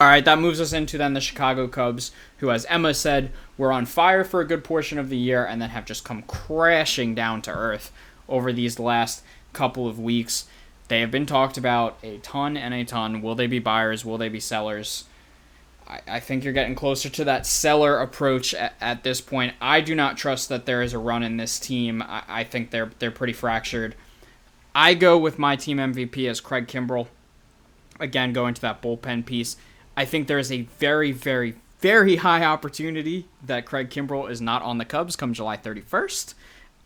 All 0.00 0.08
right, 0.08 0.24
that 0.24 0.40
moves 0.40 0.60
us 0.60 0.72
into 0.72 0.98
then 0.98 1.14
the 1.14 1.20
Chicago 1.20 1.68
Cubs, 1.68 2.10
who, 2.38 2.50
as 2.50 2.64
Emma 2.64 2.94
said, 2.94 3.30
were 3.56 3.70
on 3.70 3.86
fire 3.86 4.24
for 4.24 4.40
a 4.40 4.44
good 4.44 4.64
portion 4.64 4.98
of 4.98 5.08
the 5.08 5.16
year 5.16 5.46
and 5.46 5.62
then 5.62 5.70
have 5.70 5.84
just 5.84 6.04
come 6.04 6.22
crashing 6.22 7.14
down 7.14 7.40
to 7.42 7.52
earth 7.52 7.92
over 8.28 8.52
these 8.52 8.80
last 8.80 9.22
couple 9.52 9.86
of 9.86 9.96
weeks. 9.96 10.46
They 10.88 10.98
have 10.98 11.12
been 11.12 11.26
talked 11.26 11.56
about 11.56 11.96
a 12.02 12.18
ton 12.18 12.56
and 12.56 12.74
a 12.74 12.84
ton. 12.84 13.22
Will 13.22 13.36
they 13.36 13.46
be 13.46 13.60
buyers? 13.60 14.04
Will 14.04 14.18
they 14.18 14.28
be 14.28 14.40
sellers? 14.40 15.04
I, 15.86 16.00
I 16.06 16.20
think 16.20 16.44
you're 16.44 16.52
getting 16.52 16.74
closer 16.74 17.08
to 17.08 17.24
that 17.24 17.46
seller 17.46 18.00
approach 18.00 18.54
at, 18.54 18.74
at 18.80 19.02
this 19.02 19.20
point. 19.20 19.54
I 19.60 19.80
do 19.80 19.94
not 19.94 20.16
trust 20.16 20.48
that 20.48 20.66
there 20.66 20.82
is 20.82 20.92
a 20.92 20.98
run 20.98 21.22
in 21.22 21.36
this 21.36 21.58
team. 21.58 22.02
I, 22.02 22.22
I 22.28 22.44
think 22.44 22.70
they're 22.70 22.90
they're 22.98 23.10
pretty 23.10 23.32
fractured. 23.32 23.94
I 24.74 24.94
go 24.94 25.16
with 25.16 25.38
my 25.38 25.56
team 25.56 25.78
MVP 25.78 26.28
as 26.28 26.40
Craig 26.40 26.66
Kimbrel 26.66 27.08
again 28.00 28.32
going 28.32 28.54
to 28.54 28.60
that 28.60 28.82
bullpen 28.82 29.24
piece 29.24 29.56
i 29.96 30.04
think 30.04 30.26
there's 30.26 30.50
a 30.50 30.62
very 30.78 31.12
very 31.12 31.54
very 31.80 32.16
high 32.16 32.44
opportunity 32.44 33.26
that 33.42 33.66
craig 33.66 33.90
kimbrel 33.90 34.30
is 34.30 34.40
not 34.40 34.62
on 34.62 34.78
the 34.78 34.84
cubs 34.84 35.16
come 35.16 35.32
july 35.32 35.56
31st 35.56 36.34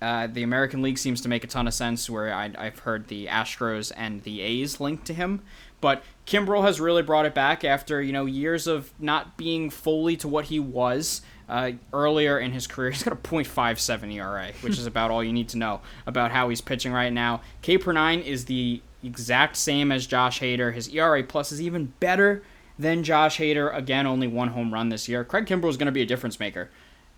uh, 0.01 0.27
the 0.27 0.43
american 0.43 0.83
league 0.83 0.99
seems 0.99 1.21
to 1.21 1.29
make 1.29 1.45
a 1.45 1.47
ton 1.47 1.67
of 1.67 1.75
sense 1.75 2.09
where 2.09 2.33
I, 2.33 2.51
i've 2.59 2.81
heard 2.81 3.09
the 3.09 3.27
astros 3.27 3.93
and 3.97 4.23
the 4.23 4.41
a's 4.41 4.81
linked 4.81 5.07
to 5.07 5.15
him 5.15 5.43
but 5.81 6.03
kimbrel 6.27 6.63
has 6.63 6.81
really 6.81 7.03
brought 7.03 7.27
it 7.27 7.35
back 7.35 7.65
after 7.65 8.03
you 8.03 8.13
know 8.13 8.27
years 8.27 8.67
of 8.67 8.93
not 8.99 9.37
being 9.37 9.71
fully 9.71 10.17
to 10.17 10.29
what 10.29 10.47
he 10.47 10.61
was 10.61 11.23
uh, 11.49 11.73
earlier 11.93 12.39
in 12.39 12.53
his 12.53 12.67
career. 12.67 12.91
He's 12.93 13.03
got 13.03 13.13
a 13.13 13.17
.57 13.17 14.15
ERA, 14.15 14.53
which 14.61 14.79
is 14.79 14.87
about 14.87 15.11
all 15.11 15.25
you 15.25 15.33
need 15.33 15.49
to 15.51 15.59
know 15.59 15.81
about 16.07 16.31
how 16.31 16.49
he's 16.49 16.61
pitching 16.61 16.93
right 16.93 17.13
now. 17.13 17.41
K 17.63 17.79
per 17.79 17.93
nine 17.93 18.21
is 18.21 18.45
the 18.45 18.83
exact 19.03 19.57
same 19.57 19.91
as 19.93 20.07
Josh 20.07 20.41
Hader. 20.41 20.75
His 20.75 20.89
ERA 20.89 21.23
plus 21.23 21.53
is 21.53 21.61
even 21.63 21.93
better 22.01 22.43
than 22.79 23.03
Josh 23.03 23.39
Hader. 23.39 23.75
Again, 23.75 24.07
only 24.07 24.27
one 24.27 24.49
home 24.49 24.73
run 24.73 24.89
this 24.89 25.09
year. 25.09 25.25
Craig 25.25 25.47
Kimbrel 25.47 25.71
is 25.71 25.77
going 25.77 25.87
to 25.87 25.93
be 25.93 26.03
a 26.03 26.07
difference 26.07 26.39
maker 26.39 26.71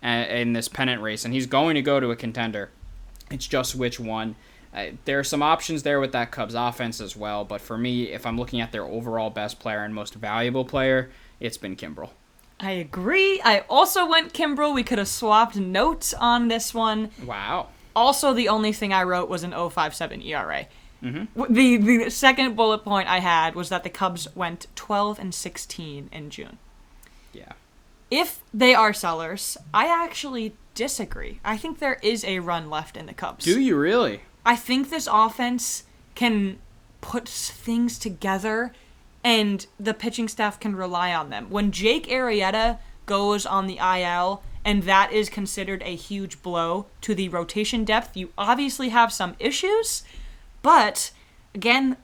in 0.07 0.53
this 0.53 0.67
pennant 0.67 1.01
race, 1.01 1.25
and 1.25 1.33
he's 1.33 1.45
going 1.45 1.75
to 1.75 1.81
go 1.81 1.99
to 1.99 2.11
a 2.11 2.15
contender. 2.15 2.69
It's 3.29 3.47
just 3.47 3.75
which 3.75 3.99
one. 3.99 4.35
Uh, 4.73 4.87
there 5.05 5.19
are 5.19 5.23
some 5.23 5.43
options 5.43 5.83
there 5.83 5.99
with 5.99 6.13
that 6.13 6.31
Cubs 6.31 6.53
offense 6.53 7.01
as 7.01 7.15
well, 7.15 7.43
but 7.43 7.59
for 7.59 7.77
me, 7.77 8.11
if 8.11 8.25
I'm 8.25 8.37
looking 8.37 8.61
at 8.61 8.71
their 8.71 8.85
overall 8.85 9.29
best 9.29 9.59
player 9.59 9.83
and 9.83 9.93
most 9.93 10.13
valuable 10.15 10.63
player, 10.63 11.11
it's 11.39 11.57
been 11.57 11.75
Kimbrel. 11.75 12.09
I 12.59 12.71
agree. 12.71 13.41
I 13.43 13.63
also 13.69 14.07
went 14.07 14.33
Kimbrel. 14.33 14.73
We 14.73 14.83
could 14.83 14.99
have 14.99 15.07
swapped 15.07 15.55
notes 15.55 16.13
on 16.13 16.47
this 16.47 16.73
one. 16.73 17.09
Wow. 17.25 17.69
Also, 17.95 18.33
the 18.33 18.47
only 18.47 18.71
thing 18.71 18.93
I 18.93 19.03
wrote 19.03 19.29
was 19.29 19.43
an 19.43 19.51
057 19.51 20.21
ERA. 20.21 20.67
Mm-hmm. 21.03 21.53
The 21.53 21.77
the 21.77 22.09
second 22.11 22.55
bullet 22.55 22.83
point 22.83 23.09
I 23.09 23.19
had 23.19 23.55
was 23.55 23.69
that 23.69 23.83
the 23.83 23.89
Cubs 23.89 24.33
went 24.35 24.67
12 24.75 25.19
and 25.19 25.33
16 25.33 26.09
in 26.11 26.29
June. 26.29 26.59
Yeah. 27.33 27.53
If 28.11 28.43
they 28.53 28.75
are 28.75 28.93
sellers, 28.93 29.57
I 29.73 29.87
actually 29.87 30.53
disagree. 30.75 31.39
I 31.43 31.57
think 31.57 31.79
there 31.79 31.97
is 32.03 32.25
a 32.25 32.39
run 32.39 32.69
left 32.69 32.97
in 32.97 33.05
the 33.05 33.13
Cubs. 33.13 33.45
Do 33.45 33.59
you 33.59 33.77
really? 33.77 34.21
I 34.45 34.57
think 34.57 34.89
this 34.89 35.07
offense 35.11 35.83
can 36.13 36.59
put 36.99 37.27
things 37.27 37.97
together 37.97 38.73
and 39.23 39.65
the 39.79 39.93
pitching 39.93 40.27
staff 40.27 40.59
can 40.59 40.75
rely 40.75 41.13
on 41.13 41.29
them. 41.29 41.49
When 41.49 41.71
Jake 41.71 42.07
Arrieta 42.07 42.79
goes 43.05 43.45
on 43.45 43.67
the 43.67 43.77
IL 43.77 44.43
and 44.65 44.83
that 44.83 45.11
is 45.11 45.29
considered 45.29 45.81
a 45.83 45.95
huge 45.95 46.41
blow 46.41 46.87
to 47.01 47.15
the 47.15 47.29
rotation 47.29 47.85
depth, 47.85 48.17
you 48.17 48.31
obviously 48.37 48.89
have 48.89 49.13
some 49.13 49.35
issues, 49.39 50.03
but 50.61 51.11
again, 51.55 51.97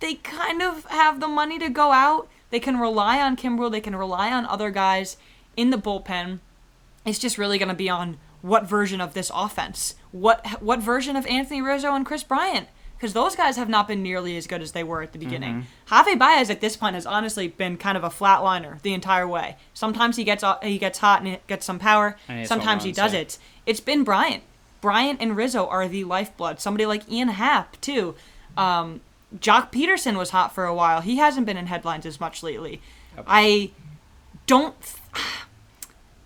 they 0.00 0.14
kind 0.14 0.62
of 0.62 0.84
have 0.86 1.20
the 1.20 1.28
money 1.28 1.58
to 1.58 1.68
go 1.68 1.92
out. 1.92 2.28
They 2.50 2.60
can 2.60 2.78
rely 2.78 3.20
on 3.20 3.36
Kimbrel, 3.36 3.70
they 3.70 3.80
can 3.80 3.94
rely 3.94 4.32
on 4.32 4.46
other 4.46 4.70
guys 4.70 5.16
in 5.56 5.70
the 5.70 5.78
bullpen. 5.78 6.38
It's 7.04 7.18
just 7.18 7.38
really 7.38 7.58
going 7.58 7.68
to 7.68 7.74
be 7.74 7.88
on 7.88 8.18
what 8.42 8.64
version 8.64 9.00
of 9.00 9.14
this 9.14 9.30
offense, 9.34 9.94
what 10.12 10.46
what 10.60 10.80
version 10.80 11.16
of 11.16 11.26
Anthony 11.26 11.60
Rizzo 11.62 11.94
and 11.94 12.04
Kris 12.06 12.22
Bryant, 12.22 12.68
because 12.96 13.12
those 13.12 13.36
guys 13.36 13.56
have 13.56 13.68
not 13.68 13.88
been 13.88 14.02
nearly 14.02 14.36
as 14.36 14.46
good 14.46 14.62
as 14.62 14.72
they 14.72 14.82
were 14.84 15.02
at 15.02 15.12
the 15.12 15.18
beginning. 15.18 15.66
Javy 15.88 16.18
Baez 16.18 16.50
at 16.50 16.60
this 16.60 16.76
point 16.76 16.94
has 16.94 17.06
honestly 17.06 17.48
been 17.48 17.76
kind 17.76 17.96
of 17.96 18.04
a 18.04 18.08
flatliner 18.10 18.80
the 18.82 18.92
entire 18.94 19.26
way. 19.26 19.56
Sometimes 19.74 20.16
he 20.16 20.24
gets 20.24 20.44
he 20.62 20.78
gets 20.78 20.98
hot 20.98 21.20
and 21.20 21.28
he 21.28 21.38
gets 21.46 21.66
some 21.66 21.78
power. 21.78 22.16
And 22.28 22.40
it's 22.40 22.50
home 22.50 22.60
Sometimes 22.60 22.84
he 22.84 22.92
does 22.92 23.12
it. 23.14 23.38
It's 23.66 23.80
been 23.80 24.04
Bryant. 24.04 24.42
Bryant 24.80 25.20
and 25.20 25.36
Rizzo 25.36 25.66
are 25.66 25.86
the 25.88 26.04
lifeblood. 26.04 26.60
Somebody 26.60 26.86
like 26.86 27.10
Ian 27.10 27.28
Happ 27.28 27.78
too. 27.80 28.14
Um, 28.56 29.00
Joc 29.38 29.70
Pederson 29.70 30.16
was 30.16 30.30
hot 30.30 30.54
for 30.54 30.64
a 30.64 30.74
while. 30.74 31.02
He 31.02 31.16
hasn't 31.16 31.46
been 31.46 31.56
in 31.56 31.66
headlines 31.66 32.04
as 32.06 32.18
much 32.20 32.42
lately. 32.42 32.80
I 33.26 33.70
don't. 34.46 34.74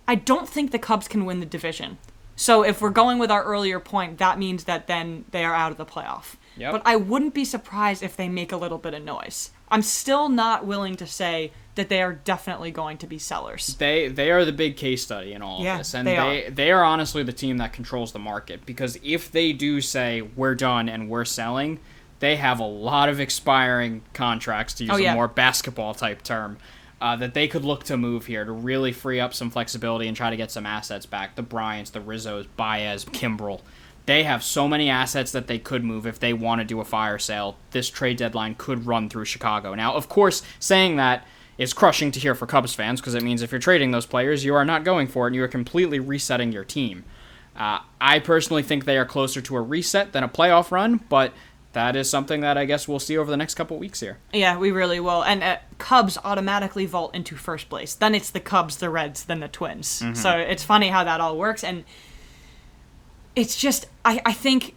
I 0.07 0.15
don't 0.17 0.49
think 0.49 0.71
the 0.71 0.79
Cubs 0.79 1.09
can 1.09 1.25
win 1.25 1.41
the 1.41 1.47
division. 1.47 1.99
So 2.37 2.63
if 2.65 2.81
we're 2.81 2.91
going 2.91 3.19
with 3.19 3.31
our 3.31 3.45
earlier 3.45 3.79
point, 3.79 4.19
that 4.19 4.39
means 4.39 4.65
that 4.65 4.87
then 4.87 5.25
they 5.31 5.45
are 5.45 5.55
out 5.55 5.71
of 5.71 5.79
the 5.79 5.87
playoff. 5.87 6.35
Yep. 6.57 6.73
But 6.73 6.83
I 6.85 6.97
wouldn't 6.97 7.33
be 7.35 7.45
surprised 7.45 8.03
if 8.03 8.17
they 8.17 8.29
make 8.29 8.53
a 8.53 8.57
little 8.57 8.79
bit 8.79 8.93
of 8.95 9.03
noise. 9.05 9.51
I'm 9.69 9.83
still 9.83 10.29
not 10.29 10.67
willing 10.67 10.97
to 10.97 11.07
say 11.07 11.53
that 11.75 11.89
they 11.89 12.03
are 12.03 12.13
definitely 12.13 12.71
going 12.71 12.99
to 12.99 13.07
be 13.07 13.19
sellers. 13.19 13.75
They 13.77 14.09
they 14.09 14.31
are 14.31 14.45
the 14.45 14.53
big 14.53 14.77
case 14.77 15.03
study 15.03 15.33
in 15.33 15.43
all 15.43 15.63
Yeah, 15.63 15.73
of 15.75 15.79
this, 15.79 15.95
and 15.95 16.07
they 16.07 16.15
they 16.17 16.51
they 16.51 16.73
are 16.73 16.85
honestly 16.85 17.23
the 17.25 17.33
team 17.33 17.57
that 17.59 17.73
controls 17.73 18.13
the 18.13 18.21
market 18.21 18.65
because 18.67 18.99
if 19.03 19.33
they 19.33 19.53
do 19.53 19.81
say 19.81 20.21
we're 20.23 20.55
done 20.55 20.89
and 20.89 21.09
we're 21.09 21.25
selling, 21.25 21.81
they 22.21 22.37
have 22.37 22.61
a 22.61 22.67
lot 22.67 23.09
of 23.09 23.19
expiring 23.19 24.03
contracts 24.13 24.75
to 24.75 24.85
use 24.85 24.93
Oh, 24.93 24.97
yeah. 24.97 25.13
a 25.13 25.15
more 25.17 25.29
basketball 25.29 25.95
type 25.95 26.23
term. 26.23 26.59
Uh, 27.01 27.17
that 27.17 27.35
they 27.35 27.47
could 27.49 27.65
look 27.65 27.85
to 27.85 27.97
move 27.97 28.27
here 28.27 28.45
to 28.45 28.53
really 28.53 28.93
free 28.93 29.21
up 29.21 29.35
some 29.35 29.51
flexibility 29.51 30.07
and 30.07 30.17
try 30.17 30.31
to 30.31 30.37
get 30.37 30.51
some 30.51 30.65
assets 30.65 31.05
back. 31.05 31.35
The 31.35 31.43
Bryants, 31.43 31.91
the 31.91 32.01
Rizzos, 32.01 32.47
Baez, 32.57 33.05
Kimbrel. 33.05 33.61
They 34.07 34.23
have 34.23 34.43
so 34.43 34.69
many 34.69 34.89
assets 34.89 35.33
that 35.33 35.47
they 35.47 35.59
could 35.59 35.83
move 35.83 36.07
if 36.07 36.19
they 36.21 36.33
want 36.33 36.61
to 36.61 36.65
do 36.65 36.81
a 36.81 36.85
fire 36.85 37.19
sale. 37.19 37.57
This 37.73 37.91
trade 37.91 38.17
deadline 38.17 38.55
could 38.55 38.87
run 38.87 39.09
through 39.09 39.25
Chicago. 39.25 39.75
Now, 39.75 39.95
of 39.95 40.09
course, 40.09 40.43
saying 40.59 40.97
that 40.97 41.27
is 41.57 41.73
crushing 41.73 42.11
to 42.13 42.21
hear 42.21 42.35
for 42.35 42.47
Cubs 42.47 42.75
fans 42.75 43.01
because 43.01 43.15
it 43.15 43.23
means 43.23 43.43
if 43.43 43.53
you're 43.53 43.61
trading 43.61 43.91
those 43.91 44.07
players, 44.07 44.45
you 44.45 44.55
are 44.55 44.65
not 44.65 44.85
going 44.85 45.07
for 45.07 45.27
it 45.27 45.29
and 45.29 45.37
you 45.37 45.43
are 45.43 45.49
completely 45.49 46.01
resetting 46.01 46.53
your 46.53 46.65
team. 46.65 47.05
Uh, 47.57 47.79
I 48.01 48.19
personally 48.19 48.63
think 48.63 48.85
they 48.85 48.99
are 48.99 49.05
closer 49.05 49.41
to 49.41 49.57
a 49.57 49.61
reset 49.61 50.13
than 50.13 50.25
a 50.25 50.29
playoff 50.29 50.71
run, 50.71 51.01
but 51.09 51.33
that 51.75 51.95
is 51.95 52.09
something 52.11 52.41
that 52.41 52.57
I 52.59 52.65
guess 52.65 52.89
we'll 52.89 52.99
see 52.99 53.17
over 53.19 53.31
the 53.31 53.37
next 53.37 53.55
couple 53.55 53.79
weeks 53.79 54.01
here. 54.01 54.19
Yeah, 54.33 54.57
we 54.59 54.71
really 54.73 54.99
will. 55.01 55.23
And 55.23 55.43
uh, 55.45 55.59
Cubs 55.79 56.17
automatically 56.25 56.87
vault 56.87 57.15
into 57.15 57.37
first 57.37 57.69
place. 57.69 57.95
Then 57.95 58.15
it's 58.15 58.31
the 58.31 58.41
Cubs, 58.41 58.79
the 58.79 58.91
Reds, 58.91 59.25
then 59.25 59.41
the 59.41 59.49
Twins. 59.49 60.03
So 60.15 60.31
it's 60.39 60.65
funny 60.65 60.89
how 60.89 61.05
that 61.05 61.21
all 61.21 61.37
works. 61.37 61.63
And 61.63 61.85
it's 63.37 63.57
just, 63.57 63.87
I, 64.05 64.21
I 64.25 64.33
think 64.33 64.75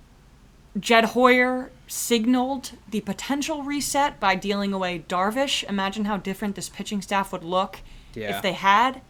Jed 0.79 1.05
Hoyer 1.05 1.71
signaled 1.88 2.71
the 2.89 3.01
potential 3.01 3.63
reset 3.63 4.19
by 4.19 4.36
dealing 4.36 4.73
away 4.73 5.05
Darvish. 5.07 5.63
Imagine 5.69 6.05
how 6.05 6.17
different 6.17 6.55
this 6.55 6.69
pitching 6.69 7.01
staff 7.01 7.31
would 7.31 7.43
look 7.43 7.79
Yeah. 8.13 8.36
if 8.36 8.41
they 8.41 8.53
had 8.53 9.01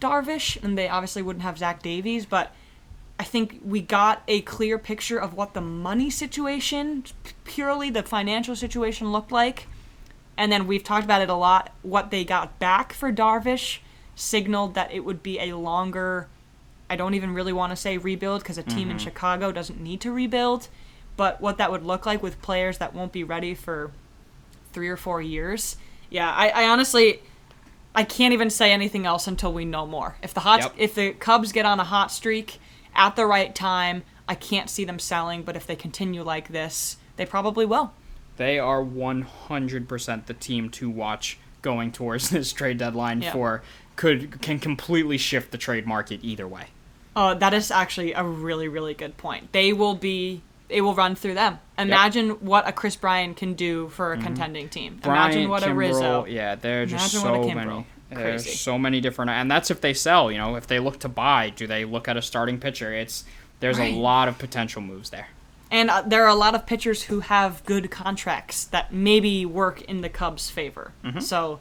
Darvish, 0.00 0.62
and 0.62 0.76
they 0.76 0.88
obviously 0.88 1.22
wouldn't 1.22 1.42
have 1.42 1.56
Zach 1.58 1.82
Davies, 1.82 2.26
but 2.26 2.52
I 3.18 3.24
think 3.24 3.60
we 3.64 3.80
got 3.80 4.22
a 4.28 4.42
clear 4.42 4.78
picture 4.78 5.18
of 5.18 5.34
what 5.34 5.54
the 5.54 5.60
money 5.60 6.10
situation, 6.10 7.04
purely 7.44 7.88
the 7.90 8.02
financial 8.02 8.54
situation, 8.54 9.10
looked 9.10 9.32
like. 9.32 9.66
And 10.36 10.52
then 10.52 10.66
we've 10.66 10.84
talked 10.84 11.04
about 11.04 11.22
it 11.22 11.30
a 11.30 11.34
lot. 11.34 11.72
What 11.82 12.10
they 12.10 12.24
got 12.24 12.58
back 12.58 12.92
for 12.92 13.10
Darvish 13.10 13.78
signaled 14.14 14.74
that 14.74 14.92
it 14.92 15.00
would 15.00 15.22
be 15.22 15.40
a 15.40 15.56
longer, 15.56 16.28
I 16.90 16.96
don't 16.96 17.14
even 17.14 17.32
really 17.32 17.54
want 17.54 17.70
to 17.70 17.76
say 17.76 17.96
rebuild 17.96 18.42
because 18.42 18.58
a 18.58 18.62
team 18.62 18.90
in 18.90 18.96
mm-hmm. 18.96 19.04
Chicago 19.04 19.50
doesn't 19.50 19.80
need 19.80 20.00
to 20.02 20.12
rebuild. 20.12 20.68
But 21.16 21.40
what 21.40 21.56
that 21.56 21.70
would 21.70 21.84
look 21.84 22.04
like 22.04 22.22
with 22.22 22.42
players 22.42 22.76
that 22.78 22.94
won't 22.94 23.12
be 23.12 23.24
ready 23.24 23.54
for 23.54 23.92
three 24.74 24.88
or 24.88 24.98
four 24.98 25.22
years. 25.22 25.76
Yeah, 26.10 26.30
I, 26.30 26.50
I 26.50 26.68
honestly, 26.68 27.22
I 27.94 28.04
can't 28.04 28.34
even 28.34 28.50
say 28.50 28.72
anything 28.72 29.06
else 29.06 29.26
until 29.26 29.54
we 29.54 29.64
know 29.64 29.86
more. 29.86 30.16
If 30.22 30.34
the 30.34 30.40
hot, 30.40 30.60
Yep. 30.60 30.74
if 30.76 30.94
the 30.94 31.12
Cubs 31.12 31.52
get 31.52 31.64
on 31.64 31.80
a 31.80 31.84
hot 31.84 32.12
streak 32.12 32.58
at 32.96 33.16
the 33.16 33.26
right 33.26 33.54
time, 33.54 34.02
I 34.28 34.34
can't 34.34 34.68
see 34.70 34.84
them 34.84 34.98
selling. 34.98 35.42
But 35.42 35.56
if 35.56 35.66
they 35.66 35.76
continue 35.76 36.22
like 36.22 36.48
this, 36.48 36.96
they 37.16 37.26
probably 37.26 37.64
will. 37.64 37.92
They 38.36 38.58
are 38.58 38.82
100% 38.82 40.26
the 40.26 40.34
team 40.34 40.68
to 40.70 40.90
watch 40.90 41.38
going 41.62 41.92
towards 41.92 42.30
this 42.30 42.52
trade 42.52 42.78
deadline 42.78 43.22
Yeah. 43.22 43.32
for 43.32 43.62
could 43.96 44.42
can 44.42 44.58
completely 44.58 45.16
shift 45.16 45.52
the 45.52 45.58
trade 45.58 45.86
market 45.86 46.20
either 46.22 46.46
way. 46.46 46.66
Uh, 47.14 47.32
that 47.32 47.54
is 47.54 47.70
actually 47.70 48.12
a 48.12 48.22
really, 48.22 48.68
really 48.68 48.92
good 48.92 49.16
point. 49.16 49.52
They 49.52 49.72
will 49.72 49.94
be, 49.94 50.42
it 50.68 50.82
will 50.82 50.94
run 50.94 51.14
through 51.14 51.32
them. 51.32 51.58
Imagine 51.78 52.30
what 52.44 52.68
a 52.68 52.72
Kris 52.72 52.94
Bryant 52.94 53.38
can 53.38 53.54
do 53.54 53.88
for 53.88 54.12
a 54.12 54.18
contending 54.18 54.68
team. 54.68 55.00
Imagine 55.02 55.46
Bryant, 55.46 55.50
what 55.50 55.62
a 55.62 55.66
Kimbrel, 55.68 55.76
Rizzo. 55.78 56.24
yeah, 56.26 56.56
they're 56.56 56.84
just 56.84 57.14
Imagine 57.14 57.30
what 57.32 57.40
a 57.40 57.42
so 57.50 57.54
many 57.54 57.86
There's 58.10 58.44
Crazy. 58.44 58.56
so 58.56 58.78
many 58.78 59.00
different, 59.00 59.30
and 59.32 59.50
that's 59.50 59.70
if 59.70 59.80
they 59.80 59.92
sell. 59.94 60.30
You 60.30 60.38
know, 60.38 60.54
if 60.56 60.66
they 60.66 60.78
look 60.78 61.00
to 61.00 61.08
buy, 61.08 61.50
do 61.50 61.66
they 61.66 61.84
look 61.84 62.06
at 62.08 62.16
a 62.16 62.22
starting 62.22 62.58
pitcher? 62.60 62.92
It's 62.92 63.24
there's 63.60 63.78
Right. 63.78 63.92
a 63.94 63.96
lot 63.96 64.28
of 64.28 64.38
potential 64.38 64.80
moves 64.82 65.10
there. 65.10 65.28
And 65.70 65.90
uh, 65.90 66.02
there 66.06 66.22
are 66.24 66.28
a 66.28 66.34
lot 66.36 66.54
of 66.54 66.66
pitchers 66.66 67.04
who 67.04 67.20
have 67.20 67.64
good 67.64 67.90
contracts 67.90 68.64
that 68.64 68.92
maybe 68.92 69.44
work 69.44 69.82
in 69.82 70.02
the 70.02 70.08
Cubs' 70.08 70.48
favor. 70.50 70.92
So 71.18 71.58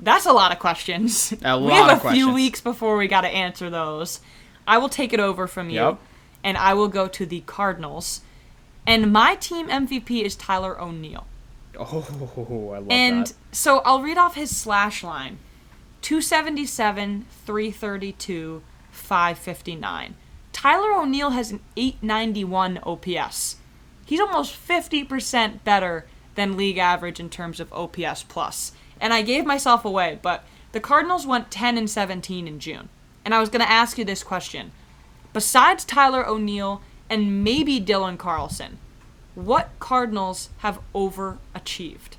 that's 0.00 0.24
a 0.24 0.32
lot 0.32 0.52
of 0.52 0.58
questions. 0.58 1.32
Mm-hmm. 1.32 1.64
We 1.66 1.72
have 1.72 2.04
a 2.04 2.10
few 2.12 2.32
weeks 2.32 2.60
before 2.62 2.96
we 2.96 3.06
got 3.08 3.22
to 3.22 3.28
answer 3.28 3.68
those. 3.68 4.20
I 4.66 4.78
will 4.78 4.88
take 4.88 5.12
it 5.12 5.20
over 5.20 5.46
from 5.46 5.68
you, 5.68 5.80
Yep. 5.80 5.98
and 6.44 6.56
I 6.56 6.72
will 6.74 6.88
go 6.88 7.06
to 7.08 7.26
the 7.26 7.40
Cardinals. 7.42 8.22
And 8.86 9.12
my 9.12 9.34
team 9.34 9.68
MVP 9.68 10.22
is 10.22 10.34
Tyler 10.36 10.80
O'Neill. 10.80 11.26
Oh, 11.78 12.72
I 12.74 12.78
love 12.78 12.86
And 12.88 13.26
that. 13.26 13.34
so 13.52 13.80
I'll 13.80 14.00
read 14.00 14.16
off 14.16 14.34
his 14.36 14.56
slash 14.56 15.02
line 15.04 15.38
277, 16.06 17.26
332, 17.44 18.62
559. 18.92 20.14
Tyler 20.52 20.92
O'Neill 20.92 21.30
has 21.30 21.50
an 21.50 21.58
891 21.76 22.78
OPS. 22.84 23.56
He's 24.04 24.20
almost 24.20 24.54
50% 24.54 25.64
better 25.64 26.06
than 26.36 26.56
league 26.56 26.78
average 26.78 27.18
in 27.18 27.28
terms 27.28 27.58
of 27.58 27.72
OPS 27.72 28.22
plus. 28.22 28.70
And 29.00 29.12
I 29.12 29.22
gave 29.22 29.44
myself 29.44 29.84
away, 29.84 30.20
but 30.22 30.44
the 30.70 30.78
Cardinals 30.78 31.26
went 31.26 31.50
10 31.50 31.76
and 31.76 31.90
17 31.90 32.46
in 32.46 32.60
June. 32.60 32.88
And 33.24 33.34
I 33.34 33.40
was 33.40 33.48
going 33.48 33.66
to 33.66 33.68
ask 33.68 33.98
you 33.98 34.04
this 34.04 34.22
question. 34.22 34.70
Besides 35.32 35.84
Tyler 35.84 36.24
O'Neill 36.24 36.82
and 37.10 37.42
maybe 37.42 37.80
Dylan 37.80 38.16
Carlson, 38.16 38.78
what 39.34 39.70
Cardinals 39.80 40.50
have 40.58 40.78
overachieved? 40.94 42.15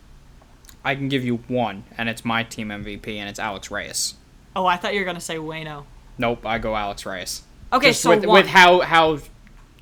I 0.88 0.96
can 0.96 1.10
give 1.10 1.26
you 1.26 1.38
one, 1.50 1.84
and 1.98 2.08
it's 2.08 2.24
my 2.24 2.44
team 2.44 2.70
MVP, 2.70 3.18
and 3.18 3.28
it's 3.30 3.40
Alex 3.40 3.70
Reyes. 3.70 4.14
Oh, 4.56 4.66
I 4.66 4.78
thought 4.78 4.94
you 4.94 5.02
were 5.02 5.06
gonna 5.06 5.20
say 5.20 5.36
Wayno. 5.36 5.84
Nope, 6.18 6.46
I 6.46 6.58
go 6.60 6.76
Alex 6.76 7.06
Reyes. 7.06 7.44
Okay, 7.74 7.90
Just 7.90 8.02
so 8.02 8.12
with, 8.12 8.26
with 8.26 8.48
how 8.48 8.80
how 8.80 9.20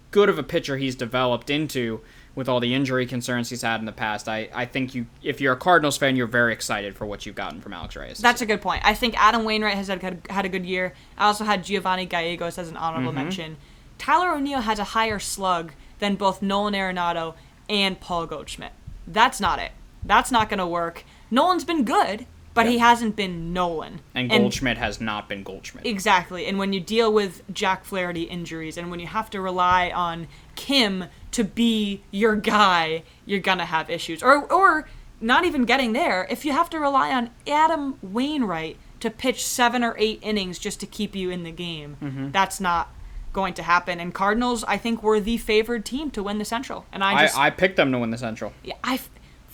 good 0.10 0.30
of 0.30 0.40
a 0.40 0.44
pitcher 0.44 0.78
he's 0.78 0.96
developed 0.96 1.50
into, 1.52 2.02
with 2.34 2.50
all 2.50 2.60
the 2.60 2.74
injury 2.74 3.06
concerns 3.06 3.52
he's 3.52 3.62
had 3.62 3.80
in 3.80 3.86
the 3.86 3.92
past, 3.92 4.28
I, 4.28 4.50
I 4.54 4.66
think 4.66 4.96
you 4.96 5.06
if 5.22 5.40
you're 5.40 5.54
a 5.54 5.58
Cardinals 5.58 5.96
fan, 5.98 6.16
you're 6.16 6.26
very 6.26 6.52
excited 6.54 6.96
for 6.96 7.06
what 7.06 7.26
you've 7.26 7.36
gotten 7.36 7.62
from 7.62 7.74
Alex 7.74 7.96
Reyes. 7.96 8.18
That's 8.18 8.42
a 8.42 8.46
good 8.48 8.62
point. 8.62 8.82
I 8.84 8.96
think 8.96 9.14
Adam 9.22 9.44
Wainwright 9.46 9.76
has 9.76 9.88
had, 9.90 10.02
had, 10.02 10.22
had 10.30 10.46
a 10.46 10.50
good 10.50 10.66
year. 10.66 10.94
I 11.20 11.28
also 11.28 11.44
had 11.44 11.64
Giovanni 11.64 12.08
Gallegos 12.08 12.58
as 12.58 12.68
an 12.70 12.78
honorable 12.78 13.10
Mm-hmm. 13.12 13.16
mention. 13.24 13.58
Tyler 14.00 14.32
O'Neill 14.34 14.62
has 14.62 14.80
a 14.80 14.84
higher 14.84 15.20
slug 15.20 15.74
than 16.00 16.16
both 16.16 16.42
Nolan 16.42 16.74
Arenado 16.74 17.36
and 17.70 18.00
Paul 18.00 18.26
Goldschmidt. 18.26 18.72
That's 19.08 19.40
not 19.40 19.60
it. 19.60 19.72
That's 20.06 20.32
not 20.32 20.50
going 20.50 20.60
to 20.60 20.68
work. 20.68 21.04
Nolan's 21.32 21.64
been 21.66 21.84
good, 21.84 22.26
but 22.54 22.68
he 22.68 22.78
hasn't 22.78 23.16
been 23.16 23.52
Nolan. 23.54 24.00
and 24.14 24.30
Goldschmidt 24.30 24.78
has 24.78 25.02
not 25.02 25.28
been 25.28 25.44
Goldschmidt. 25.44 25.86
Exactly. 25.86 26.46
And 26.46 26.58
when 26.58 26.72
you 26.72 26.80
deal 26.80 27.12
with 27.12 27.42
Jack 27.54 27.84
Flaherty 27.84 28.24
injuries 28.24 28.78
and 28.78 28.90
when 28.90 29.00
you 29.00 29.08
have 29.08 29.30
to 29.32 29.42
rely 29.42 29.90
on 29.90 30.28
Kim 30.56 31.06
to 31.32 31.44
be 31.44 32.02
your 32.12 32.36
guy, 32.36 33.04
you're 33.26 33.40
going 33.42 33.58
to 33.58 33.66
have 33.66 33.90
issues. 33.90 34.24
Or 34.24 34.50
or 34.54 34.88
not 35.20 35.44
even 35.46 35.66
getting 35.66 35.94
there, 35.94 36.28
if 36.30 36.46
you 36.46 36.52
have 36.52 36.70
to 36.70 36.80
rely 36.80 37.12
on 37.14 37.30
Adam 37.48 37.98
Wainwright 38.02 38.78
to 39.00 39.10
pitch 39.10 39.46
7 39.46 39.84
or 39.84 39.96
8 39.98 40.20
innings 40.22 40.58
just 40.60 40.80
to 40.82 40.86
keep 40.86 41.16
you 41.16 41.30
in 41.30 41.44
the 41.44 41.52
game, 41.52 41.98
Mm-hmm. 42.02 42.32
that's 42.32 42.60
not 42.62 42.90
going 43.34 43.54
to 43.56 43.64
happen. 43.64 44.00
And 44.00 44.14
Cardinals, 44.14 44.64
I 44.66 44.78
think 44.78 45.04
were 45.04 45.20
the 45.20 45.38
favored 45.38 45.84
team 45.86 46.10
to 46.12 46.24
win 46.24 46.38
the 46.38 46.46
Central. 46.46 46.86
And 46.94 47.04
I 47.04 47.24
just 47.24 47.38
I, 47.38 47.48
I 47.48 47.50
picked 47.50 47.76
them 47.76 47.92
to 47.92 48.00
win 48.00 48.12
the 48.12 48.18
Central. 48.18 48.54
yeah, 48.64 48.76
I, 48.84 49.00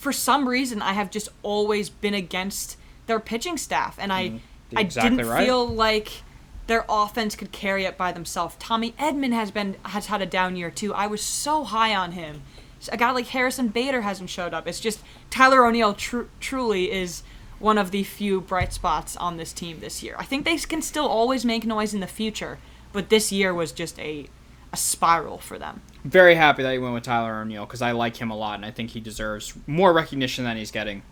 for 0.02 0.12
some 0.12 0.50
reason, 0.50 0.82
I 0.82 0.94
have 0.94 1.12
just 1.12 1.30
always 1.44 1.88
been 1.88 2.16
against 2.16 2.76
their 3.06 3.20
pitching 3.20 3.56
staff, 3.56 3.98
and 4.00 4.12
I, 4.12 4.30
mm, 4.30 4.40
I 4.76 4.82
exactly 4.82 5.18
didn't 5.18 5.30
right. 5.30 5.46
feel 5.46 5.68
like 5.68 6.24
their 6.66 6.86
offense 6.90 7.36
could 7.36 7.52
carry 7.52 7.86
it 7.86 8.00
by 8.00 8.12
themselves. 8.12 8.56
Tommy 8.58 8.94
Edman 8.94 9.32
has 9.32 9.52
been 9.52 9.76
has 9.84 10.08
had 10.08 10.20
a 10.20 10.26
down 10.26 10.56
year 10.56 10.72
too. 10.72 10.92
I 10.92 11.06
was 11.06 11.22
so 11.22 11.64
high 11.64 11.94
on 11.96 12.14
him. 12.14 12.42
A 12.92 12.98
guy 12.98 13.12
like 13.12 13.28
Harrison 13.28 13.68
Bader 13.68 14.02
hasn't 14.02 14.32
showed 14.32 14.56
up. 14.56 14.68
It's 14.68 14.80
just 14.80 15.02
Tyler 15.30 15.68
O'Neill 15.68 15.94
tru- 15.94 16.30
truly 16.40 16.92
is 16.92 17.22
one 17.60 17.78
of 17.78 17.92
the 17.92 18.04
few 18.04 18.42
bright 18.42 18.74
spots 18.74 19.16
on 19.16 19.38
this 19.38 19.54
team 19.54 19.82
this 19.82 20.02
year. 20.02 20.16
I 20.18 20.26
think 20.26 20.46
they 20.46 20.58
can 20.58 20.82
still 20.82 21.06
always 21.06 21.46
make 21.46 21.64
noise 21.64 21.94
in 21.94 22.00
the 22.00 22.08
future, 22.08 22.58
but 22.92 23.10
this 23.10 23.32
year 23.32 23.54
was 23.54 23.72
just 23.72 24.00
a 24.00 24.26
a 24.74 24.78
spiral 24.78 25.38
for 25.38 25.60
them. 25.60 25.82
Very 26.04 26.36
happy 26.36 26.64
that 26.64 26.72
you 26.72 26.82
went 26.82 26.94
with 26.94 27.04
Tyler 27.04 27.42
O'Neill 27.42 27.66
because 27.66 27.82
I 27.82 27.92
like 27.92 28.18
him 28.18 28.32
a 28.32 28.38
lot, 28.38 28.56
and 28.56 28.66
I 28.66 28.72
think 28.72 28.92
he 28.92 29.00
deserves 29.00 29.54
more 29.68 29.94
recognition 29.94 30.46
than 30.46 30.58
he's 30.58 30.72
getting 30.72 31.04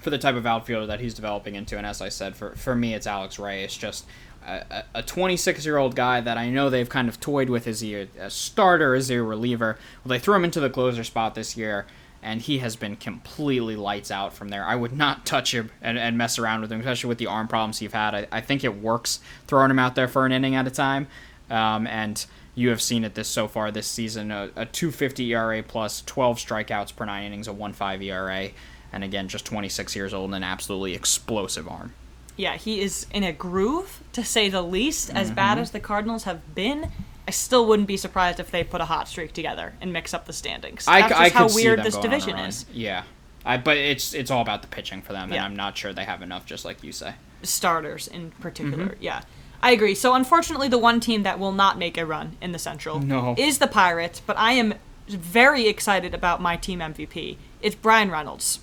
for 0.00 0.10
the 0.10 0.18
type 0.18 0.36
of 0.36 0.46
outfielder 0.46 0.86
that 0.86 1.00
he's 1.00 1.14
developing 1.14 1.54
into. 1.54 1.76
And 1.76 1.86
as 1.86 2.00
I 2.00 2.08
said, 2.08 2.36
for 2.36 2.52
for 2.56 2.74
me, 2.74 2.94
it's 2.94 3.06
Alex 3.06 3.38
Ray. 3.38 3.64
It's 3.64 3.76
just 3.76 4.06
a- 4.46 4.84
a 4.94 5.02
26 5.02 5.64
year 5.64 5.76
old 5.76 5.94
guy 5.94 6.20
that 6.20 6.38
I 6.38 6.50
know 6.50 6.70
they've 6.70 6.88
kind 6.88 7.08
of 7.08 7.20
toyed 7.20 7.48
with. 7.50 7.66
Is 7.66 7.80
he 7.80 7.94
a, 7.94 8.08
a 8.18 8.30
starter? 8.30 8.94
Is 8.94 9.08
he 9.08 9.16
a 9.16 9.22
reliever? 9.22 9.78
Well, 10.04 10.10
they 10.10 10.18
threw 10.18 10.34
him 10.34 10.44
into 10.44 10.60
the 10.60 10.70
closer 10.70 11.04
spot 11.04 11.34
this 11.34 11.56
year. 11.56 11.86
And 12.20 12.42
he 12.42 12.58
has 12.58 12.74
been 12.74 12.96
completely 12.96 13.76
lights 13.76 14.10
out 14.10 14.32
from 14.32 14.48
there. 14.48 14.64
I 14.64 14.74
would 14.74 14.92
not 14.92 15.24
touch 15.34 15.54
him 15.54 15.70
and, 15.80 15.96
and 15.96 16.18
mess 16.18 16.36
around 16.38 16.62
with 16.62 16.72
him, 16.72 16.80
especially 16.80 17.08
with 17.08 17.18
the 17.18 17.26
arm 17.28 17.46
problems 17.46 17.78
he's 17.78 17.92
had. 17.92 18.12
I, 18.14 18.26
I 18.32 18.40
think 18.40 18.64
it 18.64 18.76
works 18.80 19.20
throwing 19.46 19.70
him 19.70 19.78
out 19.78 19.94
there 19.94 20.08
for 20.08 20.26
an 20.26 20.32
inning 20.32 20.56
at 20.56 20.66
a 20.66 20.70
time. 20.70 21.06
Um, 21.48 21.86
and 21.86 22.24
you 22.58 22.70
have 22.70 22.82
seen 22.82 23.04
it 23.04 23.14
this 23.14 23.28
so 23.28 23.46
far 23.48 23.70
this 23.70 23.86
season 23.86 24.30
a, 24.30 24.44
a 24.56 24.66
250 24.66 25.32
ERA 25.34 25.62
plus 25.62 26.02
12 26.02 26.38
strikeouts 26.38 26.94
per 26.96 27.04
nine 27.04 27.24
innings, 27.24 27.46
a 27.48 27.52
1.5 27.52 28.02
ERA, 28.04 28.48
and 28.92 29.04
again 29.04 29.28
just 29.28 29.44
26 29.46 29.94
years 29.94 30.12
old 30.12 30.26
and 30.30 30.34
an 30.36 30.42
absolutely 30.44 30.94
explosive 30.94 31.68
arm. 31.68 31.92
yeah, 32.36 32.56
he 32.56 32.80
is 32.80 33.06
in 33.12 33.22
a 33.24 33.32
groove, 33.32 34.00
to 34.12 34.24
say 34.24 34.48
the 34.48 34.62
least. 34.62 35.10
As 35.10 35.26
Mm-hmm. 35.28 35.34
bad 35.36 35.58
as 35.58 35.70
the 35.72 35.80
Cardinals 35.80 36.24
have 36.24 36.54
been, 36.54 36.90
I 37.26 37.30
still 37.30 37.66
wouldn't 37.66 37.88
be 37.88 37.96
surprised 37.96 38.40
if 38.40 38.50
they 38.50 38.64
put 38.64 38.80
a 38.80 38.86
hot 38.86 39.06
streak 39.08 39.32
together 39.34 39.74
and 39.80 39.92
mix 39.92 40.14
up 40.14 40.24
the 40.26 40.32
standings. 40.32 40.84
That's 40.86 41.12
I 41.12 41.24
just 41.24 41.34
how 41.34 41.46
could 41.48 41.54
weird 41.56 41.82
this 41.84 41.94
going 41.94 42.06
on 42.06 42.12
a 42.12 42.18
division 42.18 42.38
is. 42.38 42.64
Yeah, 42.72 43.02
I, 43.44 43.56
but 43.58 43.76
it's 43.76 44.14
it's 44.14 44.30
all 44.30 44.40
about 44.42 44.62
the 44.62 44.68
pitching 44.68 45.02
for 45.02 45.12
them, 45.12 45.30
and 45.32 45.40
I'm 45.40 45.54
not 45.56 45.76
sure 45.76 45.92
they 45.92 46.04
have 46.04 46.22
enough, 46.22 46.46
just 46.46 46.64
like 46.64 46.82
you 46.82 46.92
say. 46.92 47.14
Starters 47.42 48.08
in 48.08 48.30
particular, 48.40 48.86
Mm-hmm. 48.86 49.02
yeah. 49.02 49.22
I 49.62 49.72
agree. 49.72 49.94
So 49.94 50.14
unfortunately, 50.14 50.68
the 50.68 50.78
one 50.78 51.00
team 51.00 51.22
that 51.24 51.38
will 51.38 51.52
not 51.52 51.78
make 51.78 51.98
a 51.98 52.06
run 52.06 52.36
in 52.40 52.52
the 52.52 52.58
Central 52.58 53.00
No. 53.00 53.34
is 53.36 53.58
the 53.58 53.66
Pirates. 53.66 54.20
But 54.20 54.38
I 54.38 54.52
am 54.52 54.74
very 55.08 55.66
excited 55.66 56.14
about 56.14 56.40
my 56.40 56.56
team 56.56 56.80
MVP. 56.80 57.36
It's 57.60 57.74
Bryan 57.74 58.10
Reynolds. 58.10 58.60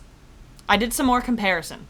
I 0.69 0.77
did 0.77 0.93
some 0.93 1.05
more 1.05 1.21
comparison. 1.21 1.87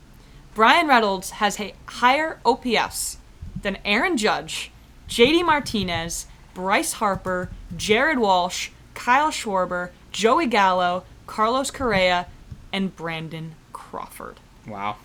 Bryan 0.53 0.87
Reynolds 0.87 1.31
has 1.31 1.59
a 1.59 1.73
higher 1.85 2.39
OPS 2.45 3.17
than 3.61 3.77
Aaron 3.85 4.17
Judge, 4.17 4.71
JD 5.09 5.45
Martinez, 5.45 6.27
Bryce 6.53 6.93
Harper, 6.93 7.49
Jared 7.75 8.19
Walsh, 8.19 8.69
Kyle 8.93 9.29
Schwarber, 9.31 9.89
Joey 10.11 10.45
Gallo, 10.47 11.03
Carlos 11.27 11.69
Correa, 11.71 12.27
and 12.71 12.95
Brandon 12.95 13.55
Crawford. 13.73 14.39
Wow, 14.65 14.95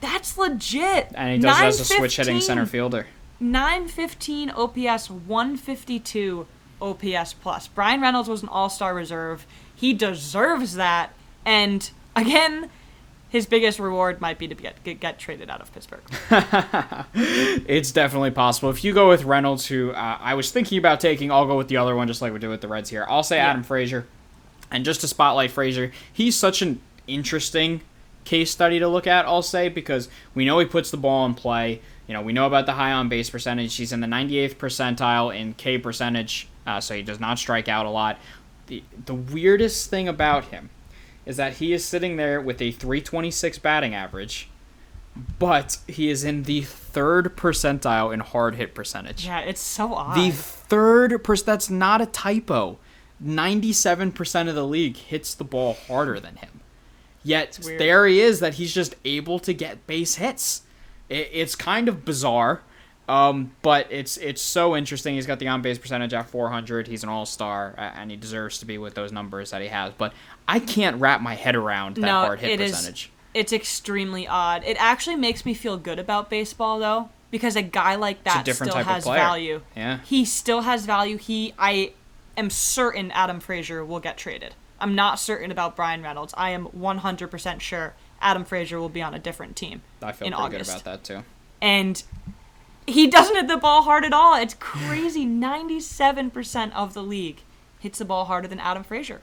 That's 0.00 0.36
legit. 0.36 1.08
and 1.14 1.34
he 1.34 1.38
does 1.38 1.80
as 1.80 1.80
a 1.80 1.84
switch 1.84 2.16
hitting 2.16 2.40
center 2.40 2.66
fielder. 2.66 3.06
915 3.40 4.50
OPS, 4.50 5.10
152 5.10 6.46
OPS 6.80 7.32
plus. 7.34 7.68
Bryan 7.68 8.00
Reynolds 8.00 8.28
was 8.28 8.42
an 8.42 8.48
all 8.48 8.68
star 8.68 8.94
reserve. 8.94 9.46
He 9.74 9.94
deserves 9.94 10.74
that. 10.74 11.12
And 11.44 11.88
again, 12.16 12.70
his 13.28 13.46
biggest 13.46 13.78
reward 13.78 14.20
might 14.20 14.38
be 14.38 14.48
to 14.48 14.54
get, 14.54 14.82
get, 14.84 15.00
get 15.00 15.18
traded 15.18 15.50
out 15.50 15.60
of 15.60 15.72
Pittsburgh. 15.72 16.02
It's 17.14 17.92
definitely 17.92 18.30
possible. 18.30 18.70
If 18.70 18.82
you 18.84 18.92
go 18.94 19.08
with 19.08 19.24
Reynolds, 19.24 19.66
who 19.66 19.90
uh, 19.90 20.18
I 20.20 20.34
was 20.34 20.50
thinking 20.50 20.78
about 20.78 21.00
taking, 21.00 21.30
I'll 21.30 21.46
go 21.46 21.56
with 21.56 21.68
the 21.68 21.76
other 21.76 21.94
one, 21.94 22.08
just 22.08 22.22
like 22.22 22.32
we 22.32 22.38
did 22.38 22.48
with 22.48 22.60
the 22.62 22.68
Reds 22.68 22.88
here. 22.90 23.04
I'll 23.08 23.22
say 23.22 23.36
Yeah. 23.36 23.48
Adam 23.50 23.62
Frazier. 23.62 24.06
And 24.70 24.84
just 24.84 25.00
to 25.02 25.08
spotlight 25.08 25.50
Frazier, 25.50 25.92
he's 26.12 26.36
such 26.36 26.62
an 26.62 26.80
interesting 27.06 27.82
case 28.24 28.50
study 28.50 28.78
to 28.78 28.88
look 28.88 29.06
at, 29.06 29.26
I'll 29.26 29.42
say, 29.42 29.68
because 29.68 30.08
we 30.34 30.44
know 30.44 30.58
he 30.58 30.66
puts 30.66 30.90
the 30.90 30.96
ball 30.96 31.24
in 31.26 31.34
play. 31.34 31.80
You 32.08 32.14
know, 32.14 32.22
we 32.22 32.32
know 32.32 32.46
about 32.46 32.66
the 32.66 32.72
high 32.72 32.92
on 32.92 33.08
base 33.08 33.30
percentage. 33.30 33.76
He's 33.76 33.92
in 33.92 34.00
the 34.00 34.06
98th 34.06 34.56
percentile 34.56 35.38
in 35.38 35.54
K 35.54 35.78
percentage, 35.78 36.48
uh, 36.66 36.80
so 36.80 36.94
he 36.94 37.02
does 37.02 37.20
not 37.20 37.38
strike 37.38 37.68
out 37.68 37.86
a 37.86 37.90
lot. 37.90 38.18
The, 38.66 38.82
the 39.06 39.14
weirdest 39.14 39.88
thing 39.88 40.08
about 40.08 40.46
him 40.46 40.70
is 41.24 41.36
that 41.36 41.58
he 41.58 41.72
is 41.72 41.84
sitting 41.84 42.16
there 42.16 42.40
with 42.40 42.60
a 42.60 42.72
326 42.72 43.58
batting 43.58 43.94
average 43.94 44.48
but 45.38 45.78
he 45.86 46.10
is 46.10 46.24
in 46.24 46.44
the 46.44 46.62
third 46.62 47.36
percentile 47.36 48.12
in 48.12 48.20
hard 48.20 48.54
hit 48.54 48.74
percentage. 48.74 49.26
yeah, 49.26 49.40
it's 49.40 49.60
so 49.60 49.94
odd. 49.94 50.16
The 50.16 50.30
third 50.30 51.22
percent. 51.24 51.46
That's 51.46 51.70
not 51.70 52.00
a 52.00 52.06
typo. 52.06 52.78
Ninety-seven 53.20 54.12
percent 54.12 54.48
of 54.48 54.54
the 54.54 54.66
league 54.66 54.96
hits 54.96 55.34
the 55.34 55.44
ball 55.44 55.74
harder 55.74 56.20
than 56.20 56.36
him. 56.36 56.60
Yet 57.24 57.58
there 57.78 58.06
he 58.06 58.20
is 58.20 58.40
that 58.40 58.54
he's 58.54 58.72
just 58.72 58.94
able 59.04 59.38
to 59.40 59.52
get 59.52 59.86
base 59.86 60.16
hits. 60.16 60.62
It, 61.08 61.30
it's 61.32 61.54
kind 61.54 61.88
of 61.88 62.04
bizarre, 62.04 62.62
um, 63.08 63.52
but 63.62 63.86
it's 63.90 64.16
it's 64.18 64.42
so 64.42 64.76
interesting. 64.76 65.14
He's 65.14 65.26
got 65.26 65.38
the 65.38 65.48
on 65.48 65.62
base 65.62 65.78
percentage 65.78 66.12
at 66.12 66.28
400. 66.28 66.86
He's 66.86 67.02
an 67.02 67.08
all 67.08 67.26
star, 67.26 67.74
and 67.78 68.10
he 68.10 68.16
deserves 68.16 68.58
to 68.58 68.66
be 68.66 68.78
with 68.78 68.94
those 68.94 69.12
numbers 69.12 69.50
that 69.50 69.62
he 69.62 69.68
has. 69.68 69.92
But 69.96 70.12
I 70.46 70.58
can't 70.58 71.00
wrap 71.00 71.20
my 71.20 71.34
head 71.34 71.56
around 71.56 71.96
that 71.96 72.02
no, 72.02 72.20
hard 72.20 72.40
hit 72.40 72.50
it 72.52 72.60
is 72.60 72.72
percentage. 72.72 73.10
It's 73.34 73.52
extremely 73.52 74.26
odd. 74.26 74.64
It 74.64 74.76
actually 74.80 75.16
makes 75.16 75.46
me 75.46 75.54
feel 75.54 75.76
good 75.76 75.98
about 75.98 76.28
baseball 76.28 76.78
though, 76.78 77.08
because 77.30 77.56
a 77.56 77.62
guy 77.62 77.94
like 77.94 78.24
that 78.24 78.46
still 78.46 78.74
has 78.74 79.04
value. 79.04 79.62
Yeah. 79.76 80.00
He 80.04 80.24
still 80.24 80.62
has 80.62 80.86
value. 80.86 81.16
He 81.18 81.54
I 81.58 81.92
am 82.36 82.50
certain 82.50 83.10
Adam 83.12 83.40
Frazier 83.40 83.84
will 83.84 84.00
get 84.00 84.16
traded. 84.16 84.54
I'm 84.80 84.94
not 84.94 85.18
certain 85.18 85.50
about 85.50 85.76
Bryan 85.76 86.02
Reynolds. 86.02 86.32
I 86.36 86.50
am 86.50 86.66
100% 86.68 87.60
sure 87.60 87.94
Adam 88.20 88.44
Frazier 88.44 88.78
will 88.80 88.88
be 88.88 89.02
on 89.02 89.14
a 89.14 89.18
different 89.18 89.56
team 89.56 89.82
I 90.02 90.12
feel 90.12 90.26
in 90.26 90.32
pretty 90.32 90.44
August. 90.56 90.70
good 90.72 90.80
about 90.82 90.84
that 90.84 91.04
too. 91.04 91.24
And 91.60 92.02
he 92.86 93.06
doesn't 93.08 93.34
hit 93.34 93.48
the 93.48 93.56
ball 93.56 93.82
hard 93.82 94.04
at 94.04 94.12
all. 94.12 94.34
It's 94.34 94.54
crazy. 94.54 95.26
97% 95.26 96.72
of 96.72 96.94
the 96.94 97.02
league 97.02 97.42
hits 97.78 97.98
the 97.98 98.04
ball 98.04 98.24
harder 98.24 98.48
than 98.48 98.58
Adam 98.58 98.82
Frazier. 98.82 99.20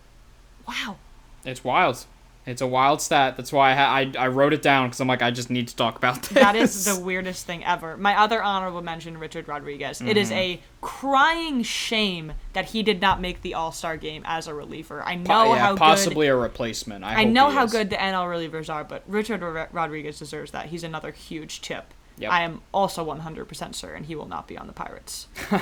Wow. 0.67 0.97
It's 1.43 1.63
wild. 1.63 2.05
It's 2.45 2.61
a 2.61 2.67
wild 2.67 3.01
stat. 3.01 3.37
That's 3.37 3.51
why 3.51 3.71
I 3.71 3.73
ha- 3.73 3.95
I, 3.95 4.25
I 4.25 4.27
wrote 4.27 4.53
it 4.53 4.61
down 4.61 4.87
because 4.87 4.99
I'm 4.99 5.07
like 5.07 5.23
I 5.23 5.31
just 5.31 5.49
need 5.49 5.67
to 5.69 5.75
talk 5.75 5.97
about 5.97 6.21
this. 6.21 6.29
That 6.29 6.55
is 6.55 6.85
the 6.85 6.99
weirdest 6.99 7.45
thing 7.45 7.65
ever. 7.65 7.97
My 7.97 8.19
other 8.19 8.41
honorable 8.41 8.83
mention, 8.83 9.17
Richard 9.17 9.47
Rodriguez. 9.47 9.99
It 10.01 10.15
is 10.15 10.29
mm-hmm. 10.29 10.37
a 10.37 10.61
crying 10.81 11.63
shame 11.63 12.33
that 12.53 12.65
he 12.65 12.83
did 12.83 13.01
not 13.01 13.19
make 13.19 13.41
the 13.41 13.55
All 13.55 13.71
Star 13.71 13.97
game 13.97 14.21
as 14.25 14.47
a 14.47 14.53
reliever. 14.53 15.01
I 15.03 15.15
know 15.15 15.23
Po- 15.23 15.53
yeah, 15.53 15.59
how 15.59 15.75
possibly 15.75 16.27
a 16.27 16.35
replacement. 16.35 17.03
I. 17.03 17.21
I 17.21 17.23
know 17.23 17.49
how 17.49 17.63
is. 17.63 17.71
good 17.71 17.89
the 17.89 17.95
NL 17.95 18.25
relievers 18.25 18.71
are, 18.71 18.83
but 18.83 19.01
Richard 19.07 19.41
Ro- 19.41 19.67
Rodriguez 19.71 20.19
deserves 20.19 20.51
that. 20.51 20.67
He's 20.67 20.83
another 20.83 21.11
huge 21.11 21.61
chip. 21.61 21.94
Yep. 22.17 22.31
I 22.31 22.43
am 22.43 22.61
also 22.73 23.05
100% 23.05 23.75
certain 23.75 24.05
he 24.05 24.15
will 24.15 24.27
not 24.27 24.47
be 24.47 24.57
on 24.57 24.67
the 24.67 24.73
Pirates. 24.73 25.27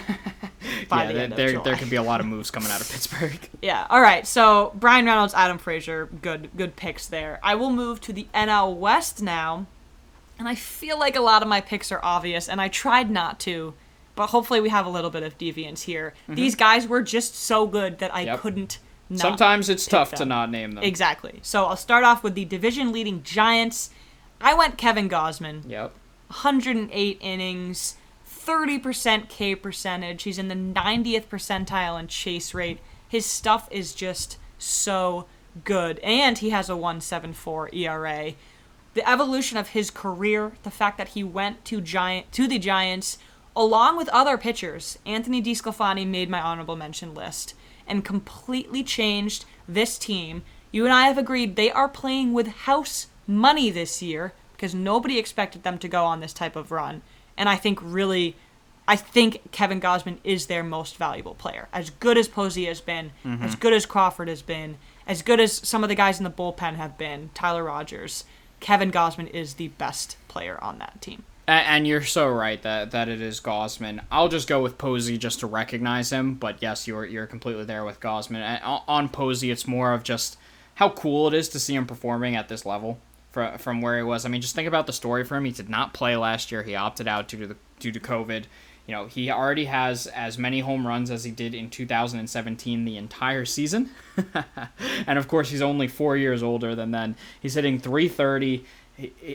Yeah, 0.92 1.08
the 1.28 1.36
there, 1.36 1.60
there, 1.62 1.76
could 1.76 1.90
be 1.90 1.96
a 1.98 2.04
lot 2.04 2.20
of 2.20 2.26
moves 2.26 2.50
coming 2.52 2.70
out 2.72 2.80
of 2.80 2.90
Pittsburgh. 2.92 3.38
Yeah. 3.62 3.88
All 3.90 4.02
right. 4.02 4.26
So 4.28 4.72
Bryan 4.76 5.06
Reynolds, 5.06 5.34
Adam 5.34 5.58
Frazier, 5.58 6.08
good 6.22 6.50
good 6.56 6.76
picks 6.76 7.08
there. 7.08 7.40
I 7.44 7.56
will 7.56 7.72
move 7.72 8.00
to 8.02 8.14
the 8.14 8.28
NL 8.34 8.76
West 8.76 9.22
now, 9.22 9.66
and 10.40 10.48
I 10.48 10.56
feel 10.56 10.98
like 11.00 11.16
a 11.16 11.22
lot 11.22 11.42
of 11.42 11.48
my 11.48 11.60
picks 11.62 11.92
are 11.92 12.00
obvious, 12.04 12.48
and 12.48 12.62
I 12.62 12.68
tried 12.70 13.10
not 13.10 13.40
to, 13.42 13.74
but 14.16 14.28
hopefully 14.28 14.62
we 14.62 14.70
have 14.70 14.86
a 14.86 14.90
little 14.90 15.10
bit 15.10 15.24
of 15.24 15.38
deviance 15.38 15.82
here. 15.84 16.14
These 16.30 16.56
guys 16.56 16.88
were 16.88 17.02
just 17.02 17.36
so 17.36 17.66
good 17.68 18.00
that 18.00 18.14
I 18.14 18.20
Mm-hmm. 18.22 18.28
Yep. 18.28 18.40
couldn't. 18.40 18.80
Not 19.10 19.20
Sometimes 19.20 19.70
it's 19.70 19.86
tough 19.86 20.14
to 20.14 20.26
not 20.26 20.50
name 20.50 20.72
them. 20.72 20.84
Exactly. 20.84 21.40
So 21.42 21.66
I'll 21.66 21.76
start 21.76 22.04
off 22.04 22.24
with 22.24 22.36
the 22.36 22.46
division 22.46 22.92
leading 22.92 23.22
Giants. 23.24 23.90
I 24.40 24.54
went 24.54 24.78
Kevin 24.78 25.10
Gausman. 25.10 25.70
Yep. 25.70 25.94
108 26.34 27.18
innings, 27.22 27.96
30% 28.28 29.30
K 29.30 29.56
percentage. 29.56 30.24
He's 30.24 30.40
in 30.40 30.48
the 30.48 30.56
90th 30.56 31.28
percentile 31.28 32.00
in 32.00 32.08
chase 32.08 32.54
rate. 32.54 32.80
His 33.08 33.26
stuff 33.26 33.68
is 33.72 33.94
just 33.94 34.38
so 34.58 35.28
good. 35.64 36.00
And 36.00 36.40
he 36.40 36.50
has 36.50 36.70
a 36.70 36.76
174 36.76 37.70
ERA. 37.74 38.34
The 38.96 39.10
evolution 39.10 39.58
of 39.58 39.70
his 39.70 39.92
career, 39.92 40.54
the 40.64 40.72
fact 40.72 40.98
that 40.98 41.10
he 41.10 41.24
went 41.24 41.64
to 41.66 41.82
Giant 41.82 42.32
to 42.34 42.48
the 42.48 42.60
Giants 42.60 43.20
along 43.56 43.98
with 43.98 44.10
other 44.10 44.38
pitchers, 44.38 44.98
Anthony 45.06 45.42
DiSclafani 45.42 46.08
made 46.08 46.30
my 46.30 46.42
honorable 46.42 46.76
mention 46.76 47.14
list 47.14 47.54
and 47.88 48.04
completely 48.04 48.84
changed 48.84 49.46
this 49.68 50.00
team. 50.00 50.42
You 50.72 50.86
and 50.86 50.94
I 50.94 51.08
have 51.08 51.20
agreed 51.20 51.56
they 51.56 51.72
are 51.72 51.88
playing 51.88 52.34
with 52.34 52.48
house 52.48 53.08
money 53.28 53.70
this 53.70 54.02
year 54.02 54.34
because 54.64 54.74
nobody 54.74 55.20
expected 55.20 55.64
them 55.64 55.78
to 55.78 55.90
go 55.90 56.06
on 56.06 56.22
this 56.22 56.32
type 56.32 56.56
of 56.56 56.72
run. 56.72 57.02
And 57.36 57.50
I 57.50 57.58
think 57.58 57.80
really, 57.82 58.38
I 58.88 58.96
think 58.96 59.52
Kevin 59.52 59.82
Gausman 59.82 60.20
is 60.24 60.46
their 60.46 60.64
most 60.64 60.96
valuable 60.96 61.34
player. 61.34 61.68
As 61.74 61.90
good 61.90 62.18
as 62.18 62.30
Posey 62.30 62.64
has 62.68 62.80
been, 62.80 63.12
mm-hmm. 63.26 63.44
as 63.44 63.56
good 63.56 63.74
as 63.74 63.86
Crawford 63.86 64.30
has 64.30 64.42
been, 64.42 64.78
as 65.06 65.22
good 65.22 65.42
as 65.42 65.52
some 65.52 65.84
of 65.84 65.90
the 65.90 65.96
guys 65.96 66.18
in 66.18 66.24
the 66.24 66.32
bullpen 66.32 66.76
have 66.76 66.98
been, 66.98 67.30
Tyler 67.34 67.66
Rogers, 67.66 68.24
Kevin 68.62 68.90
Gausman 68.90 69.30
is 69.32 69.56
the 69.56 69.68
best 69.68 70.16
player 70.30 70.58
on 70.64 70.80
that 70.80 71.02
team. 71.02 71.26
And 71.46 71.86
you're 71.86 72.06
so 72.06 72.30
right 72.30 72.62
that, 72.62 72.92
that 72.92 73.10
it 73.10 73.20
is 73.20 73.42
Gausman. 73.42 74.00
I'll 74.10 74.30
just 74.30 74.48
go 74.48 74.64
with 74.64 74.78
Posey 74.78 75.18
just 75.18 75.42
to 75.42 75.48
recognize 75.48 76.10
him. 76.10 76.36
But 76.36 76.62
yes, 76.62 76.88
you're 76.88 77.04
you're 77.04 77.28
completely 77.28 77.66
there 77.66 77.84
with 77.84 78.00
Gausman. 78.00 78.38
And 78.38 78.62
on 78.64 79.10
Posey, 79.10 79.52
it's 79.52 79.68
more 79.68 79.92
of 79.92 80.04
just 80.04 80.38
how 80.76 80.88
cool 80.88 81.28
it 81.28 81.34
is 81.34 81.50
to 81.50 81.60
see 81.60 81.76
him 81.76 81.86
performing 81.86 82.38
at 82.38 82.48
this 82.48 82.66
level 82.66 82.98
from 83.34 83.58
from 83.58 83.82
where 83.82 83.98
he 83.98 84.04
was. 84.04 84.26
I 84.26 84.30
mean, 84.30 84.42
just 84.42 84.56
think 84.56 84.68
about 84.68 84.88
the 84.88 84.94
story 84.94 85.26
for 85.26 85.36
him. 85.36 85.44
He 85.44 85.52
did 85.52 85.68
not 85.68 85.94
play 85.94 86.16
last 86.16 86.52
year. 86.52 86.64
He 86.64 86.76
opted 86.76 87.08
out 87.08 87.28
due 87.28 87.40
to 87.40 87.48
the 87.48 87.56
due 87.80 87.92
to 87.92 88.00
COVID. 88.00 88.46
You 88.88 88.94
know, 88.96 89.06
he 89.08 89.32
already 89.32 89.66
has 89.66 90.08
as 90.08 90.38
many 90.38 90.60
home 90.60 90.86
runs 90.86 91.10
as 91.10 91.24
he 91.24 91.32
did 91.32 91.54
in 91.56 91.70
2017 91.70 92.86
the 92.86 92.98
entire 92.98 93.46
season. 93.46 93.90
and 95.08 95.18
of 95.18 95.28
course, 95.28 95.50
he's 95.50 95.62
only 95.62 95.88
four 95.88 96.16
years 96.18 96.44
older 96.44 96.76
than 96.76 96.92
then. 96.92 97.16
He's 97.42 97.54
hitting 97.54 97.80
330 97.80 98.66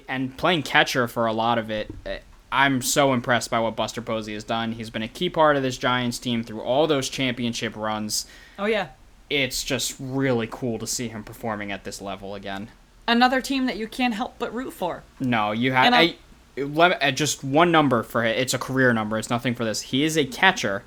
and 0.06 0.36
playing 0.36 0.62
catcher 0.64 1.08
for 1.08 1.26
a 1.26 1.32
lot 1.32 1.58
of 1.58 1.70
it. 1.70 1.90
eh, 2.06 2.18
I'm 2.52 2.80
so 2.82 3.12
impressed 3.12 3.50
by 3.50 3.58
what 3.60 3.74
Buster 3.76 4.00
Posey 4.02 4.34
has 4.34 4.44
done. 4.44 4.72
He's 4.72 4.90
been 4.90 5.02
a 5.02 5.08
key 5.08 5.28
part 5.30 5.56
of 5.56 5.62
this 5.62 5.76
Giants 5.78 6.18
team 6.18 6.44
through 6.44 6.60
all 6.62 6.86
those 6.86 7.08
championship 7.08 7.74
runs. 7.76 8.26
Oh 8.58 8.66
yeah, 8.66 8.88
It's 9.28 9.64
just 9.64 9.96
really 9.98 10.48
cool 10.50 10.78
to 10.78 10.86
see 10.86 11.08
him 11.08 11.24
performing 11.24 11.72
at 11.72 11.84
this 11.84 12.00
level 12.00 12.34
again. 12.34 12.68
Another 13.08 13.40
team 13.40 13.66
that 13.66 13.76
you 13.76 13.88
can't 13.88 14.14
help 14.14 14.34
but 14.38 14.54
root 14.54 14.72
for. 14.72 15.02
No, 15.18 15.50
you 15.50 15.72
have 15.72 15.92
I- 15.92 15.98
I, 16.56 16.62
let, 16.62 17.02
uh, 17.02 17.10
just 17.10 17.42
one 17.42 17.72
number 17.72 18.02
for 18.02 18.24
it. 18.24 18.38
It's 18.38 18.52
a 18.54 18.58
career 18.58 18.92
number. 18.92 19.18
It's 19.18 19.30
nothing 19.30 19.54
for 19.54 19.64
this. 19.64 19.80
He 19.80 20.04
is 20.04 20.16
a 20.16 20.24
catcher. 20.26 20.82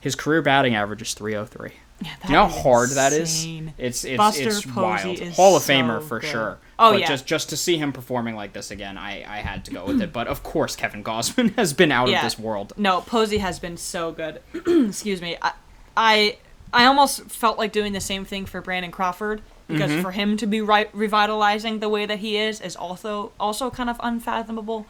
His 0.00 0.14
career 0.14 0.42
batting 0.42 0.74
average 0.74 1.02
is 1.02 1.12
303. 1.14 1.72
Yeah, 2.02 2.10
you 2.26 2.32
know 2.34 2.46
how 2.46 2.60
hard 2.60 2.90
that 2.90 3.12
is? 3.14 3.46
It's 3.78 4.04
it's 4.04 4.18
Buster 4.18 4.48
it's 4.48 4.66
Posey 4.66 4.74
wild. 5.08 5.18
is 5.18 5.34
Hall 5.36 5.56
of 5.56 5.62
so 5.62 5.72
Famer 5.72 6.02
for 6.06 6.20
good. 6.20 6.28
sure. 6.28 6.58
Oh, 6.78 6.92
but 6.92 7.00
yeah. 7.00 7.06
just 7.08 7.24
just 7.26 7.48
to 7.48 7.56
see 7.56 7.78
him 7.78 7.90
performing 7.94 8.36
like 8.36 8.52
this 8.52 8.70
again, 8.70 8.98
I 8.98 9.24
I 9.26 9.38
had 9.38 9.64
to 9.64 9.70
go 9.70 9.86
with 9.86 10.02
it. 10.02 10.12
But 10.12 10.26
of 10.28 10.42
course, 10.42 10.76
Kevin 10.76 11.02
Gausman 11.02 11.54
has 11.56 11.72
been 11.72 11.90
out 11.90 12.08
Yeah. 12.10 12.18
of 12.18 12.22
this 12.24 12.38
world. 12.38 12.74
No, 12.76 13.00
Posey 13.00 13.38
has 13.38 13.58
been 13.58 13.78
so 13.78 14.12
good. 14.12 14.42
Excuse 14.66 15.22
me. 15.22 15.38
I, 15.40 15.52
I 15.96 16.38
I 16.70 16.84
almost 16.84 17.22
felt 17.30 17.56
like 17.56 17.72
doing 17.72 17.94
the 17.94 18.00
same 18.00 18.26
thing 18.26 18.44
for 18.44 18.60
Brandon 18.60 18.92
Crawford 18.92 19.40
because 19.68 19.90
Mm-hmm. 19.90 20.02
for 20.02 20.12
him 20.12 20.36
to 20.36 20.46
be 20.46 20.60
right, 20.60 20.88
revitalizing 20.94 21.80
the 21.80 21.88
way 21.88 22.06
that 22.06 22.18
he 22.20 22.36
is 22.36 22.60
is 22.60 22.76
also 22.76 23.32
also 23.40 23.70
kind 23.70 23.90
of 23.90 23.96
unfathomable. 24.02 24.86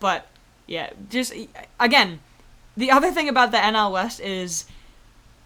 But 0.00 0.26
yeah, 0.66 0.90
just 1.10 1.32
again, 1.80 2.20
the 2.76 2.90
other 2.90 3.10
thing 3.10 3.28
about 3.28 3.50
the 3.52 3.56
NL 3.58 3.92
West 3.92 4.20
is 4.20 4.66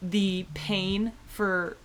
the 0.00 0.46
pain 0.54 1.12
for 1.28 1.76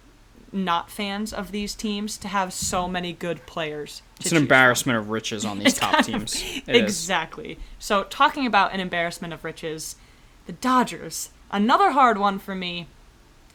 not 0.51 0.89
fans 0.89 1.33
of 1.33 1.51
these 1.51 1.75
teams 1.75 2.17
to 2.17 2.27
have 2.27 2.51
so 2.53 2.87
many 2.87 3.13
good 3.13 3.45
players. 3.45 4.01
It's 4.15 4.25
an 4.27 4.29
choose 4.29 4.29
from. 4.31 4.37
embarrassment 4.43 4.97
of 4.97 5.09
riches 5.09 5.45
on 5.45 5.59
these 5.59 5.73
top 5.79 6.03
teams. 6.05 6.41
It 6.65 6.75
is. 6.75 6.81
exactly. 6.81 7.59
So 7.79 8.03
talking 8.05 8.45
about 8.47 8.73
an 8.73 8.79
embarrassment 8.79 9.33
of 9.33 9.43
riches, 9.43 9.97
the 10.45 10.53
Dodgers. 10.53 11.29
Another 11.51 11.91
hard 11.91 12.17
one 12.17 12.39
for 12.39 12.55
me. 12.55 12.87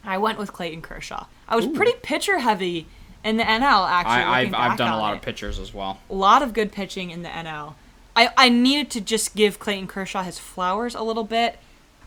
I 0.05 0.17
went 0.17 0.37
with 0.37 0.53
Clayton 0.53 0.81
Kershaw. 0.81 1.25
I 1.47 1.55
was 1.55 1.65
Ooh. 1.65 1.73
pretty 1.73 1.93
pitcher 2.03 2.39
heavy 2.39 2.87
in 3.23 3.37
the 3.37 3.43
NL 3.43 3.89
actually. 3.89 4.13
I, 4.13 4.39
I've 4.41 4.53
I've 4.53 4.77
done 4.77 4.91
a 4.93 4.97
lot 4.97 5.13
it. 5.13 5.17
of 5.17 5.21
pitchers 5.21 5.59
as 5.59 5.73
well. 5.73 5.99
A 6.09 6.13
lot 6.13 6.41
of 6.41 6.53
good 6.53 6.71
pitching 6.71 7.09
in 7.09 7.21
the 7.23 7.29
NL. 7.29 7.75
I, 8.15 8.29
I 8.37 8.49
needed 8.49 8.91
to 8.91 9.01
just 9.01 9.35
give 9.35 9.57
Clayton 9.59 9.87
Kershaw 9.87 10.23
his 10.23 10.37
flowers 10.37 10.93
a 10.93 11.01
little 11.01 11.23
bit. 11.23 11.57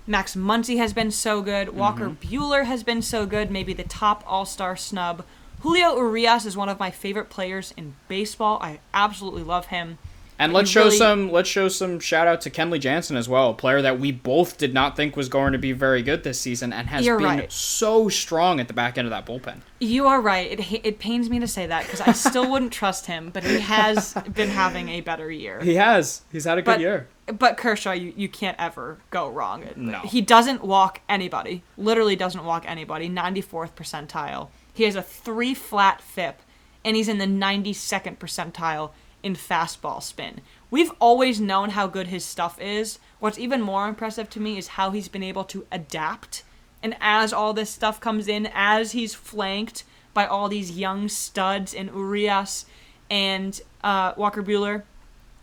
Max 0.07 0.37
Muncy 0.37 0.77
has 0.79 0.93
been 0.93 1.11
so 1.11 1.43
good. 1.43 1.71
Walker 1.71 2.11
Mm-hmm. 2.11 2.29
Buehler 2.35 2.64
has 2.64 2.85
been 2.85 3.03
so 3.03 3.27
good. 3.27 3.51
Maybe 3.51 3.73
the 3.73 3.83
top 3.83 4.23
All 4.27 4.45
Star 4.47 4.77
snub. 4.77 5.25
Julio 5.61 5.97
Urias 5.97 6.47
is 6.47 6.57
one 6.57 6.69
of 6.69 6.79
my 6.79 6.91
favorite 6.93 7.29
players 7.31 7.73
in 7.77 7.97
baseball. 8.07 8.59
I 8.62 8.79
absolutely 8.95 9.43
love 9.43 9.67
him. 9.67 9.99
And 10.39 10.53
let's 10.53 10.68
show 10.68 10.84
really- 10.84 10.97
some 10.99 11.32
let's 11.32 11.49
show 11.49 11.68
some 11.68 11.99
shout 11.99 12.26
out 12.26 12.41
to 12.43 12.51
Kenley 12.51 12.78
Jansen 12.78 13.16
as 13.16 13.28
well, 13.28 13.51
a 13.51 13.55
player 13.55 13.80
that 13.80 13.99
we 13.99 14.12
both 14.12 14.59
did 14.59 14.74
not 14.74 14.95
think 14.95 15.16
was 15.16 15.28
going 15.28 15.53
to 15.53 15.59
be 15.59 15.72
very 15.72 16.03
good 16.03 16.24
this 16.24 16.39
season 16.41 16.72
and 16.72 16.89
has 16.89 17.07
You're 17.07 17.16
been 17.18 17.26
right. 17.26 17.53
so 17.53 18.09
strong 18.11 18.61
at 18.61 18.68
the 18.68 18.74
back 18.74 18.99
end 18.99 19.07
of 19.07 19.11
that 19.11 19.24
bullpen. 19.24 19.61
You 19.80 20.07
are 20.07 20.20
right. 20.20 20.51
It 20.61 20.80
it 20.84 20.99
pains 20.99 21.30
me 21.30 21.39
to 21.39 21.47
say 21.49 21.66
that 21.66 21.84
because 21.84 22.03
I 22.03 22.12
still 22.12 22.51
wouldn't 22.51 22.72
trust 22.72 23.07
him, 23.07 23.30
but 23.30 23.45
he 23.45 23.61
has 23.61 24.14
been 24.34 24.51
having 24.51 24.91
a 24.91 25.01
better 25.01 25.30
year. 25.30 25.61
He 25.61 25.76
has. 25.76 26.22
He's 26.30 26.45
had 26.45 26.59
a 26.59 26.62
good 26.62 26.80
year. 26.80 27.09
but 27.26 27.57
Kershaw, 27.57 27.93
you, 27.93 28.12
you 28.16 28.28
can't 28.28 28.57
ever 28.59 28.99
go 29.11 29.28
wrong. 29.28 29.64
No. 29.74 30.01
He 30.01 30.20
doesn't 30.20 30.62
walk 30.62 31.01
anybody. 31.09 31.62
Literally 31.78 32.14
doesn't 32.14 32.45
walk 32.45 32.64
anybody. 32.68 33.09
94th 33.09 33.72
percentile. 33.72 34.49
He 34.72 34.84
has 34.84 34.95
a 34.97 35.03
three 35.03 35.55
flat 35.55 36.01
FIP, 36.03 36.41
and 36.84 36.95
he's 36.95 37.09
in 37.09 37.18
the 37.18 37.26
92nd 37.26 38.18
percentile 38.18 38.91
in 39.27 39.35
fastball 39.35 40.01
spin. 40.01 40.41
We've 40.70 40.93
always 41.01 41.41
known 41.41 41.70
how 41.70 41.89
good 41.89 42.07
his 42.07 42.24
stuff 42.24 42.61
is. 42.61 43.01
What's 43.18 43.41
even 43.41 43.61
more 43.61 43.89
impressive 43.89 44.31
to 44.31 44.41
me 44.41 44.57
is 44.57 44.68
how 44.68 44.93
he's 44.93 45.09
been 45.09 45.24
able 45.24 45.43
to 45.47 45.66
adapt. 45.72 46.45
And 46.81 46.97
as 47.01 47.33
all 47.33 47.53
this 47.53 47.70
stuff 47.70 48.01
comes 48.01 48.29
in, 48.29 48.49
as 48.55 48.93
he's 48.93 49.16
flanked 49.16 49.83
by 50.14 50.27
all 50.27 50.49
these 50.49 50.79
young 50.79 51.09
studs 51.09 51.74
in 51.74 51.89
Urias 51.89 52.66
and 53.11 53.61
uh, 53.83 54.12
Walker 54.16 54.45
Buehler, 54.45 54.85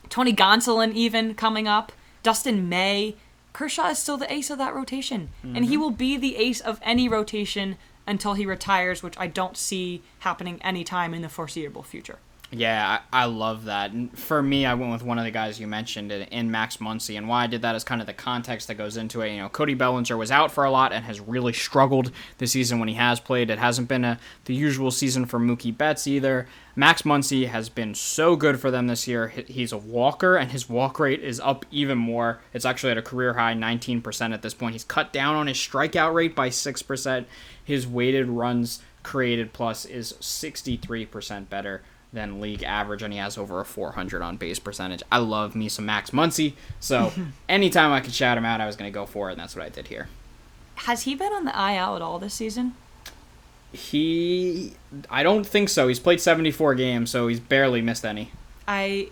Tony 0.07 0.33
Gonsolin 0.33 0.93
even 0.93 1.35
coming 1.35 1.67
up, 1.67 1.91
Dustin 2.23 2.69
May. 2.69 3.15
Kershaw 3.51 3.89
is 3.89 3.99
still 3.99 4.17
the 4.17 4.31
ace 4.31 4.49
of 4.49 4.57
that 4.59 4.73
rotation, 4.73 5.29
and 5.43 5.65
he 5.65 5.77
will 5.77 5.91
be 5.91 6.17
the 6.17 6.37
ace 6.37 6.61
of 6.61 6.79
any 6.83 7.09
rotation 7.09 7.77
until 8.07 8.33
he 8.33 8.45
retires, 8.45 9.03
which 9.03 9.17
I 9.19 9.27
don't 9.27 9.57
see 9.57 10.01
happening 10.19 10.61
anytime 10.63 11.13
in 11.13 11.21
the 11.21 11.29
foreseeable 11.29 11.83
future. 11.83 12.17
Yeah, 12.55 12.99
I, 13.11 13.23
I 13.23 13.25
love 13.25 13.65
that. 13.65 13.93
And 13.93 14.15
for 14.17 14.43
me, 14.43 14.67
I 14.67 14.75
went 14.75 14.91
with 14.91 15.01
one 15.01 15.17
of 15.17 15.23
the 15.23 15.31
guys 15.31 15.59
you 15.59 15.65
mentioned 15.65 16.11
in, 16.11 16.21
in 16.23 16.51
Max 16.51 16.77
Muncy, 16.77 17.17
and 17.17 17.27
why 17.27 17.45
I 17.45 17.47
did 17.47 17.63
that 17.63 17.75
is 17.75 17.83
kind 17.83 17.99
of 17.99 18.05
the 18.05 18.13
context 18.13 18.67
that 18.67 18.75
goes 18.75 18.95
into 18.95 19.21
it. 19.21 19.31
You 19.31 19.41
know, 19.41 19.49
Cody 19.49 19.73
Bellinger 19.73 20.15
was 20.15 20.29
out 20.29 20.51
for 20.51 20.63
a 20.63 20.69
lot 20.69 20.93
and 20.93 21.03
has 21.05 21.19
really 21.19 21.51
struggled 21.51 22.11
this 22.37 22.51
season 22.51 22.77
when 22.77 22.89
he 22.89 22.93
has 22.93 23.19
played. 23.19 23.49
It 23.49 23.57
hasn't 23.57 23.87
been 23.87 24.05
a, 24.05 24.19
the 24.45 24.53
usual 24.53 24.91
season 24.91 25.25
for 25.25 25.39
Mookie 25.39 25.75
Betts 25.75 26.05
either. 26.05 26.47
Max 26.75 27.01
Muncy 27.01 27.47
has 27.47 27.69
been 27.69 27.95
so 27.95 28.35
good 28.35 28.59
for 28.59 28.69
them 28.69 28.85
this 28.85 29.07
year. 29.07 29.29
He's 29.29 29.71
a 29.71 29.77
walker, 29.77 30.35
and 30.35 30.51
his 30.51 30.69
walk 30.69 30.99
rate 30.99 31.21
is 31.21 31.39
up 31.39 31.65
even 31.71 31.97
more. 31.97 32.39
It's 32.53 32.65
actually 32.65 32.91
at 32.91 32.99
a 32.99 33.03
career 33.03 33.33
high 33.33 33.55
19% 33.55 34.31
at 34.31 34.43
this 34.43 34.53
point. 34.53 34.73
He's 34.73 34.83
cut 34.83 35.11
down 35.11 35.35
on 35.35 35.47
his 35.47 35.57
strikeout 35.57 36.13
rate 36.13 36.35
by 36.35 36.49
6%. 36.49 37.25
His 37.63 37.87
weighted 37.87 38.27
runs 38.27 38.83
created 39.01 39.53
plus 39.53 39.85
is 39.85 40.13
63% 40.13 41.49
better 41.49 41.81
than 42.13 42.39
league 42.39 42.63
average, 42.63 43.01
and 43.01 43.11
he 43.11 43.19
has 43.19 43.37
over 43.37 43.59
a 43.59 43.65
400 43.65 44.21
on 44.21 44.37
base 44.37 44.59
percentage. 44.59 45.01
I 45.11 45.17
love 45.17 45.55
me 45.55 45.67
some 45.67 45.85
Max 45.87 46.11
Muncy, 46.11 46.53
so 46.79 47.11
anytime 47.49 47.91
I 47.91 47.99
could 47.99 48.13
shout 48.13 48.37
him 48.37 48.45
out, 48.45 48.61
I 48.61 48.65
was 48.67 48.75
going 48.75 48.89
to 48.91 48.93
go 48.93 49.05
for 49.05 49.29
it, 49.29 49.33
and 49.33 49.41
that's 49.41 49.55
what 49.55 49.65
I 49.65 49.69
did 49.69 49.87
here. 49.87 50.07
Has 50.75 51.03
he 51.03 51.15
been 51.15 51.33
on 51.33 51.45
the 51.45 51.51
IL 51.51 51.95
at 51.95 52.01
all 52.01 52.19
this 52.19 52.33
season? 52.35 52.75
He, 53.71 54.73
I 55.09 55.23
don't 55.23 55.45
think 55.45 55.67
so. 55.69 55.87
He's 55.87 55.99
played 55.99 56.21
74 56.21 56.75
games, 56.75 57.09
so 57.09 57.27
he's 57.27 57.39
barely 57.39 57.81
missed 57.81 58.05
any. 58.05 58.31
I 58.67 59.09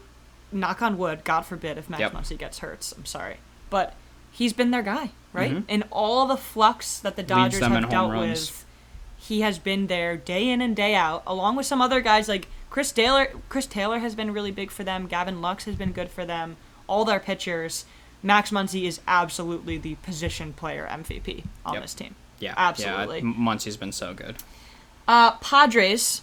knock 0.52 0.82
on 0.84 0.98
wood, 0.98 1.24
God 1.24 1.42
forbid 1.42 1.78
if 1.80 1.90
Max 1.90 2.02
Yep. 2.02 2.14
Muncy 2.14 2.38
gets 2.38 2.60
hurt. 2.60 2.94
I'm 2.96 3.06
sorry, 3.06 3.38
but 3.72 3.96
he's 4.32 4.54
been 4.54 4.70
their 4.72 4.84
guy, 4.84 5.12
right? 5.34 5.52
Mhm. 5.52 5.64
In 5.68 5.84
all 5.92 6.28
the 6.28 6.38
flux 6.38 7.00
that 7.00 7.16
the 7.16 7.24
Dodgers 7.24 7.60
have 7.62 7.90
dealt 7.90 8.12
with, 8.16 8.66
he 9.18 9.42
has 9.42 9.58
been 9.58 9.88
there 9.88 10.16
day 10.16 10.48
in 10.48 10.62
and 10.62 10.76
day 10.76 10.94
out, 10.94 11.24
along 11.26 11.56
with 11.56 11.66
some 11.66 11.82
other 11.82 12.02
guys 12.02 12.28
like 12.28 12.48
Chris 12.72 12.92
Taylor. 12.92 13.28
Chris 13.50 13.68
Taylor 13.68 14.00
has 14.00 14.16
been 14.16 14.34
really 14.34 14.50
big 14.52 14.72
for 14.72 14.84
them. 14.84 15.06
Gavin 15.06 15.42
Lux 15.42 15.66
has 15.66 15.76
been 15.76 15.92
good 15.92 16.10
for 16.10 16.26
them. 16.26 16.58
All 16.88 17.06
their 17.06 17.20
pitchers. 17.20 17.86
Max 18.24 18.50
Muncy 18.50 18.84
is 18.88 19.00
absolutely 19.08 19.78
the 19.78 19.96
position 19.96 20.54
player 20.54 20.88
MVP 20.90 21.44
on 21.66 21.74
Yep. 21.76 21.84
this 21.84 21.94
team. 21.94 22.16
Yeah, 22.40 22.54
Absolutely. 22.58 23.18
Yeah, 23.20 23.24
Muncy's 23.38 23.78
been 23.78 23.92
so 23.92 24.14
good. 24.16 24.38
Uh, 25.08 25.32
Padres. 25.38 26.22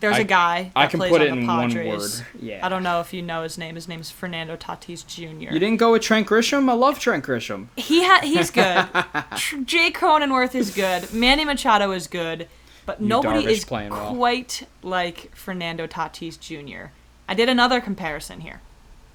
There's 0.00 0.16
I- 0.16 0.20
a 0.20 0.24
guy 0.24 0.62
that 0.64 0.70
I 0.74 0.86
can 0.88 0.98
plays 0.98 1.10
put 1.12 1.20
on 1.20 1.26
it 1.28 1.30
the 1.30 1.36
in 1.38 1.46
one 1.46 1.68
Padres. 1.70 2.18
word. 2.18 2.26
Yeah. 2.42 2.66
I 2.66 2.68
don't 2.68 2.82
know 2.82 2.98
if 3.00 3.12
you 3.14 3.22
know 3.22 3.44
his 3.44 3.56
name. 3.56 3.76
His 3.76 3.86
name's 3.86 4.10
Fernando 4.10 4.56
Tatis 4.56 5.06
Jr. 5.06 5.52
You 5.52 5.58
didn't 5.60 5.76
go 5.76 5.92
with 5.92 6.02
Trent 6.02 6.26
Grisham? 6.26 6.68
I 6.68 6.72
love 6.72 6.98
Trent 6.98 7.24
Grisham. 7.24 7.68
He 7.76 8.04
ha- 8.04 8.20
he's 8.24 8.50
good. 8.50 8.86
Tr- 9.38 9.58
Jay 9.64 9.92
Cronenworth 9.92 10.56
is 10.56 10.74
good. 10.74 11.12
Manny 11.14 11.44
Machado 11.44 11.92
is 11.92 12.08
good, 12.08 12.48
but 12.86 13.00
Yu 13.00 13.06
nobody 13.08 13.44
Darvish 13.44 13.50
is 13.50 13.64
playing 13.64 13.90
well. 13.90 14.14
quite 14.14 14.66
like 14.82 15.34
Fernando 15.34 15.86
Tatis 15.86 16.38
Jr. 16.38 16.90
I 17.28 17.34
did 17.34 17.48
another 17.48 17.80
comparison 17.80 18.40
here, 18.40 18.60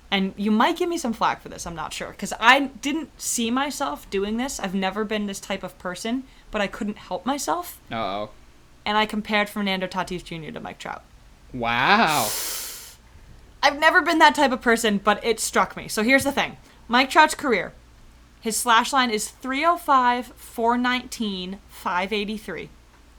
and 0.09 0.33
you 0.37 0.51
might 0.51 0.77
give 0.77 0.89
me 0.89 0.97
some 0.97 1.13
flack 1.13 1.41
for 1.41 1.49
this. 1.49 1.67
I'm 1.67 1.75
not 1.75 1.93
sure 1.93 2.11
because 2.11 2.33
I 2.39 2.67
didn't 2.81 3.19
see 3.21 3.51
myself 3.51 4.09
doing 4.09 4.37
this. 4.37 4.59
I've 4.59 4.73
never 4.75 5.03
been 5.03 5.25
this 5.27 5.39
type 5.39 5.63
of 5.63 5.77
person, 5.77 6.23
but 6.51 6.61
I 6.61 6.67
couldn't 6.67 6.97
help 6.97 7.25
myself, 7.25 7.79
Uh 7.91 7.95
oh. 7.95 8.29
and 8.85 8.97
I 8.97 9.05
compared 9.05 9.49
Fernando 9.49 9.87
Tatis 9.87 10.23
Jr. 10.23 10.51
to 10.51 10.59
Mike 10.59 10.79
Trout. 10.79 11.03
Wow. 11.53 12.27
I've 13.63 13.79
never 13.79 14.01
been 14.01 14.19
that 14.19 14.35
type 14.35 14.51
of 14.51 14.61
person, 14.61 14.99
but 15.03 15.23
it 15.25 15.39
struck 15.39 15.75
me. 15.75 15.87
So 15.87 16.03
here's 16.03 16.23
the 16.23 16.31
thing 16.31 16.57
Mike 16.87 17.09
Trout's 17.09 17.35
career. 17.35 17.73
His 18.39 18.55
slash 18.55 18.93
line 18.93 19.09
is 19.09 19.29
305, 19.29 20.27
419, 20.27 21.59
583. 21.67 22.69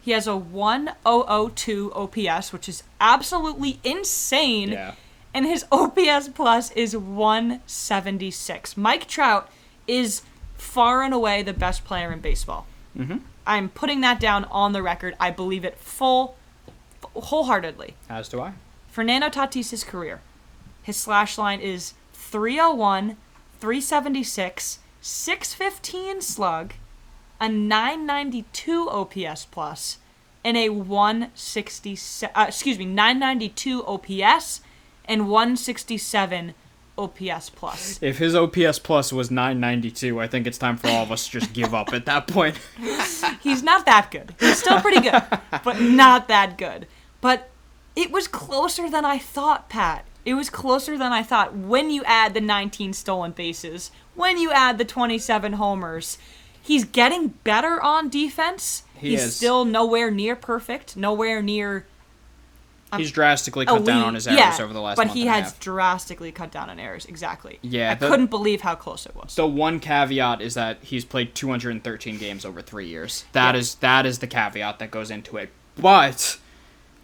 He 0.09 0.15
has 0.15 0.27
a 0.27 0.39
1002 0.39 1.93
OPS, 1.93 2.51
which 2.51 2.67
is 2.67 2.83
absolutely 2.99 3.79
insane. 3.85 4.71
Yeah. 4.71 4.95
And 5.35 5.45
his 5.45 5.67
OPS 5.71 6.29
plus 6.29 6.71
is 6.71 6.97
176. 6.97 8.79
Mike 8.79 9.07
Trout 9.07 9.51
is 9.87 10.23
far 10.55 11.03
and 11.03 11.13
away 11.13 11.43
the 11.43 11.53
best 11.53 11.85
player 11.85 12.11
in 12.11 12.21
baseball. 12.21 12.67
Mm-hmm. 12.97 13.19
I'm 13.47 13.69
putting 13.69 14.01
that 14.01 14.19
down 14.19 14.45
on 14.45 14.73
the 14.73 14.83
record. 14.83 15.15
I 15.21 15.31
believe 15.31 15.63
it 15.63 15.79
full, 15.79 16.39
wholeheartedly. 17.15 17.95
As 18.09 18.31
do 18.31 18.41
I. 18.41 18.55
Fernando 18.89 19.29
Tatis' 19.29 19.85
career. 19.85 20.23
His 20.83 20.97
slash 20.97 21.37
line 21.37 21.61
is 21.61 21.93
301, 22.15 23.19
376, 23.61 24.79
615 25.03 26.23
slug, 26.23 26.73
a 27.41 27.49
992 27.49 28.89
OPS 28.89 29.47
plus, 29.47 29.99
and 30.45 30.57
a 30.57 30.69
167 30.71 32.33
uh, 32.35 32.47
excuse 32.49 32.79
me, 32.79 32.85
992 32.85 33.85
OPS 33.85 34.61
and 35.05 35.29
167 35.29 36.55
OPS 36.99 37.51
plus. 37.51 37.99
If 38.03 38.19
his 38.19 38.35
OPS 38.35 38.79
plus 38.81 39.13
was 39.13 39.31
992, 39.31 40.21
I 40.21 40.27
think 40.27 40.47
it's 40.47 40.59
time 40.59 40.77
for 40.77 40.89
all 40.89 41.05
of 41.05 41.13
us 41.13 41.27
to 41.27 41.41
just 41.41 41.53
give 41.53 41.75
up 41.75 41.93
at 41.93 42.07
that 42.07 42.27
point. 42.27 42.59
He's 43.41 43.63
not 43.63 43.87
that 43.87 44.11
good. 44.11 44.35
He's 44.41 44.59
still 44.59 44.81
pretty 44.81 45.01
good, 45.01 45.23
but 45.65 45.81
not 45.81 46.29
that 46.29 46.59
good. 46.59 46.87
But 47.21 47.51
it 47.95 48.11
was 48.11 48.29
closer 48.29 48.91
than 48.91 49.05
I 49.05 49.19
thought, 49.19 49.69
Pat. 49.69 50.05
It 50.25 50.35
was 50.35 50.51
closer 50.51 50.99
than 50.99 51.13
I 51.13 51.23
thought 51.23 51.57
when 51.57 51.91
you 51.91 52.05
add 52.05 52.35
the 52.35 52.41
19 52.41 52.93
stolen 52.93 53.31
bases, 53.33 53.91
when 54.15 54.37
you 54.39 54.51
add 54.51 54.77
the 54.77 54.85
27 54.85 55.55
homers. 55.55 56.19
He's 56.69 56.85
getting 56.85 57.29
better 57.45 57.83
on 57.83 58.09
defense. 58.11 58.83
He 58.95 59.11
He's 59.11 59.23
is. 59.25 59.37
still 59.37 59.65
nowhere 59.65 60.11
near 60.11 60.37
perfect, 60.37 60.97
nowhere 60.99 61.41
near 61.41 61.87
um, 62.93 63.01
He's 63.01 63.11
drastically 63.11 63.65
cut 63.67 63.85
down 63.85 64.03
on 64.03 64.15
his 64.15 64.27
errors 64.27 64.39
yeah, 64.59 64.65
over 64.65 64.73
the 64.73 64.81
last 64.81 64.97
but 64.97 65.07
month 65.09 65.17
he 65.19 65.27
has 65.27 65.53
drastically 65.55 66.31
cut 66.33 66.51
down 66.51 66.69
on 66.71 66.79
errors. 66.79 67.05
Exactly. 67.07 67.59
Yeah, 67.63 67.93
I 67.93 67.95
the- 67.95 68.09
couldn't 68.09 68.29
believe 68.29 68.61
how 68.63 68.75
close 68.75 69.07
it 69.07 69.15
was. 69.17 69.35
The 69.35 69.47
one 69.47 69.81
caveat 69.81 70.41
is 70.41 70.55
that 70.55 70.79
he's 70.83 71.05
played 71.05 71.35
213 71.35 72.19
games 72.19 72.45
over 72.45 72.61
three 72.63 72.87
years. 72.89 73.25
That 73.33 73.55
Yeah. 73.55 73.61
is 73.61 73.75
that 73.77 74.05
is 74.07 74.19
the 74.19 74.27
caveat 74.27 74.79
that 74.79 74.91
goes 74.91 75.11
into 75.11 75.37
it. 75.39 75.51
But 75.77 76.39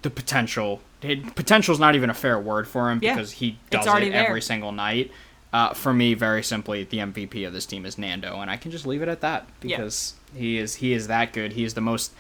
the 0.03 0.11
potential, 0.11 0.81
potential 1.01 1.73
is 1.73 1.81
not 1.81 1.95
even 1.95 2.11
a 2.11 2.15
fair 2.15 2.39
word 2.39 2.67
for 2.69 2.91
him 2.91 2.99
Yeah. 3.03 3.15
because 3.15 3.33
he 3.33 3.59
does 3.71 3.87
it 3.87 4.13
there. 4.13 4.27
every 4.27 4.43
single 4.43 4.73
night. 4.73 5.11
Uh, 5.55 5.73
for 5.73 5.95
me, 5.95 6.15
very 6.15 6.43
simply, 6.43 6.83
the 6.83 6.99
MVP 6.99 7.47
of 7.47 7.53
this 7.53 7.65
team 7.65 7.87
is 7.87 7.97
Nando, 7.97 8.41
and 8.41 8.51
I 8.51 8.57
can 8.57 8.73
just 8.73 8.85
leave 8.87 9.03
it 9.03 9.09
at 9.09 9.21
that 9.21 9.47
Yeah. 9.63 9.77
because 9.77 10.15
he 10.35 10.59
is 10.59 10.75
he 10.75 10.93
is 10.93 11.07
that 11.07 11.33
good. 11.33 11.53
He 11.53 11.63
is 11.63 11.75
the 11.75 11.81
most. 11.81 12.13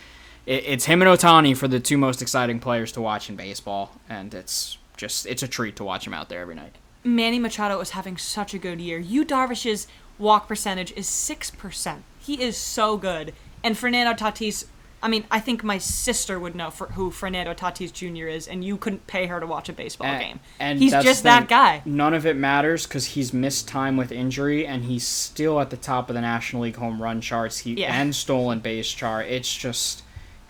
It, 0.46 0.62
it's 0.64 0.84
him 0.84 1.02
and 1.02 1.08
Ohtani 1.10 1.56
for 1.56 1.66
the 1.66 1.80
two 1.80 1.98
most 1.98 2.22
exciting 2.22 2.60
players 2.60 2.92
to 2.92 3.00
watch 3.00 3.28
in 3.28 3.34
baseball, 3.34 3.90
and 4.08 4.32
it's 4.32 4.78
just 4.96 5.26
it's 5.26 5.42
a 5.42 5.48
treat 5.48 5.74
to 5.76 5.84
watch 5.84 6.06
him 6.06 6.14
out 6.14 6.28
there 6.28 6.40
every 6.42 6.54
night. 6.54 6.76
Manny 7.02 7.40
Machado 7.40 7.80
is 7.80 7.90
having 7.90 8.16
such 8.16 8.54
a 8.54 8.58
good 8.58 8.80
year. 8.80 8.98
Yu 9.00 9.24
Darvish's 9.24 9.88
walk 10.16 10.46
percentage 10.46 10.92
is 10.92 11.06
6%. 11.08 12.02
He 12.20 12.40
is 12.40 12.56
so 12.56 12.96
good. 12.96 13.34
And 13.64 13.76
Fernando 13.76 14.12
Tatis, 14.14 14.66
I 15.04 15.08
mean, 15.08 15.24
I 15.30 15.38
think 15.38 15.62
my 15.62 15.76
sister 15.78 16.40
would 16.40 16.54
know 16.54 16.70
for 16.70 16.86
who 16.88 17.10
Fernando 17.10 17.52
Tatis 17.52 17.92
Jr. 17.92 18.26
is, 18.26 18.48
and 18.48 18.64
you 18.64 18.78
couldn't 18.78 19.06
pay 19.06 19.26
her 19.26 19.38
to 19.38 19.46
watch 19.46 19.68
a 19.68 19.72
baseball 19.74 20.12
A- 20.14 20.18
game. 20.18 20.40
And 20.58 20.78
He's 20.78 20.92
just 20.92 21.22
the 21.22 21.28
that 21.28 21.48
guy. 21.48 21.82
None 21.84 22.14
of 22.14 22.24
it 22.24 22.36
matters 22.36 22.86
because 22.86 23.04
he's 23.08 23.32
missed 23.34 23.68
time 23.68 23.96
with 23.98 24.10
injury, 24.10 24.66
and 24.66 24.84
he's 24.84 25.06
still 25.06 25.60
at 25.60 25.68
the 25.70 25.76
top 25.76 26.08
of 26.08 26.14
the 26.14 26.22
National 26.22 26.62
League 26.62 26.76
home 26.76 27.02
run 27.02 27.20
charts. 27.20 27.58
He 27.58 27.74
Yeah. 27.74 27.94
and 27.94 28.16
stolen 28.16 28.60
base 28.60 28.90
chart. 28.90 29.26
It's 29.26 29.54
just 29.54 30.02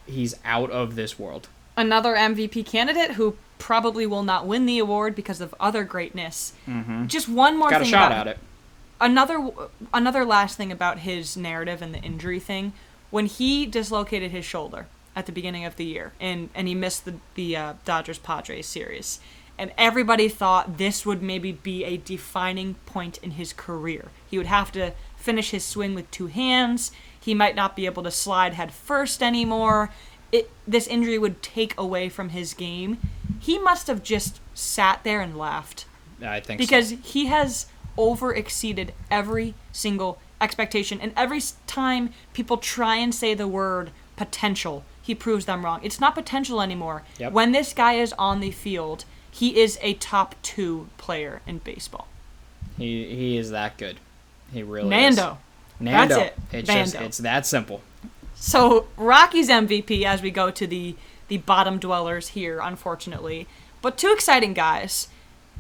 he's 0.07 0.37
out 0.45 0.71
of 0.71 0.95
this 0.95 1.19
world. 1.19 1.49
Another 1.77 2.15
MVP 2.15 2.63
candidate 2.65 3.13
who 3.17 3.37
probably 3.59 4.07
will 4.07 4.23
not 4.23 4.47
win 4.47 4.67
the 4.67 4.79
award 4.79 5.17
because 5.17 5.41
of 5.41 5.53
other 5.59 5.83
greatness. 5.83 6.53
Just 7.07 7.29
one 7.29 7.57
more 7.59 7.69
Mm-hmm. 7.69 7.75
Got 7.75 7.81
a 7.81 7.85
thing 7.85 7.91
shot 7.91 8.13
about 8.13 8.27
at 8.29 8.37
it. 8.37 8.39
another 9.01 9.51
another 9.93 10.25
last 10.25 10.57
thing 10.57 10.71
about 10.71 11.01
his 11.01 11.37
narrative 11.37 11.83
and 11.83 11.93
the 11.93 11.99
injury 12.01 12.39
thing 12.39 12.73
when 13.15 13.27
he 13.27 13.65
dislocated 13.65 14.33
his 14.33 14.45
shoulder 14.45 14.89
at 15.15 15.25
the 15.25 15.31
beginning 15.31 15.65
of 15.65 15.77
the 15.77 15.85
year 15.85 16.13
and 16.19 16.49
and 16.53 16.67
he 16.67 16.75
missed 16.75 17.05
the 17.05 17.15
the 17.37 17.57
uh, 17.57 17.75
Dodgers 17.85 18.19
Padres 18.19 18.67
series. 18.67 19.21
And 19.57 19.71
everybody 19.79 20.29
thought 20.29 20.79
this 20.79 21.07
would 21.07 21.23
maybe 21.23 21.53
be 21.53 21.85
a 21.85 21.97
defining 21.97 22.75
point 22.87 23.19
in 23.19 23.33
his 23.33 23.53
career. 23.53 24.09
He 24.29 24.37
would 24.37 24.49
have 24.49 24.73
to 24.73 24.95
finish 25.17 25.53
his 25.53 25.65
swing 25.65 25.95
with 25.95 26.11
two 26.11 26.27
hands. 26.27 26.91
He 27.21 27.35
might 27.35 27.55
not 27.55 27.77
be 27.77 27.87
able 27.87 28.03
to 28.03 28.11
slide 28.11 28.55
head 28.55 28.73
first 28.73 29.23
anymore. 29.23 29.91
It 30.33 30.51
this 30.67 30.89
injury 30.89 31.17
would 31.17 31.41
take 31.41 31.79
away 31.79 32.09
from 32.09 32.31
his 32.31 32.53
game. 32.53 32.99
He 33.39 33.61
must 33.61 33.87
have 33.87 34.03
just 34.03 34.41
sat 34.55 35.05
there 35.05 35.21
and 35.21 35.39
laughed. 35.39 35.87
I 36.21 36.41
think 36.41 36.61
so. 36.61 36.65
because 36.65 36.91
he 36.91 37.27
has 37.27 37.67
over 37.97 38.35
exceeded 38.35 38.93
every 39.09 39.55
single 39.71 40.19
expectation 40.45 41.01
and 41.01 41.13
every 41.17 41.41
time 41.67 42.11
people 42.33 42.57
try 42.59 42.97
and 42.97 43.13
say 43.15 43.35
the 43.35 43.49
word 43.49 43.91
potential 44.17 44.85
he 45.03 45.15
proves 45.15 45.45
them 45.47 45.65
wrong 45.65 45.81
it's 45.83 45.99
not 46.01 46.15
potential 46.15 46.61
anymore 46.61 47.03
Yep. 47.19 47.33
when 47.33 47.51
this 47.53 47.73
guy 47.73 47.95
is 47.95 48.13
on 48.19 48.41
the 48.41 48.51
field 48.53 49.05
he 49.31 49.59
is 49.61 49.79
a 49.83 49.95
top 49.95 50.37
two 50.43 50.89
player 50.99 51.41
in 51.47 51.59
baseball 51.59 52.07
he 52.79 53.05
he 53.15 53.37
is 53.37 53.51
that 53.51 53.77
good. 53.79 53.97
He 54.53 54.63
really 54.63 54.89
nando 54.89 55.33
is. 55.33 55.37
Nando. 55.81 56.15
That's 56.17 56.27
it. 56.29 56.59
It's 56.59 56.69
just 56.69 56.95
it's 56.97 57.19
that 57.19 57.47
simple. 57.47 57.83
So 58.35 58.87
Rocky's 58.97 59.49
MVP 59.49 60.05
as 60.05 60.23
we 60.23 60.31
go 60.31 60.51
to 60.51 60.67
the 60.67 60.97
the 61.29 61.39
bottom 61.39 61.79
dwellers 61.79 62.29
here, 62.29 62.61
unfortunately. 62.61 63.47
But 63.83 63.97
two 63.97 64.13
exciting 64.13 64.55
guys. 64.55 65.09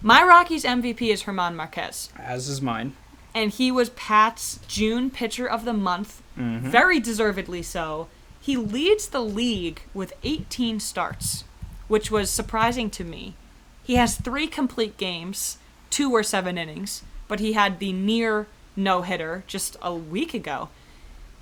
My 0.03 0.23
Rockies 0.23 0.65
MVP 0.65 1.03
is 1.13 1.23
German 1.23 1.57
Marquez, 1.57 2.11
As 2.19 2.49
is 2.49 2.61
mine. 2.61 2.95
And 3.35 3.51
he 3.51 3.73
was 3.73 3.91
Pat's 3.91 4.61
June 4.69 5.11
Pitcher 5.11 5.47
of 5.47 5.65
the 5.65 5.73
Month, 5.73 6.23
mm-hmm. 6.39 6.69
very 6.69 7.01
deservedly 7.01 7.63
so. 7.63 8.09
He 8.41 8.57
leads 8.57 9.09
the 9.09 9.23
league 9.23 9.83
with 9.93 10.13
18 10.23 10.79
starts, 10.79 11.45
which 11.89 12.11
was 12.11 12.31
surprising 12.31 12.91
to 12.91 13.05
me. 13.05 13.35
He 13.83 13.97
has 13.97 14.17
three 14.17 14.47
complete 14.47 14.97
games, 14.97 15.59
two 15.91 16.09
were 16.09 16.23
seven 16.23 16.57
innings, 16.57 17.03
but 17.27 17.41
he 17.41 17.55
had 17.55 17.81
the 17.81 17.93
near 17.93 18.47
no 18.77 19.03
hitter 19.03 19.45
just 19.47 19.77
a 19.83 19.95
week 19.95 20.33
ago. 20.33 20.69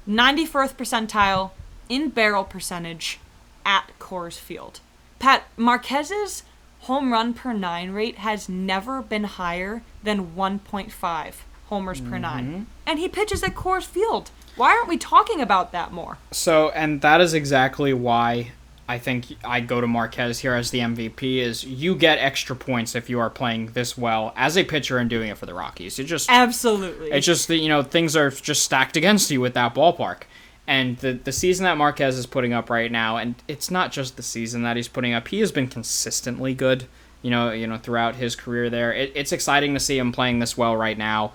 91st 0.09 0.77
percentile 0.77 1.51
in 1.89 2.09
barrel 2.09 2.45
percentage 2.45 3.21
at 3.67 3.91
Coors 3.99 4.39
Field. 4.39 4.81
Pat, 5.19 5.45
Marquez's 5.57 6.43
home 6.81 7.13
run 7.13 7.33
per 7.35 7.53
nine 7.53 7.91
rate 7.93 8.17
has 8.19 8.49
never 8.49 9.03
been 9.03 9.25
higher 9.25 9.83
than 10.03 10.33
1.5 10.35 11.35
homers 11.73 12.03
per 12.03 12.19
nine. 12.19 12.47
Mm-hmm. 12.47 12.63
And 12.87 12.99
he 12.99 13.09
pitches 13.09 13.43
at 13.43 13.55
Coors 13.55 13.85
Field. 13.85 14.31
Why 14.57 14.73
aren't 14.73 14.89
we 14.89 14.99
talking 14.99 15.41
about 15.41 15.73
that 15.73 15.91
more? 15.91 16.19
So, 16.31 16.69
and 16.71 17.01
that 17.01 17.23
is 17.23 17.33
exactly 17.33 17.95
why 17.95 18.53
I 18.87 18.99
think 18.99 19.25
I 19.43 19.61
go 19.61 19.81
to 19.81 19.87
Marquez 19.87 20.41
here 20.41 20.53
as 20.53 20.71
the 20.71 20.81
MVP. 20.81 21.39
Is 21.39 21.65
you 21.65 21.95
get 21.95 22.19
extra 22.19 22.55
points 22.55 22.95
if 22.95 23.09
you 23.09 23.19
are 23.21 23.31
playing 23.31 23.69
this 23.69 23.97
well 23.97 24.35
as 24.37 24.59
a 24.59 24.65
pitcher 24.65 24.99
and 24.99 25.09
doing 25.09 25.31
it 25.31 25.39
for 25.39 25.47
the 25.47 25.55
Rockies. 25.55 25.99
It 25.99 26.05
just 26.05 26.31
Absolutely. 26.31 27.11
It's 27.11 27.25
just 27.25 27.49
that 27.49 27.57
you 27.57 27.71
know 27.71 27.83
things 27.83 28.15
are 28.17 28.29
just 28.29 28.63
stacked 28.63 28.99
against 28.99 29.31
you 29.31 29.41
with 29.41 29.55
that 29.55 29.75
ballpark, 29.75 30.25
and 30.67 30.99
the 30.99 31.15
the 31.15 31.33
season 31.33 31.65
that 31.65 31.79
Marquez 31.79 32.19
is 32.19 32.27
putting 32.27 32.53
up 32.53 32.69
right 32.69 32.93
now, 32.93 33.17
and 33.17 33.35
it's 33.49 33.71
not 33.71 33.93
just 33.93 34.19
the 34.19 34.23
season 34.23 34.63
that 34.65 34.77
he's 34.77 34.89
putting 34.89 35.15
up. 35.15 35.29
He 35.29 35.41
has 35.41 35.51
been 35.51 35.69
consistently 35.69 36.53
good, 36.53 36.85
you 37.23 37.31
know, 37.31 37.51
you 37.51 37.67
know 37.67 37.79
throughout 37.79 38.17
his 38.17 38.37
career 38.37 38.69
there. 38.69 38.93
It, 38.93 39.13
it's 39.15 39.33
exciting 39.33 39.73
to 39.73 39.81
see 39.81 39.97
him 39.97 40.13
playing 40.13 40.41
this 40.41 40.59
well 40.59 40.77
right 40.77 40.99
now. 40.99 41.33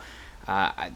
Uh, 0.48 0.72
I, 0.78 0.92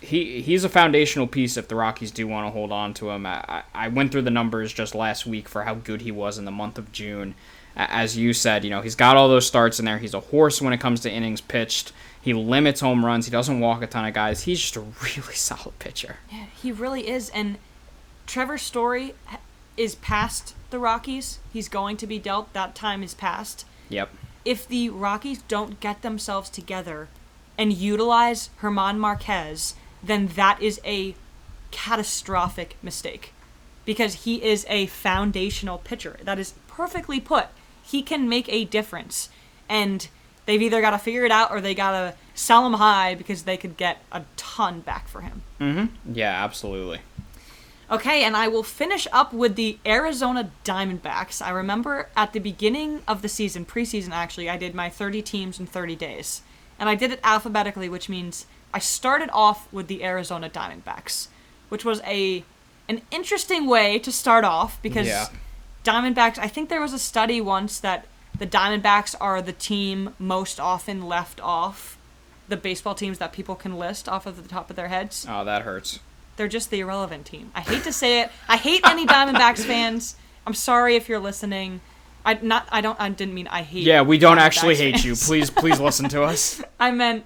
he 0.00 0.40
he's 0.42 0.64
a 0.64 0.68
foundational 0.68 1.26
piece 1.26 1.56
if 1.56 1.68
the 1.68 1.74
Rockies 1.74 2.10
do 2.10 2.26
want 2.26 2.46
to 2.46 2.50
hold 2.50 2.72
on 2.72 2.94
to 2.94 3.10
him. 3.10 3.26
I, 3.26 3.62
I 3.74 3.88
went 3.88 4.12
through 4.12 4.22
the 4.22 4.30
numbers 4.30 4.72
just 4.72 4.94
last 4.94 5.26
week 5.26 5.48
for 5.48 5.62
how 5.62 5.74
good 5.74 6.02
he 6.02 6.12
was 6.12 6.38
in 6.38 6.44
the 6.44 6.50
month 6.50 6.78
of 6.78 6.92
June. 6.92 7.34
As 7.76 8.16
you 8.16 8.32
said, 8.32 8.64
you 8.64 8.70
know 8.70 8.80
he's 8.80 8.94
got 8.94 9.16
all 9.16 9.28
those 9.28 9.46
starts 9.46 9.78
in 9.78 9.84
there. 9.84 9.98
He's 9.98 10.14
a 10.14 10.20
horse 10.20 10.60
when 10.60 10.72
it 10.72 10.78
comes 10.78 11.00
to 11.00 11.10
innings 11.10 11.40
pitched. 11.40 11.92
He 12.20 12.34
limits 12.34 12.80
home 12.80 13.04
runs. 13.04 13.26
He 13.26 13.30
doesn't 13.30 13.60
walk 13.60 13.82
a 13.82 13.86
ton 13.86 14.04
of 14.04 14.14
guys. 14.14 14.42
He's 14.42 14.60
just 14.60 14.76
a 14.76 14.80
really 15.02 15.34
solid 15.34 15.78
pitcher. 15.78 16.16
Yeah, 16.30 16.46
he 16.60 16.72
really 16.72 17.08
is. 17.08 17.30
And 17.30 17.58
Trevor 18.26 18.58
Story 18.58 19.14
is 19.76 19.94
past 19.96 20.54
the 20.70 20.78
Rockies. 20.78 21.38
He's 21.52 21.68
going 21.68 21.96
to 21.98 22.06
be 22.06 22.18
dealt. 22.18 22.52
That 22.52 22.74
time 22.74 23.02
is 23.02 23.14
past. 23.14 23.64
Yep. 23.88 24.10
If 24.44 24.68
the 24.68 24.90
Rockies 24.90 25.42
don't 25.42 25.80
get 25.80 26.02
themselves 26.02 26.50
together 26.50 27.08
and 27.58 27.72
utilize 27.72 28.48
German 28.60 28.98
Marquez, 28.98 29.74
then 30.02 30.28
that 30.28 30.62
is 30.62 30.80
a 30.84 31.14
catastrophic 31.70 32.76
mistake. 32.82 33.34
Because 33.84 34.24
he 34.24 34.42
is 34.42 34.64
a 34.68 34.86
foundational 34.86 35.78
pitcher. 35.78 36.18
That 36.22 36.38
is 36.38 36.54
perfectly 36.68 37.20
put. 37.20 37.46
He 37.82 38.02
can 38.02 38.28
make 38.28 38.48
a 38.48 38.64
difference. 38.64 39.28
And 39.68 40.08
they've 40.46 40.62
either 40.62 40.80
got 40.80 40.90
to 40.90 40.98
figure 40.98 41.24
it 41.24 41.32
out 41.32 41.50
or 41.50 41.60
they 41.60 41.74
got 41.74 41.90
to 41.90 42.14
sell 42.34 42.66
him 42.66 42.74
high 42.74 43.14
because 43.14 43.42
they 43.42 43.56
could 43.56 43.76
get 43.76 44.02
a 44.12 44.22
ton 44.36 44.80
back 44.80 45.08
for 45.08 45.22
him. 45.22 45.42
Mm-hmm. 45.60 46.14
Yeah, 46.14 46.44
absolutely. 46.44 47.00
Okay, 47.90 48.22
and 48.22 48.36
I 48.36 48.48
will 48.48 48.62
finish 48.62 49.08
up 49.12 49.32
with 49.32 49.56
the 49.56 49.78
Arizona 49.86 50.50
Diamondbacks. 50.62 51.40
I 51.40 51.48
remember 51.50 52.10
at 52.14 52.34
the 52.34 52.38
beginning 52.38 53.00
of 53.08 53.22
the 53.22 53.30
season, 53.30 53.64
preseason 53.64 54.10
actually, 54.10 54.50
I 54.50 54.58
did 54.58 54.74
my 54.74 54.90
30 54.90 55.22
teams 55.22 55.58
in 55.58 55.66
30 55.66 55.96
days. 55.96 56.42
And 56.78 56.88
I 56.88 56.94
did 56.94 57.10
it 57.12 57.20
alphabetically, 57.24 57.88
which 57.88 58.08
means 58.08 58.46
I 58.72 58.78
started 58.78 59.30
off 59.32 59.70
with 59.72 59.88
the 59.88 60.04
Arizona 60.04 60.48
Diamondbacks, 60.48 61.28
which 61.68 61.84
was 61.84 62.00
a 62.06 62.44
an 62.88 63.02
interesting 63.10 63.66
way 63.66 63.98
to 63.98 64.10
start 64.10 64.44
off 64.44 64.80
because 64.82 65.06
Yeah. 65.06 65.26
Diamondbacks, 65.84 66.38
I 66.38 66.48
think 66.48 66.68
there 66.68 66.80
was 66.80 66.92
a 66.92 66.98
study 66.98 67.40
once 67.40 67.80
that 67.80 68.06
the 68.36 68.46
Diamondbacks 68.46 69.14
are 69.20 69.40
the 69.42 69.52
team 69.52 70.14
most 70.18 70.58
often 70.60 71.02
left 71.06 71.40
off 71.40 71.96
the 72.48 72.56
baseball 72.56 72.94
teams 72.94 73.18
that 73.18 73.32
people 73.32 73.54
can 73.54 73.78
list 73.78 74.08
off 74.08 74.26
of 74.26 74.42
the 74.42 74.48
top 74.48 74.70
of 74.70 74.76
their 74.76 74.88
heads. 74.88 75.26
Oh, 75.28 75.44
that 75.44 75.62
hurts. 75.62 76.00
They're 76.36 76.48
just 76.48 76.70
the 76.70 76.80
irrelevant 76.80 77.26
team. 77.26 77.50
I 77.54 77.60
hate 77.60 77.84
to 77.84 77.92
say 77.92 78.20
it. 78.20 78.30
I 78.48 78.56
hate 78.56 78.80
any 78.86 79.06
Diamondbacks 79.14 79.64
fans. 79.64 80.16
I'm 80.46 80.54
sorry 80.54 80.96
if 80.96 81.08
you're 81.08 81.18
listening. 81.18 81.80
I 82.28 82.38
not 82.42 82.68
I 82.70 82.82
don't 82.82 83.00
I 83.00 83.08
didn't 83.08 83.32
mean 83.32 83.46
I 83.46 83.62
hate. 83.62 83.84
Yeah, 83.84 84.02
we 84.02 84.18
don't 84.18 84.38
actually 84.38 84.74
hate 84.74 85.02
you. 85.02 85.16
Please, 85.16 85.48
please 85.48 85.80
listen 85.80 86.10
to 86.10 86.22
us. 86.22 86.62
I 86.80 86.90
meant 86.90 87.24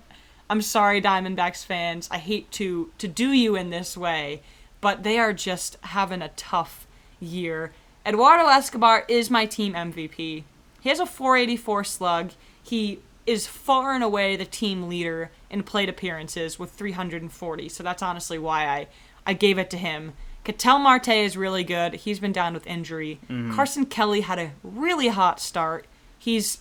I'm 0.48 0.62
sorry 0.62 1.02
Diamondbacks 1.02 1.64
fans. 1.64 2.08
I 2.12 2.18
hate 2.18 2.52
to 2.52 2.92
to 2.98 3.08
do 3.08 3.32
you 3.32 3.56
in 3.56 3.70
this 3.70 3.96
way, 3.96 4.42
but 4.80 5.02
they 5.02 5.18
are 5.18 5.32
just 5.32 5.76
having 5.80 6.22
a 6.22 6.28
tough 6.36 6.86
year. 7.18 7.72
Eduardo 8.06 8.46
Escobar 8.46 9.04
is 9.08 9.28
my 9.28 9.44
team 9.44 9.74
MVP. 9.74 10.44
He 10.80 10.88
has 10.88 11.00
a 11.00 11.06
484 11.06 11.82
slug. 11.82 12.30
He 12.62 13.00
is 13.26 13.48
far 13.48 13.94
and 13.94 14.04
away 14.04 14.36
the 14.36 14.44
team 14.44 14.88
leader 14.88 15.32
in 15.50 15.64
plate 15.64 15.88
appearances 15.88 16.60
with 16.60 16.70
340. 16.70 17.68
So 17.68 17.82
that's 17.82 18.02
honestly 18.02 18.38
why 18.38 18.66
I 18.68 18.86
I 19.26 19.32
gave 19.32 19.58
it 19.58 19.68
to 19.70 19.76
him. 19.76 20.12
Ketel 20.44 20.78
Marte 20.78 21.08
is 21.08 21.36
really 21.36 21.64
good. 21.64 21.94
He's 21.94 22.18
been 22.18 22.32
down 22.32 22.54
with 22.54 22.66
injury. 22.66 23.20
Mm-hmm. 23.24 23.54
Carson 23.54 23.86
Kelly 23.86 24.22
had 24.22 24.38
a 24.38 24.52
really 24.62 25.08
hot 25.08 25.40
start. 25.40 25.86
He's 26.18 26.58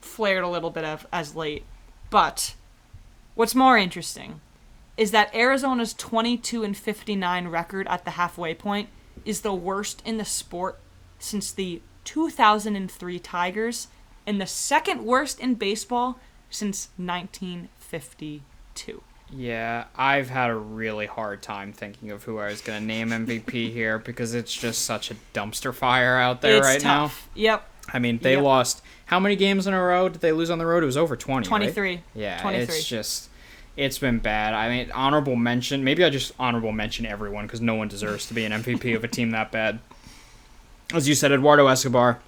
flared 0.00 0.44
a 0.44 0.48
little 0.48 0.70
bit 0.70 0.84
of 0.84 1.06
as 1.12 1.36
late. 1.36 1.64
But 2.10 2.54
what's 3.34 3.54
more 3.54 3.78
interesting 3.78 4.40
is 4.96 5.10
that 5.12 5.34
Arizona's 5.34 5.94
22 5.94 6.64
and 6.64 6.76
59 6.76 7.48
record 7.48 7.86
at 7.88 8.04
the 8.04 8.12
halfway 8.12 8.54
point 8.54 8.88
is 9.24 9.40
the 9.40 9.54
worst 9.54 10.02
in 10.04 10.18
the 10.18 10.24
sport 10.24 10.78
since 11.18 11.52
the 11.52 11.80
2003 12.04 13.18
Tigers 13.20 13.88
and 14.26 14.40
the 14.40 14.46
second 14.46 15.04
worst 15.04 15.40
in 15.40 15.54
baseball 15.54 16.18
since 16.50 16.88
1952. 16.96 19.02
Yeah, 19.34 19.84
I've 19.96 20.28
had 20.28 20.50
a 20.50 20.54
really 20.54 21.06
hard 21.06 21.42
time 21.42 21.72
thinking 21.72 22.10
of 22.10 22.24
who 22.24 22.38
I 22.38 22.46
was 22.46 22.60
going 22.60 22.80
to 22.80 22.86
name 22.86 23.08
MVP 23.10 23.50
here 23.72 23.98
because 23.98 24.34
it's 24.34 24.52
just 24.52 24.82
such 24.82 25.10
a 25.10 25.14
dumpster 25.34 25.72
fire 25.74 26.16
out 26.18 26.40
there 26.42 26.58
it's 26.58 26.66
right 26.66 26.80
tough. 26.80 27.28
Yep. 27.34 27.66
I 27.92 27.98
mean, 27.98 28.18
they 28.18 28.34
Yep. 28.34 28.42
lost 28.44 28.82
how 29.06 29.18
many 29.18 29.34
games 29.36 29.66
in 29.66 29.74
a 29.74 29.82
row 29.82 30.08
did 30.08 30.20
they 30.20 30.32
lose 30.32 30.50
on 30.50 30.58
the 30.58 30.66
road? 30.66 30.82
It 30.82 30.86
was 30.86 30.96
over 30.96 31.16
20, 31.16 31.44
right? 31.44 31.48
23. 31.48 32.00
Yeah, 32.14 32.40
23. 32.42 32.62
it's 32.76 32.84
just 32.86 33.28
it's 33.76 33.98
been 33.98 34.18
bad. 34.18 34.52
I 34.54 34.68
mean, 34.68 34.90
honorable 34.92 35.34
mention. 35.36 35.82
Maybe 35.82 36.04
I 36.04 36.10
just 36.10 36.32
honorable 36.38 36.72
mention 36.72 37.06
everyone 37.06 37.46
because 37.46 37.60
no 37.62 37.74
one 37.74 37.88
deserves 37.88 38.26
to 38.26 38.34
be 38.34 38.44
an 38.44 38.52
MVP 38.52 38.94
of 38.94 39.02
a 39.02 39.08
team 39.08 39.30
that 39.30 39.50
bad. 39.50 39.78
As 40.92 41.08
you 41.08 41.14
said, 41.14 41.32
Eduardo 41.32 41.66
Escobar, 41.68 42.18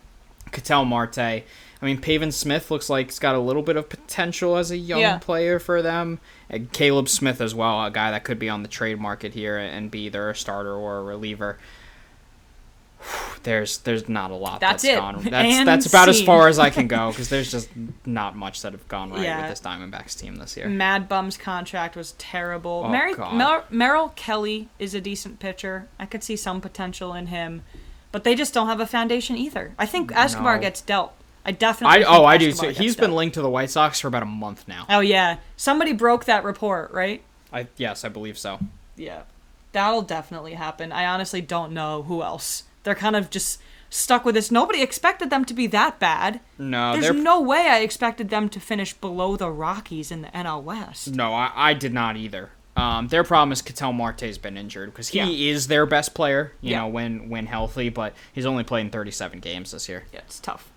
Ketel 0.53 0.87
Marte. 0.87 1.45
I 1.85 1.87
mean, 1.87 1.99
Pavin 2.01 2.33
Smith 2.33 2.71
looks 2.71 2.89
like 2.89 3.09
he's 3.09 3.19
got 3.19 3.35
a 3.35 3.39
little 3.39 3.61
bit 3.63 3.77
of 3.77 3.91
potential 3.91 4.57
as 4.57 4.71
a 4.71 4.77
young 4.79 5.01
Yeah. 5.01 5.19
player 5.19 5.59
for 5.59 5.83
them. 5.83 6.19
And 6.49 6.73
Caleb 6.73 7.11
Smith 7.11 7.43
as 7.43 7.55
well, 7.55 7.85
a 7.85 7.91
guy 7.91 8.11
that 8.11 8.25
could 8.25 8.39
be 8.39 8.49
on 8.49 8.63
the 8.63 8.69
trade 8.69 8.99
market 8.99 9.35
here 9.35 9.59
and 9.59 9.91
be 9.91 10.07
either 10.07 10.31
a 10.31 10.35
starter 10.35 10.73
or 10.75 10.97
a 11.01 11.03
reliever. 11.03 11.59
There's 13.43 13.77
there's 13.79 14.09
not 14.09 14.31
a 14.31 14.35
lot 14.35 14.61
That's 14.61 14.83
that's 14.83 14.95
it. 14.95 14.99
gone. 14.99 15.17
That's 15.25 15.35
And 15.55 15.69
that's 15.69 15.85
about 15.85 16.09
as 16.09 16.23
far 16.23 16.49
as 16.49 16.59
I 16.59 16.71
can 16.71 16.87
go 16.89 17.11
because 17.11 17.29
there's 17.29 17.51
just 17.51 17.69
not 18.07 18.35
much 18.35 18.63
that 18.63 18.73
have 18.73 18.89
gone 18.89 19.11
right 19.13 19.21
Yeah. 19.23 19.43
with 19.43 19.51
this 19.51 19.61
Diamondbacks 19.61 20.19
team 20.19 20.37
this 20.37 20.57
year. 20.57 20.67
Mad 20.69 21.07
Bum's 21.07 21.37
contract 21.37 21.97
was 21.97 22.13
terrible. 22.13 22.85
Oh, 22.87 22.89
Mary. 22.89 23.15
Mer- 23.15 23.65
Merrill 23.69 24.09
Kelly 24.17 24.71
is 24.79 24.95
a 24.95 25.01
decent 25.03 25.39
pitcher. 25.41 25.89
I 25.99 26.07
could 26.07 26.25
see 26.25 26.37
some 26.37 26.63
potential 26.63 27.13
in 27.13 27.27
him, 27.27 27.63
but 28.11 28.25
they 28.25 28.35
just 28.35 28.55
don't 28.55 28.69
have 28.69 28.81
a 28.81 28.87
foundation 28.87 29.37
either. 29.37 29.75
I 29.79 29.85
think 29.85 30.11
Escobar 30.17 30.55
No. 30.57 30.63
gets 30.63 30.81
dealt. 30.81 31.13
I 31.45 31.53
definitely. 31.53 32.05
I 32.05 32.09
oh 32.09 32.25
I 32.25 32.39
do 32.39 32.53
too. 32.53 32.67
gets 32.69 32.79
He's 32.79 32.97
been 32.97 33.13
linked 33.13 33.35
to 33.35 33.43
the 33.43 33.51
White 33.51 33.71
Sox 33.71 34.01
for 34.01 34.09
about 34.09 34.23
a 34.23 34.27
month 34.27 34.67
now. 34.67 34.87
Oh 34.89 35.01
yeah, 35.01 35.39
somebody 35.57 35.93
broke 35.93 36.25
that 36.25 36.45
report, 36.45 36.91
right? 36.93 37.23
I 37.53 37.67
yes 37.77 38.05
I 38.05 38.09
believe 38.09 38.39
so. 38.39 38.59
Yeah, 38.97 39.23
that'll 39.73 40.03
definitely 40.03 40.55
happen. 40.55 40.93
I 40.93 41.07
honestly 41.07 41.41
don't 41.41 41.73
know 41.73 42.03
who 42.05 42.23
else. 42.23 42.65
They're 42.85 42.95
kind 42.95 43.17
of 43.17 43.31
just 43.31 43.61
stuck 43.91 44.25
with 44.25 44.35
this. 44.35 44.51
Nobody 44.51 44.83
expected 44.83 45.31
them 45.31 45.45
to 45.45 45.55
be 45.55 45.67
that 45.69 45.99
bad. 45.99 46.41
No, 46.59 46.93
There's 46.93 47.05
they're 47.05 47.15
no 47.15 47.41
way 47.41 47.69
I 47.69 47.81
expected 47.81 48.29
them 48.31 48.49
to 48.51 48.61
finish 48.61 48.93
below 48.95 49.37
the 49.37 49.51
Rockies 49.51 50.11
in 50.11 50.23
the 50.23 50.29
NL 50.29 50.63
West. 50.63 51.15
No, 51.15 51.33
I, 51.35 51.51
I 51.55 51.75
did 51.75 51.93
not 51.93 52.17
either. 52.17 52.51
Um, 52.77 53.07
their 53.09 53.23
problem 53.23 53.53
is 53.53 53.63
Ketel 53.63 53.93
Marte's 53.93 54.37
been 54.37 54.57
injured 54.57 54.91
because 54.93 55.09
he 55.09 55.19
Yeah. 55.19 55.53
is 55.53 55.69
their 55.69 55.87
best 55.87 56.13
player, 56.13 56.53
you 56.61 56.73
Yeah. 56.73 56.81
know, 56.81 56.89
when 56.89 57.29
when 57.29 57.47
healthy, 57.47 57.89
but 57.89 58.15
he's 58.33 58.47
only 58.47 58.65
played 58.65 58.81
in 58.87 58.91
37 58.91 59.39
games 59.39 59.71
this 59.71 59.89
year. 59.89 60.05
Yeah, 60.13 60.21
it's 60.27 60.41
tough. 60.41 60.69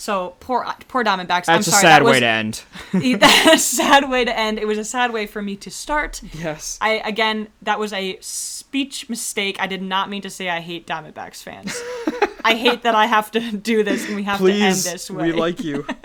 So 0.00 0.34
poor 0.40 0.66
poor 0.88 1.04
Diamondbacks. 1.04 1.44
That's 1.44 1.48
I'm 1.50 1.60
a 1.60 1.62
sorry, 1.62 1.82
sad 1.82 2.00
that 2.00 2.04
was, 2.04 2.12
way 2.12 2.20
to 2.20 2.26
end. 2.26 2.62
That's 3.20 3.54
a 3.54 3.58
sad 3.58 4.08
way 4.08 4.24
to 4.24 4.34
end. 4.34 4.58
It 4.58 4.66
was 4.66 4.78
a 4.78 4.84
sad 4.84 5.12
way 5.12 5.26
for 5.26 5.42
me 5.42 5.56
to 5.56 5.70
start. 5.70 6.22
Yes. 6.32 6.78
I 6.80 7.02
again, 7.04 7.48
that 7.60 7.78
was 7.78 7.92
a 7.92 8.16
speech 8.22 9.10
mistake. 9.10 9.58
I 9.60 9.66
did 9.66 9.82
not 9.82 10.08
mean 10.08 10.22
to 10.22 10.30
say 10.30 10.48
I 10.48 10.60
hate 10.60 10.86
Diamondbacks 10.86 11.42
fans. 11.42 11.78
I 12.44 12.54
hate 12.54 12.82
that 12.84 12.94
I 12.94 13.04
have 13.04 13.30
to 13.32 13.52
do 13.52 13.84
this 13.84 14.06
and 14.06 14.16
we 14.16 14.22
have 14.22 14.38
to 14.38 14.50
end 14.50 14.76
this 14.76 15.10
way. 15.10 15.32
we 15.32 15.38
like 15.38 15.62
you. 15.62 15.86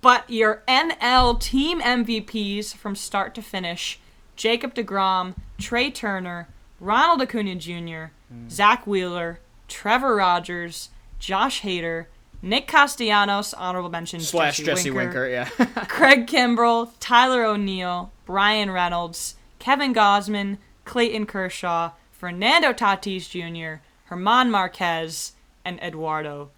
But 0.00 0.28
your 0.28 0.62
NL 0.68 1.40
team 1.40 1.80
MVPs 1.80 2.74
from 2.76 2.94
start 2.94 3.34
to 3.36 3.40
finish 3.42 3.98
Jacob 4.36 4.74
DeGrom, 4.74 5.34
Trea 5.56 5.90
Turner, 5.90 6.46
Ronald 6.78 7.22
Acuna 7.22 7.54
Jr., 7.54 8.12
hmm. 8.30 8.50
Zack 8.50 8.86
Wheeler, 8.86 9.40
Trevor 9.66 10.16
Rogers, 10.16 10.90
Josh 11.18 11.62
Hader, 11.62 12.04
Nick 12.44 12.68
Castellanos, 12.68 13.54
honorable 13.54 13.88
mention, 13.88 14.20
Slash 14.20 14.58
Jesse 14.58 14.90
Winker, 14.90 15.26
yeah. 15.26 15.44
Craig 15.88 16.26
Kimbrel, 16.26 16.90
Tyler 17.00 17.42
O'Neill, 17.42 18.12
Bryan 18.26 18.70
Reynolds, 18.70 19.36
Kevin 19.58 19.94
Gausman, 19.94 20.58
Clayton 20.84 21.24
Kershaw, 21.24 21.92
Fernando 22.12 22.74
Tatis 22.74 23.30
Jr., 23.30 23.80
German 24.10 24.50
Marquez, 24.50 25.32
and 25.64 25.80
Eduardo 25.82 26.50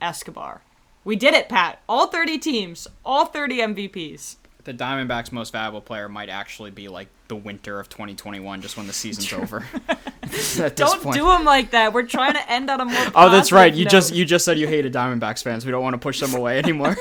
Escobar. 0.00 0.62
We 1.04 1.14
did 1.14 1.34
it, 1.34 1.50
Pat. 1.50 1.82
All 1.86 2.06
30 2.06 2.38
teams, 2.38 2.88
all 3.04 3.26
30 3.26 3.58
MVPs. 3.58 4.36
The 4.64 4.74
Diamondbacks' 4.74 5.30
most 5.32 5.52
valuable 5.52 5.80
player 5.80 6.08
might 6.08 6.28
actually 6.28 6.70
be 6.70 6.88
like 6.88 7.08
the 7.28 7.36
winter 7.36 7.78
of 7.80 7.88
2021, 7.88 8.60
just 8.62 8.76
when 8.76 8.86
the 8.86 8.92
season's 8.92 9.32
over. 9.32 9.64
Don't 10.74 11.02
point. 11.02 11.16
do 11.16 11.24
them 11.26 11.44
like 11.44 11.70
that. 11.72 11.92
We're 11.92 12.06
trying 12.06 12.32
to 12.34 12.50
end 12.50 12.70
on 12.70 12.80
a 12.80 12.84
more. 12.86 12.94
Oh, 13.14 13.30
that's 13.30 13.52
right. 13.52 13.72
You 13.72 13.84
note. 13.84 13.90
just 13.90 14.14
you 14.14 14.24
just 14.24 14.44
said 14.44 14.58
you 14.58 14.66
hated 14.66 14.92
Diamondbacks 14.92 15.42
fans. 15.42 15.64
We 15.64 15.70
don't 15.70 15.82
want 15.82 15.94
to 15.94 15.98
push 15.98 16.20
them 16.20 16.34
away 16.34 16.58
anymore. 16.58 16.96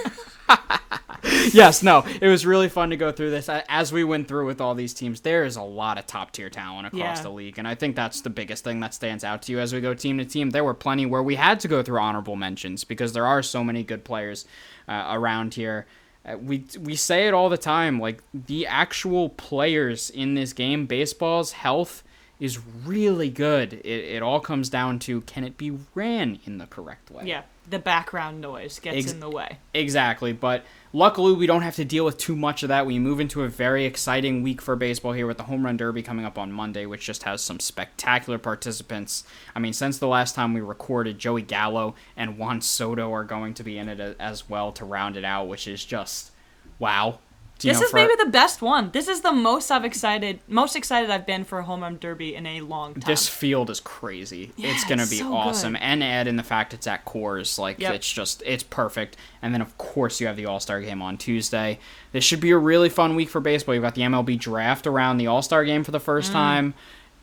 yes, 1.53 1.83
no. 1.83 2.05
It 2.21 2.27
was 2.27 2.45
really 2.45 2.69
fun 2.69 2.89
to 2.89 2.97
go 2.97 3.11
through 3.11 3.31
this. 3.31 3.49
As 3.49 3.91
we 3.93 4.03
went 4.03 4.27
through 4.27 4.45
with 4.45 4.61
all 4.61 4.75
these 4.75 4.93
teams, 4.93 5.21
there 5.21 5.45
is 5.45 5.55
a 5.55 5.61
lot 5.61 5.97
of 5.97 6.05
top 6.05 6.31
tier 6.31 6.49
talent 6.49 6.87
across 6.87 7.17
Yeah. 7.17 7.23
the 7.23 7.29
league, 7.31 7.57
and 7.57 7.67
I 7.67 7.75
think 7.75 7.95
that's 7.95 8.21
the 8.21 8.29
biggest 8.29 8.63
thing 8.63 8.79
that 8.81 8.93
stands 8.93 9.23
out 9.23 9.41
to 9.43 9.51
you 9.51 9.59
as 9.59 9.73
we 9.73 9.81
go 9.81 9.93
team 9.93 10.17
to 10.17 10.25
team. 10.25 10.49
There 10.51 10.63
were 10.63 10.73
plenty 10.73 11.05
where 11.05 11.23
we 11.23 11.35
had 11.35 11.59
to 11.61 11.67
go 11.67 11.81
through 11.81 11.99
honorable 11.99 12.35
mentions 12.35 12.83
because 12.83 13.13
there 13.13 13.25
are 13.25 13.41
so 13.41 13.63
many 13.63 13.83
good 13.83 14.03
players 14.03 14.45
uh, 14.87 15.07
around 15.11 15.53
here. 15.53 15.85
Uh, 16.25 16.37
we 16.37 16.65
we 16.79 16.95
say 16.95 17.27
it 17.27 17.33
all 17.33 17.49
the 17.49 17.57
time. 17.57 17.99
Like 17.99 18.23
the 18.33 18.65
actual 18.67 19.29
players 19.29 20.09
in 20.09 20.35
this 20.35 20.53
game, 20.53 20.85
baseball's 20.85 21.53
health 21.53 22.03
is 22.43 22.59
really 22.83 23.29
good. 23.29 23.71
It, 23.71 23.87
it 23.87 24.21
all 24.21 24.41
comes 24.41 24.67
down 24.67 24.99
to 24.99 25.21
can 25.21 25.45
it 25.45 25.57
be 25.57 25.77
ran 25.95 26.39
in 26.43 26.57
the 26.57 26.67
correct 26.67 27.09
way. 27.09 27.23
Yeah, 27.25 27.43
the 27.69 27.79
background 27.79 28.41
noise 28.41 28.79
gets 28.79 28.97
Ex- 28.97 29.11
in 29.13 29.21
the 29.21 29.29
way. 29.29 29.59
Exactly, 29.73 30.33
but 30.33 30.65
luckily 30.91 31.31
we 31.31 31.47
don't 31.47 31.61
have 31.61 31.77
to 31.77 31.85
deal 31.85 32.03
with 32.03 32.17
too 32.17 32.35
much 32.35 32.61
of 32.61 32.67
that. 32.67 32.85
We 32.85 32.99
move 32.99 33.21
into 33.21 33.43
a 33.43 33.47
very 33.47 33.85
exciting 33.85 34.43
week 34.43 34.61
for 34.61 34.75
baseball 34.75 35.13
here 35.13 35.25
with 35.25 35.37
the 35.37 35.43
Home 35.43 35.65
Run 35.65 35.77
Derby 35.77 36.03
coming 36.03 36.25
up 36.25 36.37
on 36.37 36.51
Monday, 36.51 36.85
which 36.85 37.05
just 37.05 37.23
has 37.23 37.41
some 37.41 37.61
spectacular 37.61 38.37
participants. 38.37 39.23
I 39.55 39.59
mean, 39.59 39.71
since 39.71 39.97
the 39.97 40.09
last 40.09 40.35
time 40.35 40.53
we 40.53 40.59
recorded, 40.59 41.19
Joey 41.19 41.43
Gallo 41.43 41.95
and 42.17 42.37
Juan 42.37 42.59
Soto 42.59 43.13
are 43.13 43.23
going 43.23 43.53
to 43.53 43.63
be 43.63 43.77
in 43.77 43.87
it 43.87 44.17
as 44.19 44.49
well 44.49 44.73
to 44.73 44.83
round 44.83 45.15
it 45.15 45.23
out, 45.23 45.47
which 45.47 45.65
is 45.65 45.85
just 45.85 46.31
wow. 46.77 47.19
This 47.59 47.79
know, 47.79 47.85
is 47.85 47.91
for- 47.91 47.95
maybe 47.95 48.13
the 48.21 48.29
best 48.29 48.61
one. 48.61 48.89
This 48.91 49.07
is 49.07 49.21
the 49.21 49.31
most 49.31 49.71
I've 49.71 49.85
excited, 49.85 50.39
most 50.49 50.75
excited 50.75 51.09
I've 51.09 51.25
been 51.25 51.45
for 51.45 51.59
a 51.59 51.63
home 51.63 51.81
run 51.81 51.97
derby 51.97 52.35
in 52.35 52.45
a 52.45 52.59
long 52.61 52.93
time. 52.95 53.03
This 53.05 53.29
field 53.29 53.69
is 53.69 53.79
crazy. 53.79 54.51
it's 54.57 54.83
gonna 54.83 55.03
it's 55.03 55.11
be 55.11 55.19
so 55.19 55.33
awesome, 55.33 55.73
good. 55.73 55.81
and 55.81 56.03
add 56.03 56.27
in 56.27 56.35
the 56.35 56.43
fact 56.43 56.73
it's 56.73 56.87
at 56.87 57.05
Coors, 57.05 57.57
like 57.57 57.79
Yep. 57.79 57.93
it's 57.93 58.11
just 58.11 58.43
it's 58.45 58.63
perfect. 58.63 59.15
And 59.41 59.53
then 59.53 59.61
of 59.61 59.77
course 59.77 60.19
you 60.19 60.27
have 60.27 60.35
the 60.35 60.45
All 60.45 60.59
Star 60.59 60.81
game 60.81 61.01
on 61.01 61.17
Tuesday. 61.17 61.79
This 62.11 62.23
should 62.25 62.41
be 62.41 62.51
a 62.51 62.57
really 62.57 62.89
fun 62.89 63.15
week 63.15 63.29
for 63.29 63.39
baseball. 63.39 63.75
You've 63.75 63.83
got 63.83 63.95
the 63.95 64.01
MLB 64.01 64.37
draft 64.37 64.85
around 64.85 65.17
the 65.17 65.27
All 65.27 65.41
Star 65.41 65.63
game 65.63 65.83
for 65.85 65.91
the 65.91 65.99
first 66.01 66.31
Mm. 66.31 66.33
time. 66.33 66.73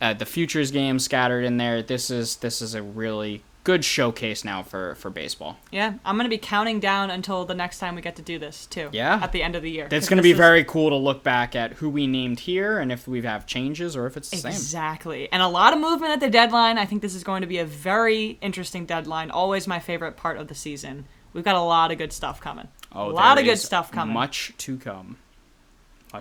Uh, 0.01 0.15
the 0.15 0.25
futures 0.25 0.71
game 0.71 0.99
scattered 0.99 1.45
in 1.45 1.59
there. 1.59 1.83
This 1.83 2.11
is 2.11 2.37
this 2.37 2.63
is 2.63 2.75
a 2.75 2.83
really 2.83 3.43
good 3.65 3.85
showcase 3.85 4.45
now 4.45 4.63
for 4.63 4.95
for 4.97 5.11
baseball. 5.11 5.59
yeah, 5.71 5.95
I'm 6.05 6.17
gonna 6.17 6.29
be 6.29 6.39
counting 6.39 6.81
down 6.81 7.11
until 7.11 7.45
the 7.45 7.55
next 7.55 7.79
time 7.79 7.95
we 7.95 8.03
get 8.03 8.17
to 8.17 8.23
do 8.23 8.39
this 8.39 8.67
too. 8.67 8.89
Yeah. 8.93 9.21
at 9.23 9.33
the 9.33 9.43
end 9.43 9.55
of 9.57 9.63
the 9.63 9.71
year. 9.71 9.89
It's 9.91 10.09
going 10.09 10.17
to 10.17 10.23
be 10.23 10.31
is- 10.33 10.37
very 10.37 10.65
cool 10.65 10.91
to 10.91 10.97
look 10.97 11.23
back 11.23 11.55
at 11.55 11.75
who 11.75 11.89
we 11.91 12.07
named 12.07 12.41
here 12.41 12.79
and 12.79 12.91
if 12.91 13.07
we 13.07 13.23
have 13.23 13.47
changes 13.47 13.97
or 13.97 14.07
if 14.07 14.17
it's 14.17 14.31
the 14.31 14.37
same. 14.39 14.53
Exactly. 14.53 15.31
And 15.33 15.43
a 15.43 15.49
lot 15.49 15.73
of 15.73 15.79
movement 15.79 16.13
at 16.13 16.21
the 16.21 16.31
deadline. 16.31 16.79
I 16.79 16.87
think 16.87 17.03
this 17.03 17.15
is 17.15 17.25
going 17.25 17.43
to 17.43 17.47
be 17.47 17.59
a 17.59 17.65
very 17.65 18.39
interesting 18.41 18.87
deadline. 18.87 19.31
Always 19.31 19.67
my 19.67 19.79
favorite 19.79 20.17
part 20.17 20.39
of 20.39 20.49
the 20.49 20.55
season. 20.55 21.07
We've 21.33 21.45
got 21.45 21.55
a 21.55 21.61
lot 21.61 21.93
of 21.93 21.99
good 21.99 22.13
stuff 22.13 22.41
coming. 22.41 22.69
Oh, 22.93 23.11
a 23.11 23.13
lot 23.13 23.39
of 23.39 23.45
good 23.45 23.59
stuff 23.59 23.93
coming. 23.93 24.15
Much 24.15 24.53
to 24.59 24.79
come. 24.79 25.17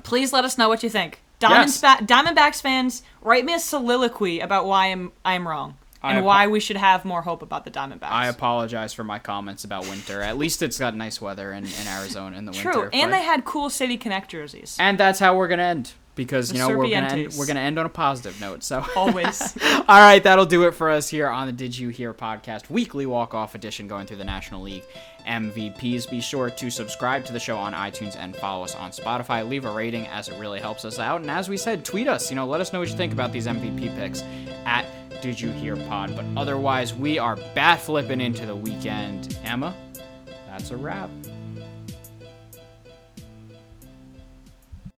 Please 0.04 0.32
let 0.34 0.46
us 0.46 0.58
know 0.58 0.70
what 0.70 0.84
you 0.84 0.90
think. 0.90 1.22
Diamond 1.40 1.72
Yes. 1.82 2.02
Diamondbacks 2.02 2.62
fans, 2.62 3.02
write 3.22 3.46
me 3.46 3.54
a 3.54 3.60
soliloquy 3.60 4.40
about 4.40 4.66
why 4.66 4.88
I'm 4.88 5.12
I'm 5.24 5.48
wrong 5.48 5.78
and 6.04 6.18
apo- 6.20 6.26
why 6.28 6.48
we 6.48 6.60
should 6.60 6.78
have 6.78 7.04
more 7.06 7.22
hope 7.22 7.42
about 7.42 7.66
the 7.66 7.72
Diamondbacks. 7.72 8.10
I 8.12 8.28
apologize 8.28 8.94
for 8.94 9.04
my 9.04 9.20
comments 9.20 9.64
about 9.64 9.88
winter. 9.90 10.22
At 10.22 10.38
least 10.38 10.62
it's 10.62 10.80
got 10.80 10.96
nice 10.96 11.20
weather 11.22 11.52
in, 11.54 11.66
in 11.66 11.88
Arizona 11.88 12.38
in 12.38 12.46
the 12.46 12.52
True, 12.54 12.72
winter. 12.72 12.90
and 12.94 13.12
but- 13.12 13.18
they 13.18 13.24
had 13.24 13.46
cool 13.46 13.70
City 13.70 13.98
Connect 13.98 14.32
jerseys. 14.32 14.78
and 14.80 14.98
that's 14.98 15.20
how 15.20 15.36
we're 15.36 15.48
gonna 15.48 15.64
end 15.64 15.94
because 16.20 16.52
you 16.52 16.60
know 16.60 16.68
we're 16.68 16.90
gonna 16.90 17.08
end, 17.08 17.34
we're 17.38 17.46
gonna 17.46 17.62
end 17.62 17.80
on 17.80 17.86
a 17.86 17.90
positive 17.90 18.42
note. 18.42 18.62
So 18.62 18.86
Always. 18.94 19.58
all 19.88 20.00
right, 20.00 20.22
that'll 20.22 20.46
do 20.46 20.68
it 20.68 20.72
for 20.72 20.90
us 20.90 21.08
here 21.08 21.30
on 21.30 21.48
the 21.48 21.54
Did 21.54 21.78
You 21.78 21.88
Hear 21.88 22.14
podcast, 22.14 22.70
weekly 22.70 23.06
walk 23.06 23.34
off 23.34 23.56
edition, 23.56 23.88
going 23.88 24.06
through 24.06 24.18
the 24.18 24.26
National 24.26 24.62
League 24.62 24.84
MVPs. 25.26 26.10
Be 26.10 26.20
sure 26.20 26.50
to 26.50 26.70
subscribe 26.70 27.24
to 27.24 27.32
the 27.32 27.40
show 27.40 27.58
on 27.58 27.72
iTunes 27.72 28.18
and 28.18 28.36
follow 28.36 28.66
us 28.66 28.76
on 28.76 28.92
Spotify. 28.92 29.48
Leave 29.48 29.64
a 29.64 29.72
rating 29.72 30.08
as 30.08 30.28
it 30.28 30.38
really 30.38 30.60
helps 30.60 30.84
us 30.84 31.00
out. 31.00 31.22
And 31.22 31.32
as 31.32 31.48
we 31.48 31.56
said, 31.56 31.86
tweet 31.86 32.10
us. 32.10 32.30
You 32.30 32.36
know, 32.36 32.46
let 32.46 32.60
us 32.60 32.74
know 32.74 32.80
what 32.80 32.90
you 32.90 32.98
think 32.98 33.14
about 33.14 33.32
these 33.32 33.48
MVP 33.48 33.96
picks 33.96 34.22
at 34.66 34.86
Did 35.22 35.40
You 35.40 35.52
Hear 35.52 35.78
Pod. 35.78 36.18
But 36.18 36.26
otherwise, 36.36 36.94
we 36.94 37.18
are 37.18 37.38
bat 37.56 37.80
flipping 37.80 38.20
into 38.20 38.46
the 38.46 38.56
weekend. 38.56 39.40
Emma, 39.46 39.74
that's 40.50 40.72
a 40.72 40.76
wrap. 40.76 41.10